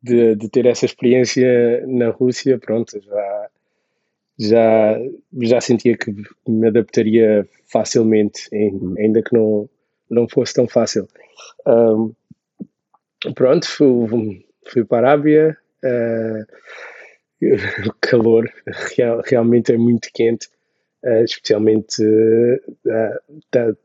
de, 0.00 0.36
de, 0.36 0.48
ter 0.48 0.66
essa 0.66 0.84
experiência 0.84 1.84
na 1.88 2.10
Rússia, 2.10 2.56
pronto, 2.60 3.00
já, 3.02 3.50
já, 4.38 5.00
já 5.42 5.60
sentia 5.60 5.96
que 5.96 6.14
me 6.46 6.68
adaptaria 6.68 7.48
facilmente, 7.66 8.48
ainda 8.52 9.20
que 9.20 9.34
não, 9.34 9.68
não 10.08 10.28
fosse 10.28 10.54
tão 10.54 10.68
fácil. 10.68 11.08
Um, 11.66 12.14
pronto, 13.34 13.66
fui, 13.66 14.46
fui 14.68 14.84
para 14.84 15.08
a 15.08 15.10
Arábia, 15.10 15.56
uh, 15.84 16.46
o 17.88 17.94
calor 18.00 18.48
real, 18.96 19.20
realmente 19.26 19.72
é 19.72 19.76
muito 19.76 20.08
quente 20.14 20.48
especialmente 21.24 22.02
uh, 22.02 23.76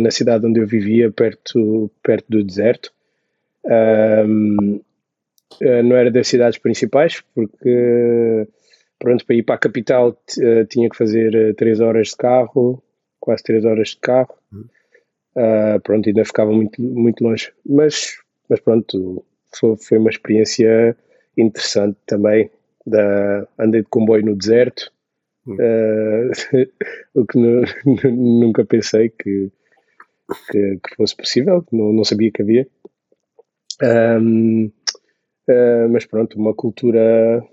na 0.00 0.10
cidade 0.10 0.46
onde 0.46 0.60
eu 0.60 0.66
vivia, 0.66 1.10
perto, 1.10 1.90
perto 2.02 2.26
do 2.28 2.44
deserto. 2.44 2.92
Um, 3.64 4.80
não 5.60 5.96
era 5.96 6.10
das 6.10 6.28
cidades 6.28 6.58
principais, 6.58 7.22
porque 7.34 8.46
pronto, 8.98 9.24
para 9.24 9.36
ir 9.36 9.42
para 9.42 9.54
a 9.54 9.58
capital 9.58 10.16
tinha 10.68 10.88
que 10.88 10.96
fazer 10.96 11.54
3 11.56 11.80
horas 11.80 12.08
de 12.08 12.16
carro, 12.16 12.82
quase 13.18 13.42
3 13.42 13.64
horas 13.64 13.88
de 13.88 13.98
carro. 13.98 14.36
Uh, 15.36 15.78
pronto, 15.82 16.08
ainda 16.08 16.24
ficava 16.24 16.50
muito, 16.50 16.80
muito 16.80 17.22
longe. 17.22 17.52
Mas, 17.64 18.16
mas 18.48 18.58
pronto, 18.60 19.24
foi, 19.54 19.76
foi 19.76 19.98
uma 19.98 20.10
experiência 20.10 20.96
interessante 21.36 21.98
também. 22.06 22.50
Da, 22.86 23.46
andei 23.58 23.82
de 23.82 23.88
comboio 23.88 24.24
no 24.24 24.36
deserto, 24.36 24.92
Uh, 25.46 26.30
o 27.14 27.24
que 27.24 27.38
nunca 28.10 28.64
pensei 28.64 29.10
que, 29.10 29.50
que, 30.50 30.78
que, 30.78 30.96
fosse 30.96 31.16
possível, 31.16 31.64
não, 31.70 31.92
não 31.92 32.04
sabia 32.04 32.30
que 32.32 32.42
havia. 32.42 32.68
Um, 33.82 34.66
uh, 35.48 35.88
mas 35.90 36.04
pronto, 36.06 36.38
uma 36.38 36.54
cultura, 36.54 37.44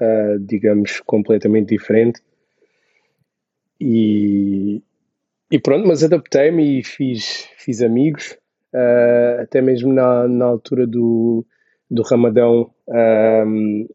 uh, 0.00 0.38
digamos, 0.40 1.00
completamente 1.00 1.70
diferente. 1.70 2.20
E, 3.80 4.82
e 5.50 5.58
pronto, 5.58 5.86
mas 5.86 6.02
adaptei-me 6.02 6.80
e 6.80 6.84
fiz, 6.84 7.48
fiz 7.56 7.80
amigos, 7.80 8.36
até 9.40 9.62
mesmo 9.62 9.92
na, 9.92 10.26
na 10.26 10.44
altura 10.44 10.86
do, 10.86 11.46
do 11.90 12.02
Ramadão. 12.02 12.72
Um, 12.88 13.88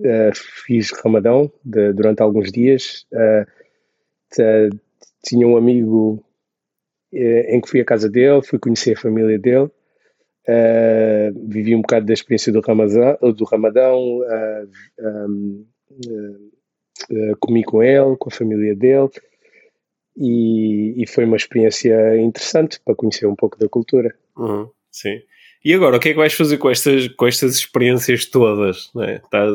uh, 0.00 0.34
fiz 0.34 0.90
ramadão 1.04 1.50
de, 1.64 1.92
durante 1.92 2.22
alguns 2.22 2.50
dias. 2.50 3.06
Uh, 3.12 4.70
tinha 5.24 5.46
um 5.46 5.56
amigo 5.56 6.24
uh, 7.12 7.16
em 7.16 7.60
que 7.60 7.68
fui 7.68 7.80
à 7.80 7.84
casa 7.84 8.08
dele, 8.08 8.42
fui 8.42 8.58
conhecer 8.58 8.96
a 8.96 9.00
família 9.00 9.38
dele. 9.38 9.70
vivi 11.46 11.74
um 11.74 11.82
bocado 11.82 12.06
da 12.06 12.14
experiência 12.14 12.52
do 12.52 12.60
Ramadão, 12.60 13.18
do 13.36 13.44
Ramadão 13.44 14.20
um, 14.98 15.66
comi 17.40 17.64
com 17.64 17.82
ele, 17.82 18.16
com 18.16 18.28
a 18.28 18.32
família 18.32 18.74
dele, 18.74 19.08
e, 20.16 21.02
e, 21.02 21.06
foi 21.06 21.24
uma 21.24 21.36
experiência 21.36 22.18
interessante 22.18 22.80
para 22.84 22.94
conhecer 22.94 23.26
um 23.26 23.34
pouco 23.34 23.58
da 23.58 23.68
cultura. 23.68 24.14
Uhum, 24.36 24.68
sim. 24.90 25.20
E 25.64 25.74
agora, 25.74 25.96
o 25.96 26.00
que 26.00 26.08
é 26.08 26.12
que 26.12 26.18
vais 26.18 26.32
fazer 26.32 26.56
com 26.56 26.70
estas, 26.70 27.08
com 27.08 27.26
estas 27.26 27.54
experiências 27.54 28.24
todas? 28.24 28.90
Né? 28.94 29.20
Tás, 29.30 29.52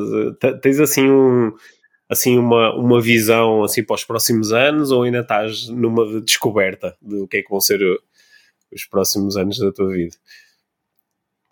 tens 0.61 0.79
assim 0.79 1.09
um, 1.09 1.51
assim 2.07 2.37
uma, 2.37 2.75
uma 2.75 3.01
visão 3.01 3.63
assim 3.63 3.83
para 3.83 3.95
os 3.95 4.05
próximos 4.05 4.53
anos 4.53 4.91
ou 4.91 5.03
ainda 5.03 5.21
estás 5.21 5.67
numa 5.67 6.21
descoberta 6.21 6.95
do 7.01 7.27
que 7.27 7.37
é 7.37 7.41
que 7.41 7.49
vão 7.49 7.59
ser 7.59 7.81
os 8.71 8.85
próximos 8.85 9.35
anos 9.35 9.57
da 9.57 9.71
tua 9.71 9.89
vida? 9.89 10.15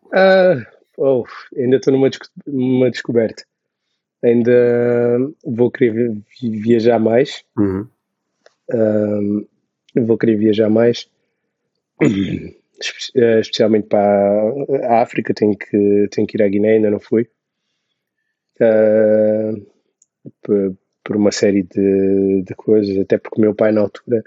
Uh, 0.06 0.64
oh, 0.98 1.26
ainda 1.58 1.78
estou 1.78 1.92
numa, 1.92 2.10
numa 2.46 2.92
descoberta. 2.92 3.44
Ainda 4.24 5.18
vou 5.44 5.72
querer 5.72 6.16
viajar 6.42 7.00
mais. 7.00 7.44
Uhum. 7.58 7.88
Uh, 8.72 9.48
vou 9.96 10.18
querer 10.18 10.38
viajar 10.38 10.70
mais, 10.70 11.10
especialmente 12.80 13.88
para 13.88 14.54
a 14.90 15.02
África. 15.02 15.34
Tenho 15.34 15.58
que, 15.58 16.08
tenho 16.12 16.28
que 16.28 16.38
ir 16.38 16.44
à 16.44 16.48
Guiné, 16.48 16.74
ainda 16.74 16.90
não 16.90 17.00
fui. 17.00 17.28
Uh, 18.60 19.66
por, 21.04 21.18
uma 21.18 21.32
série 21.32 21.64
de, 21.64 22.44
de, 22.44 22.56
coisas, 22.56 22.98
até 22.98 23.18
porque 23.18 23.40
o 23.40 23.42
meu 23.42 23.54
pai, 23.54 23.72
na 23.72 23.82
altura, 23.82 24.24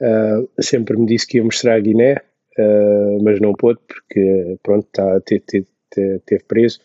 uh, 0.00 0.62
sempre 0.62 0.96
me 0.96 1.06
disse 1.06 1.26
que 1.26 1.38
ia 1.38 1.44
mostrar 1.44 1.74
a 1.74 1.80
Guiné, 1.80 2.16
uh, 2.58 3.22
mas 3.22 3.40
não 3.40 3.52
pôde, 3.52 3.78
porque, 3.86 4.58
pronto, 4.62 4.88
tá, 4.92 5.20
teve, 5.20 5.44
teve, 5.90 6.18
teve 6.20 6.44
preso. 6.44 6.80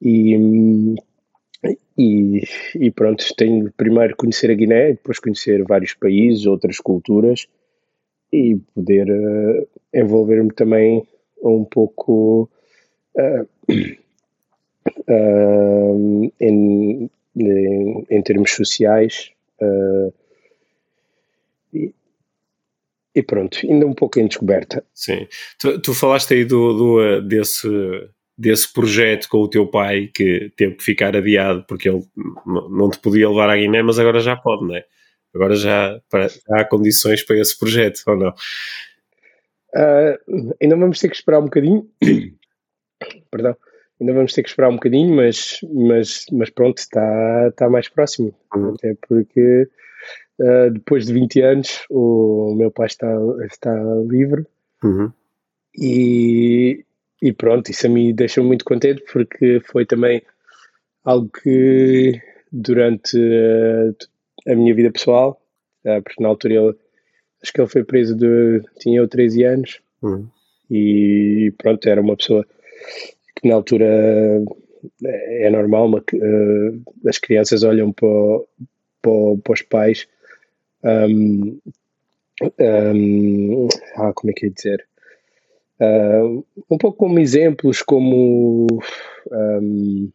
E, 0.00 0.94
e, 1.98 2.42
e, 2.76 2.90
pronto, 2.90 3.24
tenho 3.36 3.72
primeiro 3.76 4.14
conhecer 4.16 4.50
a 4.50 4.54
Guiné, 4.54 4.92
depois 4.92 5.18
conhecer 5.18 5.64
vários 5.64 5.94
países, 5.94 6.46
outras 6.46 6.78
culturas 6.78 7.48
e 8.32 8.56
poder 8.74 9.10
uh, 9.10 9.68
envolver-me 9.94 10.52
também 10.52 11.06
um 11.42 11.64
pouco 11.64 12.50
uh, 13.16 13.48
uh, 15.08 16.32
em, 16.40 17.10
em, 17.36 18.06
em 18.10 18.22
termos 18.22 18.52
sociais. 18.52 19.30
E, 21.72 21.92
e, 23.14 23.22
pronto, 23.22 23.58
ainda 23.64 23.86
um 23.86 23.94
pouco 23.94 24.18
em 24.18 24.26
descoberta. 24.26 24.84
Sim. 24.94 25.26
Tu, 25.58 25.80
tu 25.80 25.94
falaste 25.94 26.34
aí 26.34 26.44
do, 26.44 26.72
do, 26.74 27.20
desse, 27.22 27.68
desse 28.36 28.70
projeto 28.72 29.28
com 29.28 29.38
o 29.38 29.48
teu 29.48 29.66
pai 29.66 30.10
que 30.12 30.52
teve 30.56 30.74
que 30.74 30.84
ficar 30.84 31.16
adiado 31.16 31.64
porque 31.66 31.88
ele 31.88 32.04
não 32.44 32.90
te 32.90 32.98
podia 32.98 33.28
levar 33.28 33.48
à 33.48 33.56
Guiné, 33.56 33.82
mas 33.82 33.98
agora 33.98 34.20
já 34.20 34.36
pode, 34.36 34.66
não 34.66 34.76
é? 34.76 34.84
Agora 35.36 35.54
já, 35.54 36.00
já 36.12 36.60
há 36.60 36.64
condições 36.64 37.22
para 37.22 37.38
esse 37.38 37.58
projeto, 37.58 38.02
ou 38.06 38.16
não? 38.16 38.34
Uh, 39.74 40.54
ainda 40.60 40.76
vamos 40.76 40.98
ter 40.98 41.08
que 41.08 41.16
esperar 41.16 41.38
um 41.38 41.44
bocadinho. 41.44 41.88
Perdão 43.30 43.56
ainda 44.00 44.12
vamos 44.12 44.32
ter 44.32 44.42
que 44.42 44.48
esperar 44.48 44.68
um 44.68 44.74
bocadinho, 44.74 45.14
mas, 45.14 45.58
mas, 45.72 46.26
mas 46.32 46.50
pronto, 46.50 46.78
está, 46.78 47.48
está 47.48 47.68
mais 47.68 47.88
próximo. 47.88 48.34
Uhum. 48.54 48.74
Até 48.74 48.96
porque 49.08 49.68
uh, 50.38 50.70
depois 50.70 51.06
de 51.06 51.12
20 51.12 51.40
anos 51.42 51.84
o 51.90 52.54
meu 52.56 52.70
pai 52.70 52.86
está, 52.86 53.12
está 53.50 53.74
livre 54.08 54.46
uhum. 54.82 55.10
e, 55.76 56.84
e 57.22 57.32
pronto, 57.32 57.70
isso 57.70 57.86
a 57.86 57.90
mim 57.90 58.14
deixa 58.14 58.42
muito 58.42 58.64
contente 58.64 59.02
porque 59.12 59.60
foi 59.70 59.86
também 59.86 60.22
algo 61.04 61.28
que 61.28 62.20
durante 62.52 63.16
a, 63.18 63.92
a 64.46 64.54
minha 64.54 64.74
vida 64.74 64.90
pessoal, 64.90 65.40
uh, 65.84 66.02
porque 66.02 66.22
na 66.22 66.28
altura 66.28 66.54
ele, 66.54 66.76
acho 67.42 67.52
que 67.52 67.60
ele 67.60 67.68
foi 67.68 67.84
preso 67.84 68.16
de, 68.16 68.62
tinha 68.78 68.98
eu 68.98 69.08
13 69.08 69.44
anos 69.44 69.80
uhum. 70.02 70.26
e 70.70 71.52
pronto, 71.58 71.88
era 71.88 72.00
uma 72.00 72.16
pessoa 72.16 72.46
que 73.34 73.48
na 73.48 73.54
altura 73.54 73.86
é 75.02 75.50
normal, 75.50 75.86
uma, 75.86 75.98
uh, 75.98 77.08
as 77.08 77.18
crianças 77.18 77.62
olham 77.62 77.92
para, 77.92 78.08
para, 79.02 79.38
para 79.42 79.52
os 79.52 79.62
pais 79.62 80.08
um, 80.84 81.58
um, 82.60 83.68
ah, 83.96 84.12
como 84.14 84.30
é 84.30 84.34
que 84.34 84.46
ia 84.46 84.52
dizer? 84.52 84.86
Uh, 85.80 86.44
um 86.70 86.78
pouco 86.78 86.98
como 86.98 87.18
exemplos, 87.18 87.82
como 87.82 88.66
um, 89.30 90.10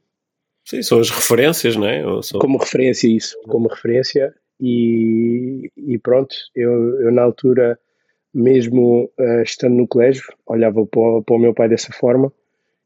Sim, 0.65 0.81
são 0.81 0.99
as 0.99 1.09
referências, 1.09 1.75
não 1.75 1.87
é? 1.87 2.03
Como 2.39 2.57
referência, 2.57 3.07
isso, 3.07 3.35
como 3.47 3.67
referência, 3.67 4.33
e, 4.59 5.71
e 5.75 5.97
pronto, 5.97 6.35
eu, 6.55 7.01
eu 7.01 7.11
na 7.11 7.23
altura, 7.23 7.79
mesmo 8.33 9.11
uh, 9.19 9.41
estando 9.41 9.75
no 9.75 9.87
colégio, 9.87 10.23
olhava 10.45 10.85
para, 10.85 11.21
para 11.23 11.35
o 11.35 11.39
meu 11.39 11.53
pai 11.53 11.67
dessa 11.67 11.91
forma 11.91 12.31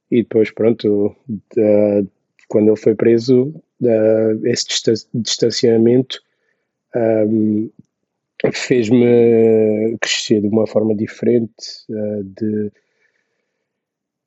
e 0.09 0.23
depois, 0.23 0.51
pronto, 0.51 1.15
quando 2.47 2.67
ele 2.69 2.77
foi 2.77 2.95
preso, 2.95 3.53
esse 4.45 4.65
distanciamento 5.13 6.19
um, 6.95 7.69
fez-me 8.53 9.97
crescer 9.99 10.41
de 10.41 10.47
uma 10.47 10.67
forma 10.67 10.95
diferente, 10.95 11.53
uh, 11.89 12.23
de, 12.23 12.71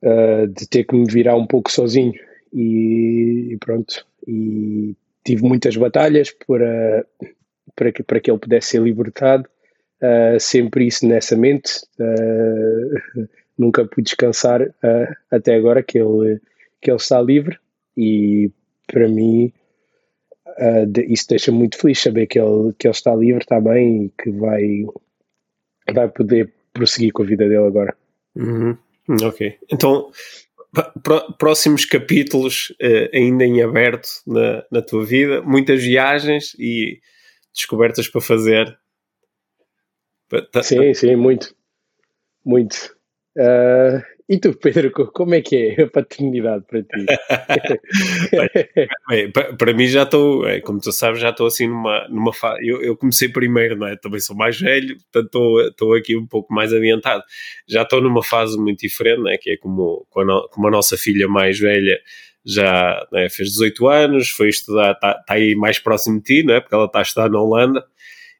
uh, 0.02 0.46
de 0.48 0.68
ter 0.68 0.84
que 0.84 0.94
me 0.94 1.06
virar 1.10 1.36
um 1.36 1.46
pouco 1.46 1.70
sozinho. 1.70 2.14
E, 2.52 3.52
e 3.52 3.56
pronto, 3.58 4.06
e 4.26 4.94
tive 5.24 5.42
muitas 5.42 5.76
batalhas 5.76 6.30
para, 6.30 7.06
para, 7.74 7.92
que, 7.92 8.02
para 8.02 8.20
que 8.20 8.30
ele 8.30 8.38
pudesse 8.38 8.70
ser 8.70 8.82
libertado. 8.82 9.48
Uh, 10.00 10.38
sempre 10.38 10.86
isso 10.86 11.06
nessa 11.06 11.36
mente. 11.36 11.82
Uh, 11.98 13.28
nunca 13.58 13.84
pude 13.84 14.04
descansar 14.04 14.62
uh, 14.62 15.14
até 15.30 15.56
agora 15.56 15.82
que 15.82 15.98
ele, 15.98 16.40
que 16.80 16.90
ele 16.90 16.96
está 16.96 17.20
livre 17.20 17.58
e 17.96 18.50
para 18.86 19.08
mim 19.08 19.52
de, 20.88 21.04
isso 21.04 21.28
deixa 21.28 21.52
muito 21.52 21.76
feliz 21.76 22.00
saber 22.00 22.26
que 22.26 22.38
ele, 22.38 22.72
que 22.78 22.86
ele 22.86 22.92
está 22.92 23.14
livre, 23.14 23.42
está 23.42 23.60
bem 23.60 24.04
e 24.04 24.22
que 24.22 24.30
vai, 24.30 24.86
vai 25.92 26.08
poder 26.08 26.52
prosseguir 26.72 27.12
com 27.12 27.22
a 27.22 27.26
vida 27.26 27.44
dele 27.44 27.66
agora. 27.66 27.94
Uhum. 28.34 28.76
Ok. 29.22 29.56
Então, 29.70 30.10
próximos 31.38 31.84
capítulos 31.84 32.70
uh, 32.82 33.16
ainda 33.16 33.44
em 33.44 33.62
aberto 33.62 34.08
na, 34.26 34.64
na 34.70 34.82
tua 34.82 35.04
vida, 35.04 35.42
muitas 35.42 35.82
viagens 35.82 36.54
e 36.58 37.00
descobertas 37.54 38.08
para 38.08 38.20
fazer. 38.20 38.78
Sim, 40.62 40.92
sim, 40.94 41.16
muito. 41.16 41.54
Muito. 42.44 42.96
Uh, 43.36 44.02
e 44.28 44.38
tu, 44.38 44.52
Pedro, 44.52 44.90
como 44.92 45.34
é 45.34 45.40
que 45.40 45.56
é 45.56 45.82
a 45.82 45.88
paternidade 45.88 46.62
para 46.66 46.82
ti? 46.82 47.06
bem, 49.08 49.32
bem, 49.32 49.56
para 49.56 49.72
mim 49.72 49.86
já 49.86 50.02
estou, 50.02 50.46
é, 50.46 50.60
como 50.60 50.78
tu 50.80 50.92
sabes, 50.92 51.20
já 51.20 51.30
estou 51.30 51.46
assim 51.46 51.66
numa, 51.66 52.06
numa 52.08 52.32
fase. 52.34 52.66
Eu, 52.66 52.82
eu, 52.82 52.94
comecei 52.94 53.30
primeiro, 53.30 53.76
não 53.76 53.86
é? 53.86 53.96
Também 53.96 54.20
sou 54.20 54.36
mais 54.36 54.60
velho, 54.60 54.98
portanto 54.98 55.26
estou, 55.26 55.60
estou 55.62 55.94
aqui 55.94 56.14
um 56.14 56.26
pouco 56.26 56.52
mais 56.52 56.74
adiantado. 56.74 57.22
Já 57.66 57.82
estou 57.82 58.02
numa 58.02 58.22
fase 58.22 58.58
muito 58.58 58.80
diferente, 58.80 59.20
não 59.20 59.30
é? 59.30 59.38
Que 59.38 59.52
é 59.52 59.56
como, 59.56 60.06
como 60.10 60.68
a 60.68 60.70
nossa 60.70 60.98
filha 60.98 61.26
mais 61.26 61.58
velha 61.58 61.98
já 62.44 63.06
é? 63.14 63.30
fez 63.30 63.50
18 63.52 63.88
anos, 63.88 64.28
foi 64.28 64.48
estudar, 64.50 64.92
está 64.92 65.14
tá 65.14 65.34
aí 65.34 65.54
mais 65.54 65.78
próximo 65.78 66.18
de 66.18 66.24
ti, 66.24 66.42
não 66.42 66.54
é? 66.54 66.60
Porque 66.60 66.74
ela 66.74 66.84
está 66.84 66.98
a 66.98 67.02
estudar 67.02 67.30
na 67.30 67.40
Holanda 67.40 67.82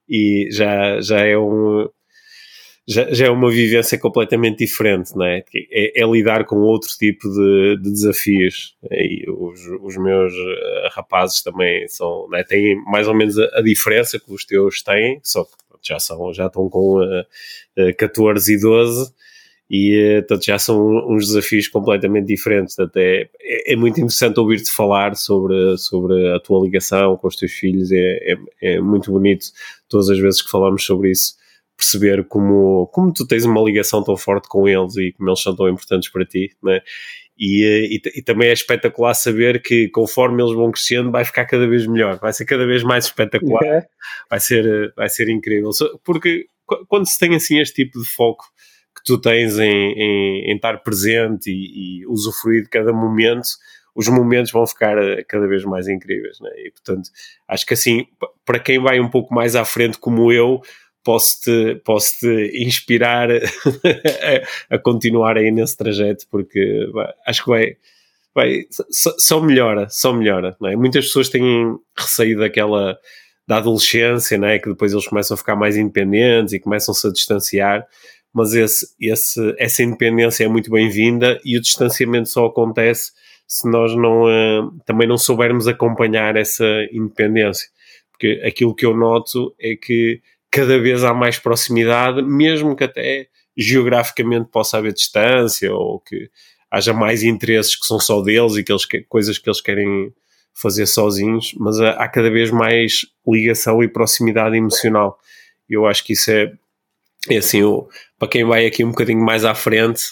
e 0.07 0.49
já, 0.51 1.01
já 1.01 1.21
é 1.21 1.37
um 1.39 1.89
já, 2.89 3.13
já 3.13 3.27
é 3.27 3.31
uma 3.31 3.51
vivência 3.51 3.99
completamente 3.99 4.65
diferente, 4.65 5.15
não 5.15 5.27
é? 5.27 5.45
É, 5.71 6.01
é 6.01 6.07
lidar 6.07 6.47
com 6.47 6.57
outro 6.57 6.89
tipo 6.99 7.29
de, 7.29 7.77
de 7.83 7.91
desafios. 7.91 8.75
E 8.91 9.31
os, 9.31 9.61
os 9.83 9.97
meus 9.99 10.33
eh, 10.33 10.89
rapazes 10.93 11.43
também 11.43 11.87
são, 11.87 12.27
é? 12.35 12.43
têm 12.43 12.83
mais 12.87 13.07
ou 13.07 13.15
menos 13.15 13.39
a, 13.39 13.45
a, 13.59 13.63
diferença 13.63 14.19
que 14.19 14.33
os 14.33 14.43
teus 14.47 14.83
têm, 14.83 15.21
só 15.23 15.45
que 15.45 15.51
já, 15.83 15.99
são, 15.99 16.33
já 16.33 16.47
estão 16.47 16.67
com 16.71 17.03
uh, 17.03 17.21
uh, 17.91 17.97
14 17.99 18.55
e 18.55 18.59
12 18.59 19.13
e 19.71 20.25
portanto, 20.27 20.47
já 20.47 20.59
são 20.59 21.13
uns 21.13 21.27
desafios 21.27 21.69
completamente 21.69 22.27
diferentes. 22.27 22.79
Até 22.79 23.29
é, 23.39 23.75
é 23.75 23.77
muito 23.77 23.99
interessante 24.01 24.41
ouvir-te 24.41 24.71
falar 24.71 25.15
sobre, 25.15 25.77
sobre 25.77 26.35
a 26.35 26.41
tua 26.41 26.65
ligação 26.65 27.19
com 27.19 27.29
os 27.29 27.37
teus 27.37 27.53
filhos, 27.53 27.93
é, 27.93 28.33
é, 28.33 28.39
é 28.63 28.81
muito 28.81 29.13
bonito 29.13 29.49
todas 29.91 30.09
as 30.09 30.19
vezes 30.19 30.41
que 30.41 30.51
falamos 30.51 30.83
sobre 30.87 31.11
isso 31.11 31.38
perceber 31.79 32.27
como, 32.27 32.89
como 32.89 33.13
tu 33.13 33.25
tens 33.25 33.45
uma 33.45 33.63
ligação 33.63 34.03
tão 34.03 34.17
forte 34.17 34.49
com 34.49 34.67
eles 34.67 34.97
e 34.97 35.13
como 35.13 35.31
eles 35.31 35.41
são 35.41 35.55
tão 35.55 35.69
importantes 35.69 36.11
para 36.11 36.25
ti, 36.27 36.51
né? 36.61 36.81
E, 37.39 37.65
eh, 37.65 37.87
e, 37.87 38.19
e, 38.19 38.23
também 38.23 38.49
é 38.49 38.53
espetacular 38.53 39.15
saber 39.15 39.63
que 39.63 39.89
conforme 39.91 40.43
eles 40.43 40.53
vão 40.53 40.73
crescendo 40.73 41.13
vai 41.13 41.25
ficar 41.25 41.47
cada 41.47 41.69
vez 41.69 41.87
melhor, 41.87 42.19
vai 42.19 42.33
ser 42.33 42.45
cada 42.47 42.67
vez 42.67 42.83
mais 42.83 43.05
espetacular, 43.05 43.65
é. 43.65 43.87
vai, 44.29 44.41
ser, 44.41 44.93
vai 44.97 45.09
ser 45.09 45.29
incrível. 45.29 45.71
Porque 46.03 46.47
quando 46.89 47.09
se 47.09 47.17
tem 47.17 47.37
assim 47.37 47.61
este 47.61 47.85
tipo 47.85 48.01
de 48.01 48.09
foco 48.09 48.45
que 48.97 49.05
tu 49.05 49.21
tens 49.21 49.57
em, 49.57 49.93
em, 49.93 50.51
em 50.51 50.57
estar 50.57 50.83
presente 50.83 51.49
e, 51.49 52.01
e, 52.01 52.07
usufruir 52.09 52.65
de 52.65 52.69
cada 52.69 52.93
momento, 52.93 53.47
os 53.95 54.09
momentos 54.09 54.51
vão 54.51 54.67
ficar 54.67 54.99
eh, 54.99 55.23
cada 55.23 55.47
vez 55.47 55.65
mais 55.65 55.87
incríveis. 55.87 56.41
Né? 56.41 56.51
E 56.67 56.73
portanto, 56.73 57.09
acho 57.47 57.65
que 57.65 57.75
assim, 57.75 58.05
para 58.45 58.59
quem 58.59 58.81
vai 58.81 58.99
um 58.99 59.09
pouco 59.09 59.33
mais 59.33 59.55
à 59.55 59.65
frente, 59.65 59.97
como 59.97 60.33
eu, 60.33 60.61
posso-te 61.05 61.81
posso 61.85 62.19
-te 62.21 62.65
inspirar 62.65 63.29
a, 64.71 64.79
continuar 64.79 65.37
aí 65.37 65.51
nesse 65.51 65.77
trajeto, 65.77 66.27
porque 66.31 66.89
acho 67.27 67.45
que 67.45 67.51
vai 67.51 67.77
vai, 68.35 68.67
só, 68.71 69.13
só 69.19 69.41
melhora, 69.41 69.89
só 69.91 70.13
melhora. 70.13 70.57
É? 70.65 70.77
Muitas 70.77 71.07
pessoas 71.07 71.29
têm 71.29 71.77
receio 71.97 72.39
daquela 72.39 72.97
da 73.47 73.57
adolescência, 73.57 74.37
não 74.37 74.47
é? 74.47 74.59
que 74.59 74.69
depois 74.69 74.93
eles 74.93 75.09
começam 75.09 75.35
a 75.35 75.39
ficar 75.39 75.57
mais 75.57 75.77
independentes 75.77 76.53
e 76.53 76.61
começam-se 76.61 77.07
a 77.07 77.11
distanciar, 77.11 77.87
mas 78.33 78.53
esse, 78.53 78.87
esse, 79.01 79.55
essa 79.59 79.83
independência 79.83 80.45
é 80.45 80.49
muito 80.49 80.71
bem-vinda 80.71 81.41
e 81.43 81.57
o 81.57 81.61
distanciamento 81.61 82.29
só 82.29 82.45
acontece 82.45 83.11
se 83.47 83.69
nós 83.71 83.97
não, 83.97 84.25
uh, 84.25 84.71
também 84.85 85.09
não 85.09 85.17
soubermos 85.17 85.67
acompanhar 85.67 86.37
essa 86.37 86.67
independência. 86.93 87.71
Porque 88.13 88.43
aquilo 88.45 88.75
que 88.75 88.85
eu 88.85 88.95
noto 88.95 89.55
é 89.59 89.75
que 89.75 90.21
cada 90.51 90.79
vez 90.79 91.05
há 91.05 91.13
mais 91.13 91.39
proximidade, 91.39 92.23
mesmo 92.23 92.77
que 92.77 92.85
até 92.85 93.29
geograficamente 93.57 94.51
possa 94.51 94.79
haver 94.79 94.93
distância 94.93 95.73
ou 95.73 96.01
que 96.01 96.31
haja 96.71 96.93
mais 96.93 97.23
interesses 97.23 97.75
que 97.75 97.87
são 97.87 97.99
só 97.99 98.21
deles 98.21 98.57
e 98.57 98.63
que 98.63 98.73
eles, 98.73 98.87
coisas 99.09 99.39
que 99.39 99.49
eles 99.49 99.61
querem 99.61 100.13
fazer 100.55 100.87
sozinhos, 100.87 101.55
mas 101.57 101.81
há 101.81 102.09
cada 102.09 102.31
vez 102.31 102.51
mais 102.51 103.07
ligação 103.27 103.83
e 103.83 103.89
proximidade 103.89 104.57
emocional. 104.57 105.19
Eu 105.69 105.87
acho 105.87 106.05
que 106.05 106.13
isso 106.15 106.31
é, 106.31 106.53
é 107.31 107.37
assim, 107.37 107.63
o, 107.63 107.89
para 108.19 108.29
quem 108.29 108.45
vai 108.45 108.67
aqui 108.67 108.85
um 108.85 108.91
bocadinho 108.91 109.25
mais 109.25 109.45
à 109.45 109.55
frente, 109.55 110.03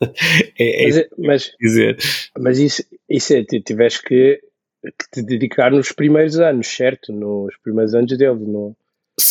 é, 0.58 0.84
é, 0.84 0.86
mas, 0.86 1.08
mas, 1.18 1.52
dizer. 1.60 1.98
Mas 2.38 2.58
isso, 2.58 2.84
isso 3.08 3.34
é, 3.34 3.44
tiveste 3.44 4.02
que, 4.02 4.40
que, 4.82 5.10
te 5.10 5.22
dedicar 5.22 5.70
nos 5.70 5.90
primeiros 5.90 6.38
anos, 6.38 6.68
certo? 6.68 7.12
Nos 7.12 7.56
primeiros 7.62 7.94
anos 7.94 8.16
dele, 8.16 8.40
no, 8.40 8.76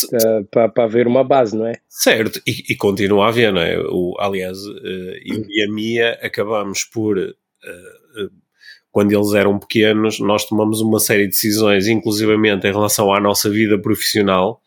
uh, 0.04 0.44
para, 0.50 0.68
para 0.68 0.84
haver 0.84 1.06
uma 1.06 1.24
base, 1.24 1.56
não 1.56 1.66
é? 1.66 1.74
Certo, 1.88 2.40
e, 2.46 2.72
e 2.72 2.76
continua 2.76 3.26
a 3.26 3.28
haver, 3.28 3.52
não 3.52 3.60
é? 3.60 3.78
O, 3.78 4.14
aliás, 4.18 4.58
uh, 4.58 5.14
eu 5.24 5.44
e 5.48 5.64
a 5.64 5.72
Mia 5.72 6.18
acabamos 6.22 6.84
por, 6.84 7.18
uh, 7.18 8.30
quando 8.90 9.12
eles 9.12 9.32
eram 9.34 9.58
pequenos, 9.58 10.20
nós 10.20 10.44
tomamos 10.44 10.80
uma 10.80 11.00
série 11.00 11.24
de 11.24 11.30
decisões, 11.30 11.86
inclusivamente 11.86 12.66
em 12.66 12.72
relação 12.72 13.12
à 13.12 13.20
nossa 13.20 13.50
vida 13.50 13.78
profissional, 13.78 14.60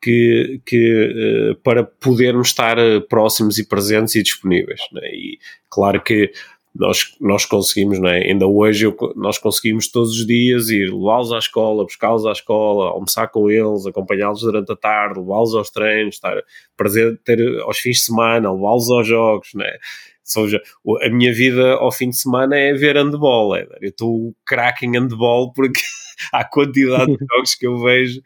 que, 0.00 0.60
que 0.64 1.56
para 1.64 1.82
podermos 1.82 2.48
estar 2.48 2.76
próximos 3.08 3.58
e 3.58 3.66
presentes 3.66 4.14
e 4.14 4.22
disponíveis. 4.22 4.80
É? 5.02 5.14
E 5.14 5.38
claro 5.68 6.02
que 6.02 6.30
nós, 6.78 7.16
nós 7.20 7.44
conseguimos, 7.44 7.98
não 7.98 8.08
é? 8.08 8.22
ainda 8.22 8.46
hoje 8.46 8.86
eu, 8.86 8.96
nós 9.16 9.38
conseguimos 9.38 9.90
todos 9.90 10.10
os 10.10 10.26
dias 10.26 10.68
ir 10.68 10.92
levá-los 10.92 11.32
à 11.32 11.38
escola, 11.38 11.84
buscá-los 11.84 12.26
à 12.26 12.32
escola, 12.32 12.90
almoçar 12.90 13.28
com 13.28 13.50
eles, 13.50 13.86
acompanhá-los 13.86 14.40
durante 14.40 14.72
a 14.72 14.76
tarde, 14.76 15.20
levá-los 15.20 15.54
aos 15.54 15.70
treinos, 15.70 16.16
estar, 16.16 16.36
prazer 16.76 17.18
ter 17.24 17.40
aos 17.60 17.78
fins 17.78 17.98
de 17.98 18.04
semana, 18.04 18.52
levá-los 18.52 18.90
aos 18.90 19.06
jogos, 19.06 19.48
não 19.54 19.64
é? 19.64 19.78
seja, 20.26 20.60
a 21.02 21.08
minha 21.08 21.32
vida 21.32 21.74
ao 21.74 21.92
fim 21.92 22.10
de 22.10 22.16
semana 22.16 22.56
é 22.56 22.72
ver 22.72 22.96
handball, 22.96 23.54
é, 23.56 23.66
eu 23.80 23.90
estou 23.90 24.34
craque 24.44 24.84
em 24.84 24.98
handball 24.98 25.52
porque 25.52 25.80
a 26.32 26.44
quantidade 26.44 27.16
de 27.16 27.24
jogos 27.32 27.54
que 27.54 27.66
eu 27.66 27.78
vejo, 27.80 28.20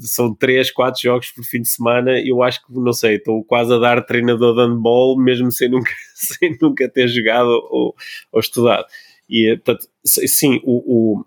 são 0.00 0.34
3, 0.34 0.70
4 0.70 1.00
jogos 1.00 1.30
por 1.30 1.44
fim 1.44 1.62
de 1.62 1.68
semana, 1.68 2.20
eu 2.20 2.42
acho 2.42 2.64
que, 2.64 2.72
não 2.72 2.92
sei, 2.92 3.16
estou 3.16 3.44
quase 3.44 3.72
a 3.72 3.78
dar 3.78 4.04
treinador 4.04 4.54
de 4.54 4.62
handball, 4.62 5.18
mesmo 5.18 5.50
sem 5.50 5.68
nunca, 5.68 5.90
sem 6.14 6.56
nunca 6.60 6.88
ter 6.88 7.08
jogado 7.08 7.48
ou, 7.48 7.94
ou 8.32 8.40
estudado. 8.40 8.84
E, 9.28 9.56
portanto, 9.56 9.88
sim, 10.04 10.60
o, 10.64 11.20
o, 11.20 11.24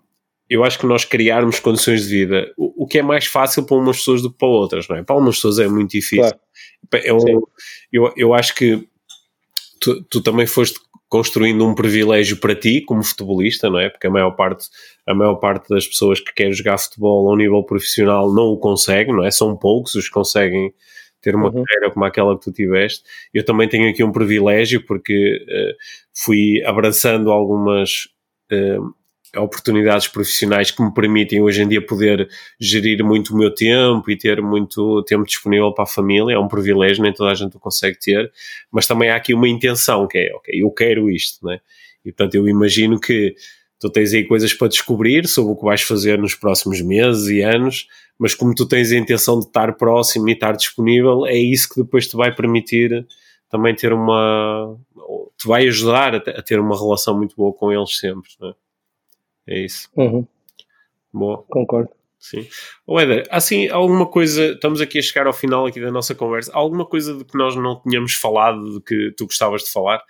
eu 0.48 0.62
acho 0.62 0.78
que 0.78 0.86
nós 0.86 1.04
criarmos 1.04 1.58
condições 1.58 2.06
de 2.06 2.08
vida, 2.08 2.52
o, 2.56 2.84
o, 2.84 2.86
que 2.86 2.98
é 2.98 3.02
mais 3.02 3.26
fácil 3.26 3.64
para 3.64 3.76
umas 3.76 3.98
pessoas 3.98 4.22
do 4.22 4.30
que 4.30 4.38
para 4.38 4.48
outras, 4.48 4.88
não 4.88 4.96
é? 4.96 5.02
Para 5.02 5.16
umas 5.16 5.36
pessoas 5.36 5.58
é 5.58 5.66
muito 5.66 5.90
difícil. 5.90 6.20
Claro. 6.20 6.40
Eu, 7.04 7.48
eu, 7.92 8.12
eu 8.16 8.34
acho 8.34 8.54
que 8.54 8.86
tu, 9.80 10.02
tu 10.04 10.22
também 10.22 10.46
foste 10.46 10.78
construindo 11.08 11.66
um 11.66 11.74
privilégio 11.74 12.36
para 12.38 12.54
ti 12.54 12.80
como 12.80 13.02
futebolista, 13.02 13.70
não 13.70 13.78
é? 13.78 13.88
Porque 13.88 14.06
a 14.06 14.10
maior 14.10 14.32
parte, 14.32 14.66
a 15.06 15.14
maior 15.14 15.36
parte 15.36 15.68
das 15.68 15.86
pessoas 15.86 16.20
que 16.20 16.32
querem 16.34 16.52
jogar 16.52 16.78
futebol 16.78 17.28
ao 17.28 17.36
nível 17.36 17.62
profissional 17.62 18.32
não 18.34 18.46
o 18.46 18.58
conseguem, 18.58 19.14
não 19.14 19.24
é? 19.24 19.30
São 19.30 19.56
poucos 19.56 19.94
os 19.94 20.06
que 20.06 20.12
conseguem 20.12 20.72
ter 21.20 21.34
uma 21.34 21.46
uhum. 21.46 21.64
carreira 21.64 21.90
como 21.92 22.04
aquela 22.04 22.36
que 22.36 22.44
tu 22.44 22.52
tiveste. 22.52 23.02
Eu 23.32 23.44
também 23.44 23.68
tenho 23.68 23.88
aqui 23.88 24.02
um 24.02 24.12
privilégio 24.12 24.84
porque 24.84 25.38
uh, 25.42 25.74
fui 26.12 26.62
abraçando 26.64 27.30
algumas 27.30 28.08
uh, 28.52 28.94
oportunidades 29.38 30.08
profissionais 30.08 30.70
que 30.70 30.82
me 30.82 30.92
permitem 30.92 31.42
hoje 31.42 31.62
em 31.62 31.68
dia 31.68 31.84
poder 31.84 32.28
gerir 32.60 33.04
muito 33.04 33.34
o 33.34 33.36
meu 33.38 33.54
tempo 33.54 34.10
e 34.10 34.16
ter 34.16 34.40
muito 34.40 35.02
tempo 35.04 35.24
disponível 35.24 35.72
para 35.72 35.84
a 35.84 35.86
família. 35.86 36.34
É 36.34 36.38
um 36.38 36.48
privilégio, 36.48 37.02
nem 37.02 37.12
toda 37.12 37.30
a 37.30 37.34
gente 37.34 37.56
o 37.56 37.60
consegue 37.60 37.98
ter, 37.98 38.30
mas 38.70 38.86
também 38.86 39.10
há 39.10 39.16
aqui 39.16 39.34
uma 39.34 39.48
intenção 39.48 40.06
que 40.06 40.18
é, 40.18 40.34
ok, 40.34 40.62
eu 40.62 40.70
quero 40.70 41.10
isto, 41.10 41.46
né? 41.46 41.60
E 42.04 42.12
portanto 42.12 42.34
eu 42.34 42.48
imagino 42.48 43.00
que 43.00 43.34
tu 43.78 43.90
tens 43.90 44.12
aí 44.14 44.24
coisas 44.24 44.54
para 44.54 44.68
descobrir 44.68 45.26
sobre 45.26 45.52
o 45.52 45.56
que 45.56 45.64
vais 45.64 45.82
fazer 45.82 46.18
nos 46.18 46.34
próximos 46.34 46.80
meses 46.80 47.28
e 47.28 47.42
anos, 47.42 47.86
mas 48.18 48.34
como 48.34 48.54
tu 48.54 48.66
tens 48.66 48.92
a 48.92 48.96
intenção 48.96 49.38
de 49.38 49.46
estar 49.46 49.74
próximo 49.74 50.28
e 50.28 50.32
estar 50.32 50.52
disponível, 50.52 51.26
é 51.26 51.36
isso 51.36 51.68
que 51.68 51.82
depois 51.82 52.06
te 52.06 52.16
vai 52.16 52.34
permitir 52.34 53.06
também 53.48 53.74
ter 53.74 53.92
uma. 53.92 54.76
te 55.38 55.46
vai 55.46 55.66
ajudar 55.66 56.14
a, 56.14 56.42
ter 56.42 56.58
uma 56.58 56.76
relação 56.76 57.16
muito 57.16 57.36
boa 57.36 57.52
com 57.52 57.72
eles 57.72 57.96
sempre, 57.96 58.30
né? 58.40 58.50
É 58.50 58.65
isso. 59.46 59.88
Uhum. 59.96 60.26
Boa. 61.12 61.44
Concordo. 61.48 61.90
Sim. 62.18 62.46
O 62.86 62.98
Éder, 62.98 63.26
assim, 63.30 63.68
alguma 63.68 64.06
coisa, 64.06 64.52
estamos 64.52 64.80
aqui 64.80 64.98
a 64.98 65.02
chegar 65.02 65.26
ao 65.26 65.32
final 65.32 65.66
aqui 65.66 65.80
da 65.80 65.92
nossa 65.92 66.14
conversa, 66.14 66.50
alguma 66.52 66.84
coisa 66.84 67.14
de 67.14 67.24
que 67.24 67.38
nós 67.38 67.54
não 67.54 67.80
tínhamos 67.80 68.14
falado, 68.14 68.74
de 68.74 68.80
que 68.80 69.14
tu 69.16 69.26
gostavas 69.26 69.62
de 69.62 69.70
falar? 69.70 70.02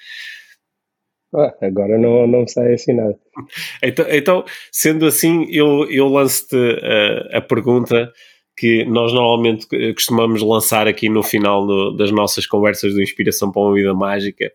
Ah, 1.34 1.54
agora 1.60 1.98
não, 1.98 2.26
não 2.26 2.46
sai 2.46 2.74
assim 2.74 2.94
nada. 2.94 3.18
Então, 3.82 4.06
então 4.08 4.44
sendo 4.72 5.04
assim, 5.04 5.46
eu, 5.50 5.86
eu 5.90 6.08
lanço-te 6.08 6.56
a, 6.56 7.38
a, 7.38 7.40
pergunta 7.42 8.10
que 8.56 8.84
nós 8.86 9.12
normalmente 9.12 9.66
costumamos 9.92 10.40
lançar 10.40 10.88
aqui 10.88 11.10
no 11.10 11.22
final 11.22 11.66
do, 11.66 11.90
das 11.94 12.10
nossas 12.10 12.46
conversas 12.46 12.94
de 12.94 13.02
Inspiração 13.02 13.52
para 13.52 13.60
uma 13.60 13.74
Vida 13.74 13.92
Mágica, 13.92 14.50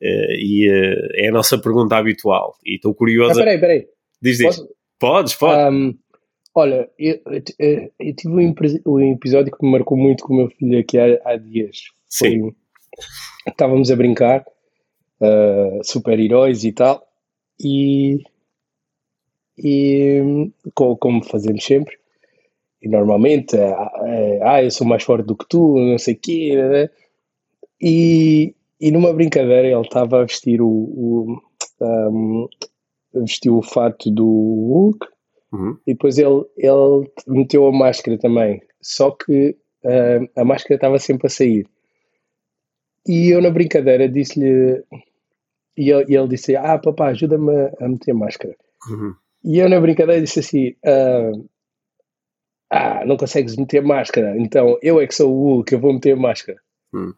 uh, 0.00 0.32
e 0.38 0.70
uh, 0.70 1.08
é 1.14 1.28
a 1.28 1.32
nossa 1.32 1.58
pergunta 1.58 1.96
habitual. 1.96 2.56
E 2.64 2.76
estou 2.76 2.94
curioso. 2.94 3.32
Ah, 3.32 3.44
peraí, 3.44 3.60
peraí. 3.60 3.86
Diz, 4.22 4.38
diz. 4.38 4.56
Posso? 4.56 4.68
Podes, 4.98 5.34
pode. 5.34 5.74
Um, 5.74 5.98
olha, 6.54 6.88
eu, 6.96 7.20
eu, 7.58 7.92
eu, 7.98 8.14
tive 8.14 8.32
um, 8.32 8.54
um, 8.86 9.12
episódio 9.12 9.52
que 9.52 9.64
me 9.66 9.72
marcou 9.72 9.98
muito 9.98 10.22
com 10.22 10.32
o 10.32 10.36
meu 10.36 10.50
filho 10.50 10.78
aqui 10.78 10.96
há, 10.96 11.20
há 11.24 11.36
dias. 11.36 11.78
Sim. 12.08 12.40
Foi, 12.40 12.54
estávamos 13.48 13.90
a 13.90 13.96
brincar, 13.96 14.44
uh, 15.20 15.80
super-heróis 15.82 16.62
e 16.62 16.72
tal, 16.72 17.04
e, 17.60 18.22
e 19.58 20.50
como, 20.72 20.96
como 20.96 21.24
fazemos 21.24 21.64
sempre, 21.64 21.98
e 22.80 22.88
normalmente, 22.88 23.56
ah, 24.42 24.62
eu 24.62 24.70
sou 24.70 24.86
mais 24.86 25.02
forte 25.02 25.26
do 25.26 25.36
que 25.36 25.46
tu, 25.48 25.76
não 25.78 25.98
sei 25.98 26.14
o 26.14 26.18
quê, 26.18 26.56
né? 26.56 26.90
e, 27.80 28.54
e 28.80 28.90
numa 28.90 29.12
brincadeira 29.12 29.68
ele 29.68 29.80
estava 29.80 30.20
a 30.20 30.24
vestir 30.24 30.60
o, 30.60 30.68
o 30.68 31.42
um, 31.80 32.48
vestiu 33.14 33.58
o 33.58 33.62
fato 33.62 34.10
do 34.10 34.24
Hulk 34.24 35.06
uhum. 35.52 35.78
e 35.86 35.92
depois 35.92 36.18
ele, 36.18 36.44
ele 36.56 37.10
meteu 37.26 37.66
a 37.66 37.72
máscara 37.72 38.18
também. 38.18 38.62
Só 38.80 39.10
que 39.10 39.56
uh, 39.84 40.40
a 40.40 40.44
máscara 40.44 40.74
estava 40.74 40.98
sempre 40.98 41.26
a 41.26 41.30
sair. 41.30 41.66
E 43.06 43.30
eu 43.30 43.42
na 43.42 43.50
brincadeira 43.50 44.08
disse-lhe 44.08 44.82
e 45.76 45.90
ele, 45.90 46.14
ele, 46.14 46.28
disse: 46.28 46.54
Ah, 46.56 46.78
papá, 46.78 47.08
ajuda-me 47.08 47.70
a, 47.80 47.88
meter 47.88 48.12
a 48.12 48.14
máscara. 48.14 48.56
Uhum. 48.88 49.14
E 49.44 49.58
eu 49.58 49.68
na 49.68 49.80
brincadeira 49.80 50.20
disse 50.20 50.40
assim: 50.40 50.70
uh, 50.84 51.48
Ah, 52.70 53.04
não 53.06 53.16
consegues 53.16 53.56
meter 53.56 53.78
a 53.78 53.86
máscara, 53.86 54.36
então 54.38 54.78
eu 54.82 55.00
é 55.00 55.06
que 55.06 55.14
sou 55.14 55.32
o 55.32 55.54
Hulk, 55.54 55.72
eu 55.72 55.80
vou 55.80 55.92
meter 55.92 56.12
a 56.12 56.20
máscara. 56.20 56.58
Uhum. 56.92 57.14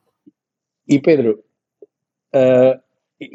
E 0.88 1.01
Pedro, 1.01 1.42
uh, 2.34 2.80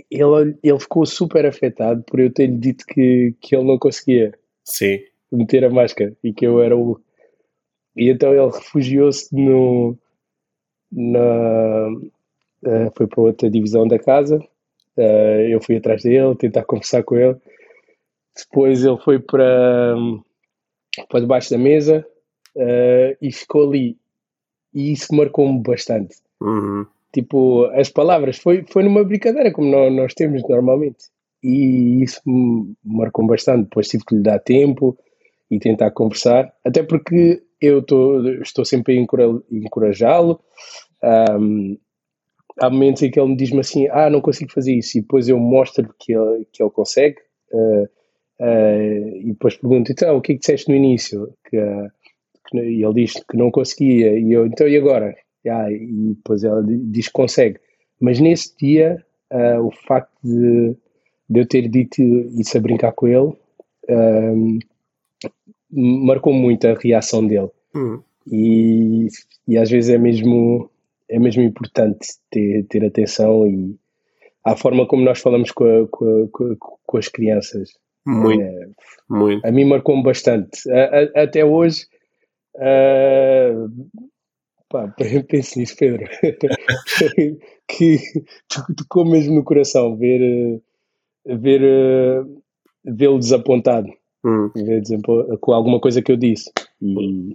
ele, 0.09 0.57
ele 0.63 0.79
ficou 0.79 1.05
super 1.05 1.45
afetado 1.45 2.03
por 2.03 2.19
eu 2.19 2.31
ter-lhe 2.31 2.57
dito 2.57 2.85
que, 2.85 3.33
que 3.41 3.55
ele 3.55 3.65
não 3.65 3.77
conseguia 3.77 4.33
Sim. 4.63 4.99
meter 5.31 5.63
a 5.63 5.69
máscara 5.69 6.15
e 6.23 6.33
que 6.33 6.45
eu 6.45 6.61
era 6.61 6.75
o. 6.75 6.99
E 7.95 8.09
então 8.09 8.33
ele 8.33 8.51
refugiou-se 8.51 9.33
no. 9.35 9.97
Na, 10.91 11.87
uh, 12.63 12.91
foi 12.95 13.07
para 13.07 13.21
outra 13.21 13.49
divisão 13.49 13.87
da 13.87 13.99
casa. 13.99 14.37
Uh, 14.97 15.47
eu 15.49 15.61
fui 15.61 15.77
atrás 15.77 16.03
dele, 16.03 16.35
tentar 16.35 16.63
conversar 16.63 17.03
com 17.03 17.15
ele. 17.15 17.37
Depois 18.35 18.83
ele 18.83 18.97
foi 18.97 19.19
para, 19.19 19.95
para 21.09 21.19
debaixo 21.19 21.51
da 21.51 21.57
mesa 21.57 22.05
uh, 22.55 23.17
e 23.21 23.31
ficou 23.31 23.69
ali. 23.69 23.97
E 24.73 24.91
isso 24.91 25.13
marcou-me 25.13 25.61
bastante. 25.61 26.15
Uhum. 26.41 26.85
Tipo, 27.13 27.65
as 27.73 27.89
palavras, 27.89 28.37
foi, 28.37 28.65
foi 28.69 28.83
numa 28.83 29.03
brincadeira, 29.03 29.51
como 29.51 29.69
nós, 29.69 29.93
nós 29.93 30.13
temos 30.13 30.41
normalmente. 30.47 31.05
E 31.43 32.03
isso 32.03 32.21
me 32.25 32.73
marcou 32.83 33.25
bastante. 33.25 33.63
Depois 33.63 33.87
tive 33.87 34.05
que 34.05 34.15
lhe 34.15 34.21
dar 34.21 34.39
tempo 34.39 34.97
e 35.49 35.59
tentar 35.59 35.91
conversar, 35.91 36.53
até 36.63 36.83
porque 36.83 37.41
eu 37.61 37.81
tô, 37.81 38.21
estou 38.41 38.63
sempre 38.63 38.97
a 38.97 39.01
encorajá-lo. 39.51 40.39
Um, 41.03 41.77
há 42.61 42.69
momentos 42.69 43.01
em 43.01 43.09
que 43.09 43.19
ele 43.19 43.29
me 43.29 43.35
diz-me 43.35 43.59
assim: 43.59 43.87
Ah, 43.89 44.09
não 44.09 44.21
consigo 44.21 44.51
fazer 44.51 44.73
isso, 44.73 44.97
e 44.97 45.01
depois 45.01 45.27
eu 45.27 45.39
mostro 45.39 45.93
que 45.99 46.13
ele, 46.13 46.45
que 46.51 46.61
ele 46.61 46.69
consegue. 46.69 47.17
Uh, 47.51 47.83
uh, 48.41 49.17
e 49.17 49.25
depois 49.27 49.55
pergunto: 49.57 49.91
Então, 49.91 50.17
o 50.17 50.21
que 50.21 50.33
é 50.33 50.35
que 50.35 50.41
disseste 50.41 50.69
no 50.69 50.75
início? 50.75 51.33
Que, 51.49 51.57
uh, 51.57 51.89
que, 52.47 52.57
e 52.57 52.83
ele 52.83 52.93
diz 52.93 53.13
que 53.13 53.37
não 53.37 53.49
conseguia, 53.49 54.19
e 54.19 54.31
eu, 54.31 54.45
então, 54.45 54.67
e 54.67 54.77
agora? 54.77 55.15
Ah, 55.47 55.71
e 55.71 56.13
depois 56.15 56.43
ele 56.43 56.77
diz 56.85 57.07
que 57.07 57.13
consegue. 57.13 57.59
Mas 57.99 58.19
nesse 58.19 58.55
dia, 58.57 59.03
o 59.63 59.71
facto 59.71 60.11
de, 60.23 60.75
de, 61.29 61.39
eu 61.39 61.47
ter 61.47 61.67
dito 61.67 62.01
isso 62.01 62.57
a 62.57 62.61
brincar 62.61 62.91
com 62.93 63.07
ele 63.07 63.33
marcou 65.71 66.33
muito 66.33 66.67
a 66.67 66.73
reação 66.73 67.25
dele. 67.25 67.49
Hum. 67.75 68.01
E, 68.31 69.07
e 69.47 69.57
às 69.57 69.69
vezes 69.69 69.89
é 69.89 69.97
mesmo 69.97 70.69
é 71.09 71.17
mesmo 71.17 71.41
importante 71.41 72.07
ter, 72.29 72.63
ter 72.65 72.85
atenção 72.85 73.47
e 73.47 73.75
à 74.43 74.55
forma 74.55 74.87
como 74.87 75.03
nós 75.03 75.19
falamos 75.19 75.51
com, 75.51 75.63
a, 75.63 75.87
com, 75.87 76.29
a, 76.51 76.55
com 76.85 76.97
as 76.97 77.07
crianças. 77.07 77.71
Muito, 78.05 78.41
é, 78.41 78.67
muito. 79.09 79.45
A 79.45 79.51
mim 79.51 79.65
marcou-me 79.65 80.03
bastante. 80.03 80.61
Até 81.15 81.43
hoje, 81.43 81.85
uh, 82.55 83.69
pá, 84.69 84.93
penso 85.27 85.59
nisso, 85.59 85.75
Pedro, 85.77 86.05
que 87.67 87.97
tocou 88.77 89.05
mesmo 89.05 89.35
no 89.35 89.43
coração 89.43 89.97
ver, 89.97 90.61
ver 91.25 91.61
vê-lo 92.85 93.19
desapontado, 93.19 93.89
hum. 94.23 94.49
ver, 94.55 94.81
com 95.39 95.51
alguma 95.51 95.79
coisa 95.79 96.01
que 96.01 96.11
eu 96.11 96.17
disse. 96.17 96.51
E 96.81 97.33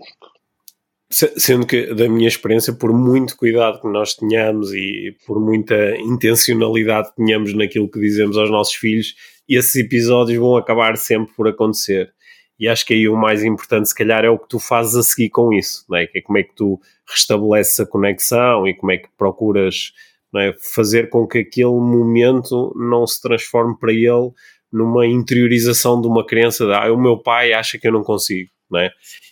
Sendo 1.10 1.66
que, 1.66 1.94
da 1.94 2.08
minha 2.08 2.26
experiência, 2.26 2.72
por 2.72 2.92
muito 2.92 3.36
cuidado 3.36 3.80
que 3.80 3.88
nós 3.88 4.14
tenhamos 4.14 4.72
e 4.72 5.14
por 5.26 5.40
muita 5.40 5.96
intencionalidade 5.98 7.10
que 7.10 7.16
tenhamos 7.16 7.54
naquilo 7.54 7.90
que 7.90 8.00
dizemos 8.00 8.36
aos 8.36 8.50
nossos 8.50 8.74
filhos, 8.74 9.14
esses 9.48 9.76
episódios 9.76 10.38
vão 10.38 10.56
acabar 10.56 10.96
sempre 10.96 11.32
por 11.34 11.46
acontecer. 11.46 12.12
E 12.58 12.68
acho 12.68 12.86
que 12.86 12.94
aí 12.94 13.08
o 13.08 13.16
mais 13.16 13.42
importante, 13.42 13.88
se 13.88 13.94
calhar, 13.94 14.24
é 14.24 14.30
o 14.30 14.38
que 14.38 14.48
tu 14.48 14.58
fazes 14.58 14.94
a 14.94 15.02
seguir 15.02 15.30
com 15.30 15.52
isso, 15.52 15.84
não 15.88 15.98
é? 15.98 16.06
Que 16.06 16.18
é 16.18 16.22
como 16.22 16.38
é 16.38 16.42
que 16.42 16.54
tu 16.54 16.80
restabeleces 17.08 17.80
a 17.80 17.86
conexão 17.86 18.66
e 18.66 18.74
como 18.74 18.92
é 18.92 18.98
que 18.98 19.08
procuras 19.16 19.92
é? 20.36 20.52
fazer 20.74 21.08
com 21.10 21.26
que 21.26 21.38
aquele 21.38 21.66
momento 21.66 22.72
não 22.76 23.06
se 23.06 23.20
transforme 23.20 23.76
para 23.78 23.92
ele 23.92 24.32
numa 24.72 25.06
interiorização 25.06 26.00
de 26.00 26.08
uma 26.08 26.26
crença 26.26 26.66
de 26.66 26.72
ah, 26.72 26.92
o 26.92 27.00
meu 27.00 27.16
pai 27.16 27.52
acha 27.52 27.78
que 27.78 27.86
eu 27.86 27.92
não 27.92 28.02
consigo, 28.02 28.50
não 28.68 28.80
é? 28.80 28.90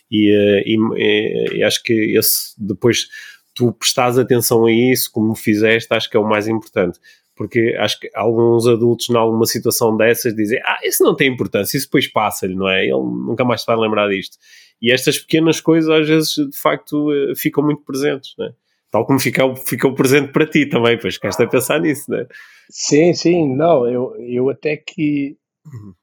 E, 0.09 0.31
eh, 0.31 0.63
e, 0.65 1.57
e, 1.57 1.63
acho 1.63 1.83
que 1.83 2.17
esse, 2.17 2.53
depois 2.57 3.07
tu 3.53 3.73
prestares 3.73 4.17
atenção 4.17 4.65
a 4.65 4.71
isso, 4.71 5.11
como 5.11 5.35
fizeste, 5.35 5.93
acho 5.93 6.09
que 6.09 6.15
é 6.15 6.19
o 6.19 6.27
mais 6.27 6.47
importante. 6.47 6.97
Porque 7.35 7.75
acho 7.79 7.99
que 7.99 8.09
alguns 8.13 8.67
adultos, 8.67 9.09
em 9.09 9.15
alguma 9.15 9.45
situação 9.45 9.97
dessas, 9.97 10.35
dizem: 10.35 10.59
Ah, 10.63 10.79
isso 10.83 11.03
não 11.03 11.15
tem 11.15 11.31
importância, 11.31 11.77
isso 11.77 11.87
depois 11.87 12.07
passa-lhe, 12.07 12.55
não 12.55 12.69
é? 12.69 12.83
Ele 12.83 12.91
nunca 12.93 13.43
mais 13.43 13.61
se 13.61 13.67
vai 13.67 13.75
lembrar 13.75 14.07
disto. 14.09 14.37
E 14.81 14.91
estas 14.91 15.17
pequenas 15.17 15.59
coisas, 15.59 15.89
às 15.89 16.07
vezes, 16.07 16.35
de 16.35 16.57
facto, 16.57 17.11
eh, 17.11 17.33
ficam 17.35 17.63
muito 17.63 17.81
presentes, 17.83 18.35
não 18.37 18.47
é? 18.47 18.53
Tal 18.91 19.05
como 19.07 19.19
ficou, 19.19 19.55
ficou 19.55 19.95
presente 19.95 20.31
para 20.31 20.45
ti 20.45 20.67
também, 20.67 20.99
pois 20.99 21.15
ficaste 21.15 21.41
a 21.41 21.47
pensar 21.47 21.79
nisso, 21.79 22.11
não 22.11 22.19
é? 22.19 22.27
Sim, 22.69 23.13
sim, 23.13 23.55
não, 23.55 23.87
eu, 23.87 24.15
eu 24.19 24.49
até 24.49 24.77
que 24.77 25.35
uhum. 25.65 25.93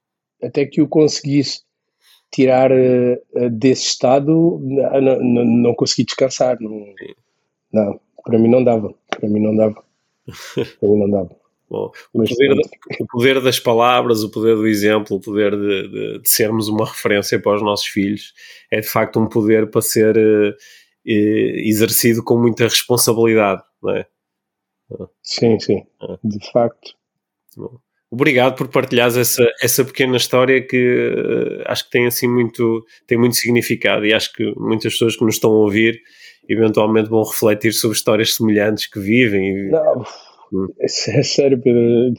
até 0.43 0.65
que 0.65 0.81
o 0.81 0.87
conseguisse 0.87 1.61
tirar 2.31 2.71
uh, 2.71 3.49
desse 3.49 3.83
estado, 3.83 4.59
não, 4.61 5.21
não, 5.21 5.45
não 5.45 5.75
consegui 5.75 6.05
descansar. 6.05 6.57
Não, 6.59 6.85
não, 7.71 7.99
para 8.23 8.39
mim 8.39 8.49
não 8.49 8.63
dava. 8.63 8.93
Para 9.09 9.29
mim 9.29 9.39
não 9.39 9.55
dava. 9.55 9.83
Mim 10.81 10.99
não 10.99 11.09
dava. 11.09 11.41
Bom, 11.69 11.89
o, 12.13 12.23
poder, 12.25 12.51
o, 12.99 13.07
poder, 13.07 13.41
das 13.41 13.57
palavras, 13.57 14.23
o 14.23 14.29
poder 14.29 14.57
do 14.57 14.67
exemplo, 14.67 15.15
o 15.15 15.21
poder 15.21 15.51
de, 15.55 15.87
de, 15.87 16.19
de, 16.19 16.29
sermos 16.29 16.67
uma 16.67 16.85
referência 16.85 17.39
para 17.39 17.55
os 17.55 17.61
nossos 17.61 17.85
filhos 17.85 18.33
é 18.69 18.81
de 18.81 18.87
facto 18.87 19.17
um 19.17 19.25
poder 19.25 19.69
para 19.69 19.81
ser 19.81 20.17
uh, 20.17 20.53
exercido 21.05 22.21
com 22.25 22.37
muita 22.37 22.65
responsabilidade, 22.65 23.63
não 23.81 23.95
é? 23.95 24.05
Sim, 25.23 25.57
sim, 25.61 25.81
ah. 26.01 26.19
de 26.21 26.51
facto. 26.51 26.91
Obrigado 28.09 28.57
por 28.57 28.67
partilhares 28.67 29.15
essa, 29.15 29.47
essa 29.61 29.85
pequena 29.85 30.17
história 30.17 30.61
que 30.61 30.75
uh, 30.77 31.63
acho 31.67 31.85
que 31.85 31.91
tem 31.91 32.05
assim 32.05 32.27
muito, 32.27 32.85
tem 33.07 33.17
muito 33.17 33.37
significado 33.37 34.05
e 34.05 34.13
acho 34.13 34.33
que 34.33 34.53
muitas 34.57 34.91
pessoas 34.91 35.15
que 35.15 35.23
nos 35.23 35.35
estão 35.35 35.51
a 35.51 35.59
ouvir 35.59 36.01
eventualmente 36.51 37.09
vão 37.09 37.23
refletir 37.23 37.73
sobre 37.73 37.97
histórias 37.97 38.35
semelhantes 38.35 38.87
que 38.87 38.99
vivem. 38.99 39.67
E... 39.67 39.69
Não, 39.69 40.03
hum. 40.53 40.67
é, 40.79 40.85
é 40.85 41.23
sério, 41.23 41.61
Pedro. 41.61 42.13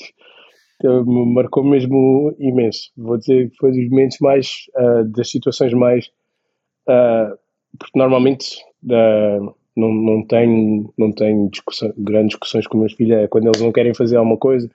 Me 0.83 1.35
marcou 1.35 1.62
mesmo 1.62 2.35
imenso. 2.41 2.91
Vou 2.97 3.16
dizer 3.16 3.51
que 3.51 3.57
foi 3.57 3.70
dos 3.70 3.89
momentos 3.89 4.18
mais, 4.20 4.66
uh, 4.76 5.05
das 5.05 5.30
situações 5.30 5.72
mais. 5.72 6.07
Uh, 6.89 7.39
porque 7.78 7.97
normalmente 7.97 8.57
uh, 8.85 9.55
não, 9.76 9.93
não 9.93 10.26
tenho, 10.26 10.93
não 10.99 11.12
tenho 11.12 11.49
discussão, 11.51 11.93
grandes 11.97 12.30
discussões 12.30 12.66
com 12.66 12.78
meus 12.78 12.95
filhos. 12.95 13.16
É 13.16 13.28
quando 13.28 13.47
eles 13.47 13.61
não 13.61 13.70
querem 13.70 13.95
fazer 13.95 14.16
alguma 14.16 14.37
coisa 14.37 14.68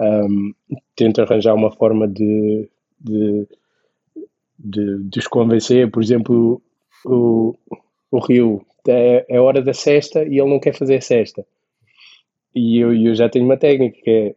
um, 0.00 0.52
tento 0.96 1.20
arranjar 1.20 1.54
uma 1.54 1.70
forma 1.70 2.08
de, 2.08 2.68
de, 2.98 3.46
de, 4.58 5.02
de 5.04 5.18
os 5.18 5.26
convencer. 5.26 5.90
Por 5.90 6.02
exemplo, 6.02 6.62
o, 7.04 7.54
o 8.10 8.18
Rio 8.18 8.64
é, 8.92 9.26
é 9.28 9.40
hora 9.40 9.62
da 9.62 9.72
cesta 9.72 10.22
e 10.22 10.38
ele 10.38 10.50
não 10.50 10.60
quer 10.60 10.74
fazer 10.74 11.02
cesta. 11.02 11.44
E 12.54 12.78
eu, 12.78 12.94
eu 12.94 13.14
já 13.14 13.28
tenho 13.28 13.44
uma 13.44 13.56
técnica 13.56 13.98
que 14.02 14.10
é 14.10 14.34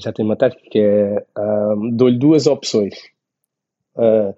já 0.00 0.12
tenho 0.12 0.28
uma 0.28 0.36
tática 0.36 0.62
que 0.70 0.78
é 0.78 1.24
um, 1.38 1.90
dou-lhe 1.90 2.18
duas 2.18 2.46
opções. 2.46 2.94
Uh, 3.96 4.34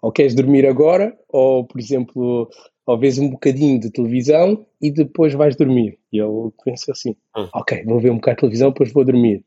ou 0.00 0.12
queres 0.12 0.34
dormir 0.34 0.66
agora, 0.66 1.16
ou 1.28 1.64
por 1.64 1.80
exemplo, 1.80 2.48
ou 2.86 2.98
vês 2.98 3.18
um 3.18 3.30
bocadinho 3.30 3.80
de 3.80 3.90
televisão 3.90 4.64
e 4.80 4.90
depois 4.90 5.34
vais 5.34 5.56
dormir. 5.56 5.98
E 6.12 6.18
eu 6.18 6.52
penso 6.64 6.90
assim: 6.90 7.16
hum. 7.36 7.48
ok, 7.54 7.84
vou 7.84 8.00
ver 8.00 8.10
um 8.10 8.16
bocado 8.16 8.36
de 8.36 8.40
televisão, 8.40 8.70
depois 8.70 8.92
vou 8.92 9.04
dormir. 9.04 9.44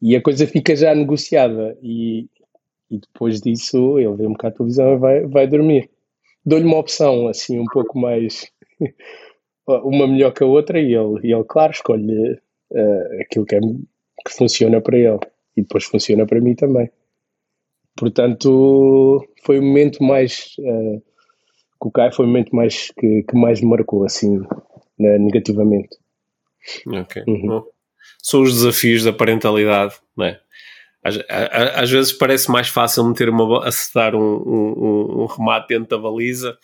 E 0.00 0.14
a 0.16 0.22
coisa 0.22 0.46
fica 0.46 0.76
já 0.76 0.94
negociada. 0.94 1.76
E, 1.82 2.28
e 2.90 2.98
depois 2.98 3.40
disso 3.40 3.98
ele 3.98 4.14
vê 4.14 4.26
um 4.26 4.32
bocado 4.32 4.52
de 4.52 4.58
televisão 4.58 4.94
e 4.94 4.98
vai, 4.98 5.26
vai 5.26 5.46
dormir. 5.46 5.90
Dou-lhe 6.44 6.64
uma 6.64 6.78
opção 6.78 7.26
assim 7.28 7.58
um 7.58 7.64
pouco 7.64 7.98
mais. 7.98 8.50
uma 9.66 10.06
melhor 10.06 10.32
que 10.32 10.42
a 10.42 10.46
outra 10.46 10.80
e 10.80 10.94
ele, 10.94 11.20
e 11.22 11.32
ele 11.32 11.44
claro, 11.44 11.72
escolhe 11.72 12.32
uh, 12.32 13.20
aquilo 13.20 13.46
que, 13.46 13.56
é, 13.56 13.60
que 13.60 14.32
funciona 14.36 14.80
para 14.80 14.98
ele. 14.98 15.20
E 15.56 15.62
depois 15.62 15.84
funciona 15.84 16.26
para 16.26 16.40
mim 16.40 16.54
também. 16.54 16.90
Portanto, 17.96 19.24
foi 19.44 19.58
o 19.58 19.62
momento 19.62 20.02
mais. 20.02 20.56
Uh, 20.58 21.02
o 21.80 21.90
Kai 21.90 22.10
foi 22.10 22.24
o 22.24 22.28
momento 22.28 22.54
mais 22.54 22.90
que, 22.90 23.22
que 23.22 23.36
mais 23.36 23.60
me 23.60 23.68
marcou, 23.68 24.04
assim, 24.04 24.38
né, 24.98 25.18
negativamente. 25.18 25.96
Ok. 26.88 27.22
Uhum 27.28 27.62
são 28.24 28.42
os 28.42 28.54
desafios 28.54 29.04
da 29.04 29.12
parentalidade, 29.12 29.94
não 30.16 30.24
é? 30.24 30.40
Às, 31.04 31.18
às, 31.28 31.90
vezes 31.90 32.12
parece 32.14 32.50
mais 32.50 32.68
fácil 32.68 33.04
meter 33.04 33.28
uma, 33.28 33.68
acertar 33.68 34.14
um, 34.14 34.18
um, 34.18 35.22
um, 35.22 35.26
remate 35.26 35.68
dentro 35.68 35.88
da 35.90 35.98
baliza 35.98 36.56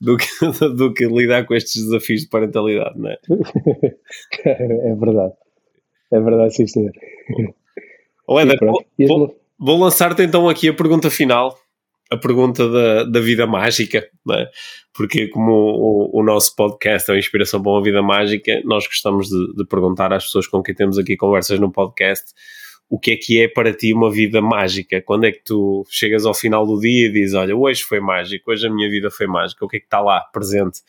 do 0.00 0.16
que, 0.16 0.26
do 0.76 0.92
que 0.92 1.06
lidar 1.06 1.46
com 1.46 1.54
estes 1.54 1.84
desafios 1.84 2.22
de 2.22 2.28
parentalidade, 2.28 2.98
não 2.98 3.10
é? 3.10 3.18
é 4.44 4.94
verdade. 4.94 5.34
É 6.12 6.20
verdade, 6.20 6.54
sim, 6.54 6.66
senhor. 6.66 6.92
Olha, 8.26 8.56
vou, 8.60 8.84
vou, 9.06 9.40
vou 9.58 9.78
lançar-te 9.78 10.22
então 10.22 10.48
aqui 10.48 10.68
a 10.68 10.74
pergunta 10.74 11.10
final 11.10 11.56
a 12.10 12.16
pergunta 12.16 12.68
da, 12.68 13.04
da 13.04 13.20
vida 13.20 13.46
mágica, 13.46 13.98
é? 14.32 14.50
porque 14.92 15.28
como 15.28 15.52
o, 15.52 16.18
o, 16.18 16.24
nosso 16.24 16.56
podcast 16.56 17.08
é 17.08 17.14
uma 17.14 17.20
inspiração 17.20 17.62
para 17.62 17.70
uma 17.70 17.82
vida 17.82 18.02
mágica, 18.02 18.60
nós 18.64 18.84
gostamos 18.84 19.28
de, 19.28 19.54
de, 19.54 19.64
perguntar 19.64 20.12
às 20.12 20.24
pessoas 20.24 20.48
com 20.48 20.60
quem 20.60 20.74
temos 20.74 20.98
aqui 20.98 21.16
conversas 21.16 21.60
no 21.60 21.70
podcast 21.70 22.32
o 22.90 22.98
que 22.98 23.12
é 23.12 23.16
que 23.16 23.40
é 23.40 23.46
para 23.46 23.72
ti 23.72 23.94
uma 23.94 24.10
vida 24.10 24.42
mágica? 24.42 25.00
Quando 25.00 25.24
é 25.24 25.30
que 25.30 25.44
tu 25.44 25.86
chegas 25.88 26.26
ao 26.26 26.34
final 26.34 26.66
do 26.66 26.80
dia 26.80 27.06
e 27.06 27.12
dizes, 27.12 27.34
olha, 27.34 27.56
hoje 27.56 27.82
foi 27.82 28.00
mágico, 28.00 28.50
hoje 28.50 28.66
a 28.66 28.70
minha 28.70 28.90
vida 28.90 29.08
foi 29.12 29.28
mágica, 29.28 29.64
o 29.64 29.68
que 29.68 29.76
é 29.76 29.80
que 29.80 29.86
está 29.86 30.00
lá 30.00 30.20
presente? 30.32 30.80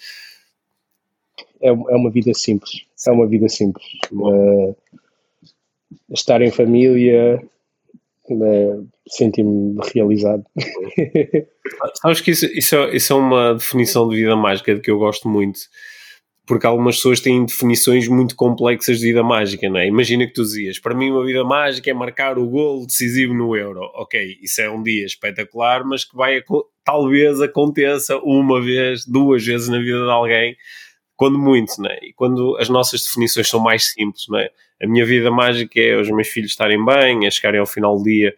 É, 1.61 1.69
é 1.69 1.71
uma 1.71 2.09
vida 2.09 2.33
simples, 2.33 2.81
é 3.07 3.11
uma 3.11 3.27
vida 3.27 3.47
simples. 3.47 3.85
Uh, 4.11 4.75
estar 6.11 6.41
em 6.41 6.49
família, 6.49 7.39
uh, 8.31 8.87
senti-me 9.07 9.77
realizado. 9.93 10.43
Sabes 12.01 12.19
que 12.19 12.31
isso, 12.31 12.47
isso, 12.47 12.75
é, 12.77 12.95
isso, 12.95 13.13
é, 13.13 13.15
uma 13.15 13.53
definição 13.53 14.09
de 14.09 14.15
vida 14.15 14.35
mágica 14.35 14.73
de 14.73 14.81
que 14.81 14.89
eu 14.89 14.97
gosto 14.97 15.29
muito, 15.29 15.59
porque 16.45 16.65
algumas 16.65 16.95
pessoas 16.97 17.19
têm 17.19 17.45
definições 17.45 18.07
muito 18.07 18.35
complexas 18.35 18.99
de 18.99 19.07
vida 19.07 19.23
mágica, 19.23 19.69
não 19.69 19.79
é? 19.79 19.87
Imagina 19.87 20.25
que 20.25 20.33
tu 20.33 20.41
dizias, 20.41 20.79
para 20.79 20.95
mim 20.95 21.11
uma 21.11 21.25
vida 21.25 21.43
mágica 21.43 21.89
é 21.89 21.93
marcar 21.93 22.37
o 22.37 22.47
gol 22.47 22.85
decisivo 22.85 23.33
no 23.33 23.55
Euro. 23.55 23.81
Ok, 23.95 24.37
isso 24.41 24.61
é 24.61 24.69
um 24.69 24.81
dia 24.81 25.05
espetacular, 25.05 25.85
mas 25.85 26.03
que 26.03 26.15
vai, 26.15 26.41
talvez 26.83 27.41
aconteça 27.41 28.17
uma 28.17 28.61
vez, 28.61 29.05
duas 29.05 29.45
vezes 29.45 29.69
na 29.69 29.77
vida 29.77 30.03
de 30.03 30.11
alguém, 30.11 30.55
quando 31.15 31.37
muito, 31.37 31.73
não 31.77 31.89
é? 31.89 31.99
E 32.01 32.13
quando 32.13 32.57
as 32.57 32.67
nossas 32.67 33.03
definições 33.03 33.47
são 33.47 33.59
mais 33.59 33.91
simples, 33.91 34.25
não 34.27 34.39
é? 34.39 34.49
A 34.81 34.87
minha 34.87 35.05
vida 35.05 35.29
mágica 35.29 35.79
é 35.79 35.95
os 35.95 36.09
meus 36.09 36.27
filhos 36.27 36.51
estarem 36.51 36.83
bem, 36.83 37.27
é 37.27 37.29
chegarem 37.29 37.59
ao 37.59 37.67
final 37.67 37.95
do 37.95 38.03
dia, 38.03 38.35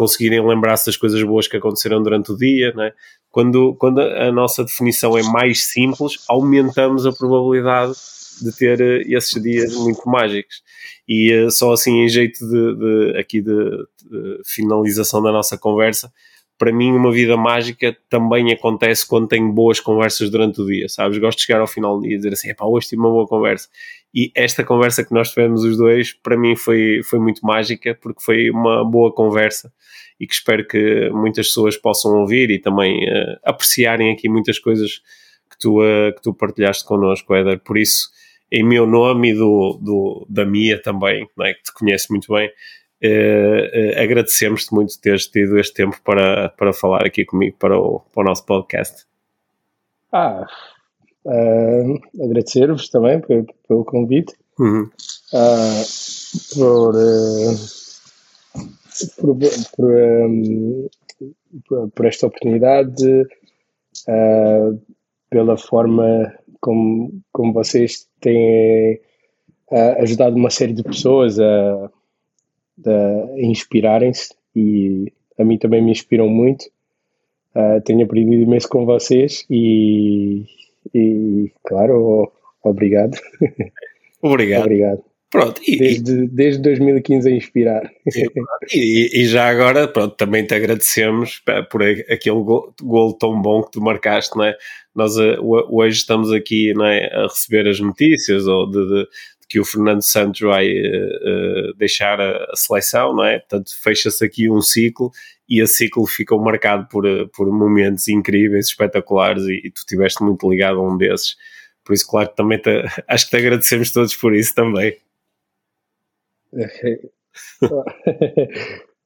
conseguirem 0.00 0.42
lembrar-se 0.42 0.86
das 0.86 0.96
coisas 0.96 1.22
boas 1.22 1.46
que 1.46 1.58
aconteceram 1.58 2.02
durante 2.02 2.32
o 2.32 2.36
dia, 2.36 2.72
não 2.74 2.84
é? 2.84 2.94
Quando, 3.30 3.74
quando 3.74 4.00
a 4.00 4.32
nossa 4.32 4.64
definição 4.64 5.16
é 5.18 5.22
mais 5.22 5.64
simples, 5.64 6.14
aumentamos 6.26 7.04
a 7.04 7.12
probabilidade 7.12 7.92
de 8.40 8.50
ter 8.56 8.80
uh, 8.80 9.14
esses 9.14 9.42
dias 9.42 9.74
muito 9.74 10.08
mágicos. 10.08 10.62
E 11.06 11.30
uh, 11.34 11.50
só 11.50 11.74
assim, 11.74 12.00
em 12.00 12.08
jeito 12.08 12.38
de, 12.48 12.76
de 12.76 13.18
aqui 13.18 13.42
de, 13.42 13.52
de, 13.52 14.40
finalização 14.46 15.22
da 15.22 15.30
nossa 15.30 15.58
conversa, 15.58 16.10
para 16.56 16.72
mim, 16.72 16.92
uma 16.92 17.12
vida 17.12 17.36
mágica 17.36 17.94
também 18.08 18.50
acontece 18.52 19.06
quando 19.06 19.28
tenho 19.28 19.52
boas 19.52 19.80
conversas 19.80 20.30
durante 20.30 20.62
o 20.62 20.66
dia, 20.66 20.88
sabes? 20.88 21.18
Gosto 21.18 21.38
de 21.38 21.44
chegar 21.44 21.60
ao 21.60 21.66
final 21.66 21.96
do 21.96 22.02
dia 22.04 22.14
e 22.14 22.16
dizer 22.16 22.32
assim: 22.32 22.54
pá, 22.54 22.64
hoje 22.64 22.88
tive 22.88 23.02
uma 23.02 23.10
boa 23.10 23.26
conversa. 23.26 23.68
E 24.14 24.32
esta 24.34 24.64
conversa 24.64 25.04
que 25.04 25.14
nós 25.14 25.30
tivemos 25.30 25.62
os 25.64 25.76
dois, 25.76 26.12
para 26.12 26.36
mim, 26.36 26.56
foi, 26.56 27.00
foi 27.04 27.18
muito 27.18 27.44
mágica, 27.46 27.96
porque 28.00 28.20
foi 28.22 28.50
uma 28.50 28.84
boa 28.84 29.12
conversa 29.12 29.72
e 30.18 30.26
que 30.26 30.34
espero 30.34 30.66
que 30.66 31.08
muitas 31.10 31.46
pessoas 31.48 31.76
possam 31.76 32.18
ouvir 32.18 32.50
e 32.50 32.58
também 32.58 33.04
uh, 33.04 33.38
apreciarem 33.44 34.12
aqui 34.12 34.28
muitas 34.28 34.58
coisas 34.58 35.00
que 35.48 35.58
tu, 35.58 35.80
uh, 35.80 36.12
que 36.14 36.22
tu 36.22 36.34
partilhaste 36.34 36.84
connosco, 36.84 37.34
Éder. 37.34 37.60
Por 37.60 37.78
isso, 37.78 38.08
em 38.50 38.64
meu 38.64 38.86
nome 38.86 39.30
e 39.30 39.34
do, 39.34 39.78
do, 39.80 40.26
da 40.28 40.44
Mia 40.44 40.80
também, 40.82 41.26
é? 41.40 41.54
que 41.54 41.62
te 41.62 41.72
conhece 41.72 42.10
muito 42.10 42.32
bem, 42.32 42.50
Uh, 43.02 43.96
uh, 43.96 44.02
agradecemos-te 44.02 44.74
muito 44.74 45.00
teres 45.00 45.26
tido 45.26 45.58
este 45.58 45.72
tempo 45.72 45.98
para, 46.04 46.50
para 46.50 46.70
falar 46.70 47.06
aqui 47.06 47.24
comigo 47.24 47.56
para 47.58 47.74
o, 47.78 48.00
para 48.00 48.20
o 48.20 48.24
nosso 48.24 48.44
podcast. 48.44 49.06
Ah, 50.12 50.46
uh, 51.24 52.24
agradecer-vos 52.24 52.88
também 52.88 53.20
pelo, 53.20 53.46
pelo 53.66 53.84
convite, 53.84 54.34
uhum. 54.58 54.90
Ah, 55.32 55.82
por, 56.54 56.94
por, 59.16 59.36
por, 59.76 59.90
um, 59.90 60.88
por, 61.94 62.06
esta 62.06 62.26
oportunidade, 62.26 63.26
pela 65.30 65.56
forma 65.56 66.34
como, 66.60 67.22
como 67.32 67.52
vocês 67.52 68.08
têm 68.20 69.00
ajudado 69.98 70.34
uma 70.34 70.50
série 70.50 70.72
de 70.72 70.82
pessoas 70.82 71.38
a 71.38 71.90
de 72.82 73.46
inspirarem-se 73.46 74.34
e 74.56 75.12
a 75.38 75.44
mim 75.44 75.58
também 75.58 75.82
me 75.82 75.92
inspiram 75.92 76.28
muito. 76.28 76.64
Uh, 77.54 77.80
tenho 77.84 78.04
aprendido 78.04 78.42
imenso 78.42 78.68
com 78.68 78.86
vocês 78.86 79.44
e, 79.50 80.44
e 80.94 81.52
claro, 81.64 82.32
obrigado. 82.62 83.18
Obrigado. 84.22 84.64
obrigado. 84.64 85.02
Pronto, 85.30 85.60
e, 85.64 85.78
desde, 85.78 86.26
desde 86.26 86.60
2015 86.60 87.28
a 87.28 87.32
inspirar. 87.32 87.90
E, 88.72 89.22
e, 89.22 89.26
já 89.26 89.48
agora, 89.48 89.88
pronto, 89.88 90.14
também 90.14 90.44
te 90.44 90.54
agradecemos 90.54 91.42
por 91.70 91.82
aquele 91.82 92.42
gol, 92.42 92.74
gol, 92.80 93.14
tão 93.14 93.40
bom 93.40 93.62
que 93.62 93.72
tu 93.72 93.80
marcaste, 93.80 94.36
não 94.36 94.44
é? 94.44 94.56
Nós 94.94 95.16
uh, 95.16 95.40
hoje 95.40 95.96
estamos 95.96 96.30
aqui 96.32 96.72
não 96.74 96.84
é, 96.84 97.06
a 97.12 97.22
receber 97.22 97.68
as 97.68 97.80
notícias 97.80 98.46
ou 98.46 98.70
de, 98.70 98.86
de, 98.86 99.08
que 99.48 99.58
o 99.58 99.64
Fernando 99.64 100.02
Santos 100.02 100.40
vai 100.40 100.68
uh, 100.68 101.74
deixar 101.76 102.20
a, 102.20 102.44
a, 102.52 102.56
seleção, 102.56 103.14
não 103.14 103.24
é? 103.24 103.38
Portanto, 103.38 103.70
fecha-se 103.82 104.24
aqui 104.24 104.50
um 104.50 104.60
ciclo 104.60 105.10
e 105.50 105.60
esse 105.60 105.74
ciclo 105.74 106.06
ficou 106.06 106.40
marcado 106.40 106.86
por, 106.88 107.04
eh, 107.04 107.26
por 107.36 107.50
momentos 107.50 108.06
incríveis, 108.06 108.68
espetaculares 108.68 109.42
e, 109.44 109.60
e 109.64 109.70
tu 109.70 109.78
estiveste 109.78 110.22
muito 110.22 110.48
ligado 110.48 110.78
a 110.78 110.88
um 110.88 110.96
desses. 110.96 111.36
Por 111.84 111.92
isso, 111.94 112.06
claro, 112.06 112.28
também 112.36 112.58
te, 112.58 112.70
acho 113.08 113.24
que 113.24 113.30
te 113.30 113.36
agradecemos 113.36 113.90
todos 113.90 114.14
por 114.14 114.34
isso 114.34 114.54
também. 114.54 114.96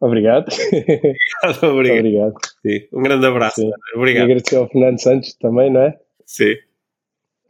Obrigado. 0.01 0.49
Obrigado, 0.53 1.73
obrigado. 1.73 1.99
obrigado. 1.99 2.35
Sim. 2.61 2.89
Um 2.93 3.03
grande 3.03 3.27
abraço. 3.27 3.63
Sim. 3.63 3.71
Obrigado. 3.95 4.29
E 4.29 4.33
agradecer 4.33 4.57
ao 4.57 4.69
Fernando 4.69 5.01
Santos 5.01 5.33
também, 5.35 5.71
não 5.73 5.81
é? 5.81 5.99
Sim. 6.27 6.57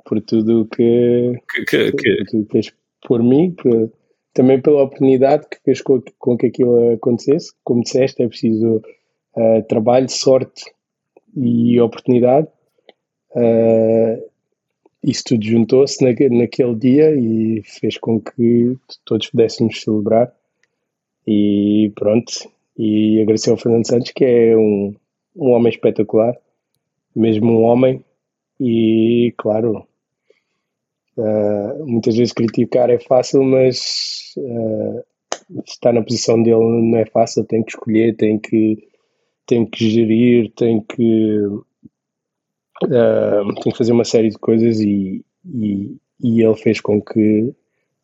Por 0.05 0.20
tudo 0.20 0.68
que, 0.68 1.32
que, 1.53 1.64
que, 1.64 1.92
que... 1.92 2.16
Por 2.16 2.26
tudo 2.26 2.47
que 2.47 2.53
fez 2.53 2.72
por 3.05 3.22
mim, 3.22 3.51
por, 3.53 3.90
também 4.35 4.61
pela 4.61 4.82
oportunidade 4.82 5.47
que 5.49 5.59
fez 5.64 5.80
com, 5.80 6.03
com, 6.18 6.37
que 6.37 6.47
aquilo 6.47 6.95
acontecesse. 6.95 7.53
Como 7.62 7.82
disseste, 7.82 8.22
é 8.22 8.28
preciso 8.28 8.82
uh, 9.37 9.62
trabalho, 9.68 10.11
sorte 10.11 10.64
e 11.37 11.80
oportunidade. 11.80 12.49
Uh, 13.30 14.22
isso 15.03 15.22
tudo 15.24 15.45
juntou-se 15.45 16.03
na, 16.03 16.11
naquele 16.37 16.74
dia 16.74 17.14
e 17.14 17.62
fez 17.62 17.97
com 17.97 18.20
que 18.20 18.76
todos 19.05 19.30
pudéssemos 19.30 19.80
celebrar. 19.80 20.35
E 21.26 21.93
pronto, 21.95 22.32
e 22.76 23.20
agradecer 23.22 23.51
ao 23.51 23.57
Fernando 23.57 23.87
Santos, 23.87 24.11
que 24.11 24.24
é 24.24 24.57
um, 24.57 24.95
um 25.37 25.51
homem 25.53 25.70
espetacular, 25.70 26.37
mesmo 27.14 27.53
um 27.53 27.62
homem, 27.62 28.05
e 28.61 29.32
claro, 29.37 29.87
Uh, 31.17 31.87
muitas 31.87 32.17
vezes 32.17 32.33
criticar 32.33 32.91
é 32.91 32.99
fácil, 32.99 33.45
mas 33.45 34.35
uh, 34.37 35.05
estar 35.65 35.93
na 35.93 36.03
posição 36.03 36.43
dele 36.43 36.59
não 36.59 36.99
é 36.99 37.07
fácil. 37.07 37.45
Tem 37.45 37.62
que 37.62 37.71
escolher, 37.71 38.17
tem 38.17 38.37
que, 38.39 38.89
tem 39.47 39.65
que 39.65 39.91
gerir, 39.91 40.51
tem 40.57 40.81
que, 40.81 41.39
uh, 41.47 41.65
tem 43.62 43.73
que 43.73 43.79
fazer 43.79 43.93
uma 43.93 44.05
série 44.05 44.31
de 44.31 44.39
coisas 44.39 44.81
e, 44.81 45.25
e, 45.45 45.97
e, 46.21 46.43
ele 46.43 46.57
fez 46.57 46.81
com 46.81 47.01
que 47.01 47.55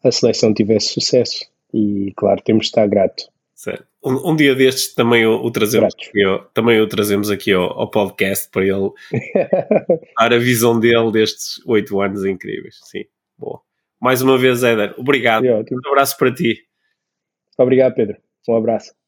a 0.05 0.13
seleção 0.13 0.55
tivesse 0.55 0.89
sucesso. 0.89 1.51
E 1.75 2.13
claro, 2.17 2.41
temos 2.43 2.67
de 2.67 2.69
estar 2.69 2.87
grato. 2.87 3.25
Certo. 3.55 3.90
Um, 4.03 4.31
um, 4.31 4.37
dia 4.37 4.55
destes 4.55 4.95
também 4.95 5.27
o, 5.27 5.43
o 5.45 5.51
trazemos, 5.51 5.93
aqui, 5.95 6.11
também 6.55 6.81
o 6.81 6.89
trazemos 6.89 7.31
aqui 7.31 7.53
ao, 7.53 7.65
ao 7.79 7.91
podcast 7.91 8.49
para 8.51 8.63
ele 8.63 8.91
dar 10.19 10.33
a 10.33 10.39
visão 10.39 10.81
dele 10.81 11.13
destes 11.13 11.61
oito 11.67 12.01
anos 12.01 12.25
incríveis. 12.25 12.79
Sim, 12.85 13.05
boa. 13.39 13.61
Mais 14.01 14.23
uma 14.23 14.39
vez, 14.39 14.63
Éder, 14.63 14.95
obrigado. 14.97 15.45
Um 15.45 15.89
abraço 15.91 16.17
para 16.17 16.33
ti. 16.33 16.65
Obrigado, 17.59 17.95
Pedro. 17.95 18.17
Um 18.49 18.57
abraço. 18.57 19.00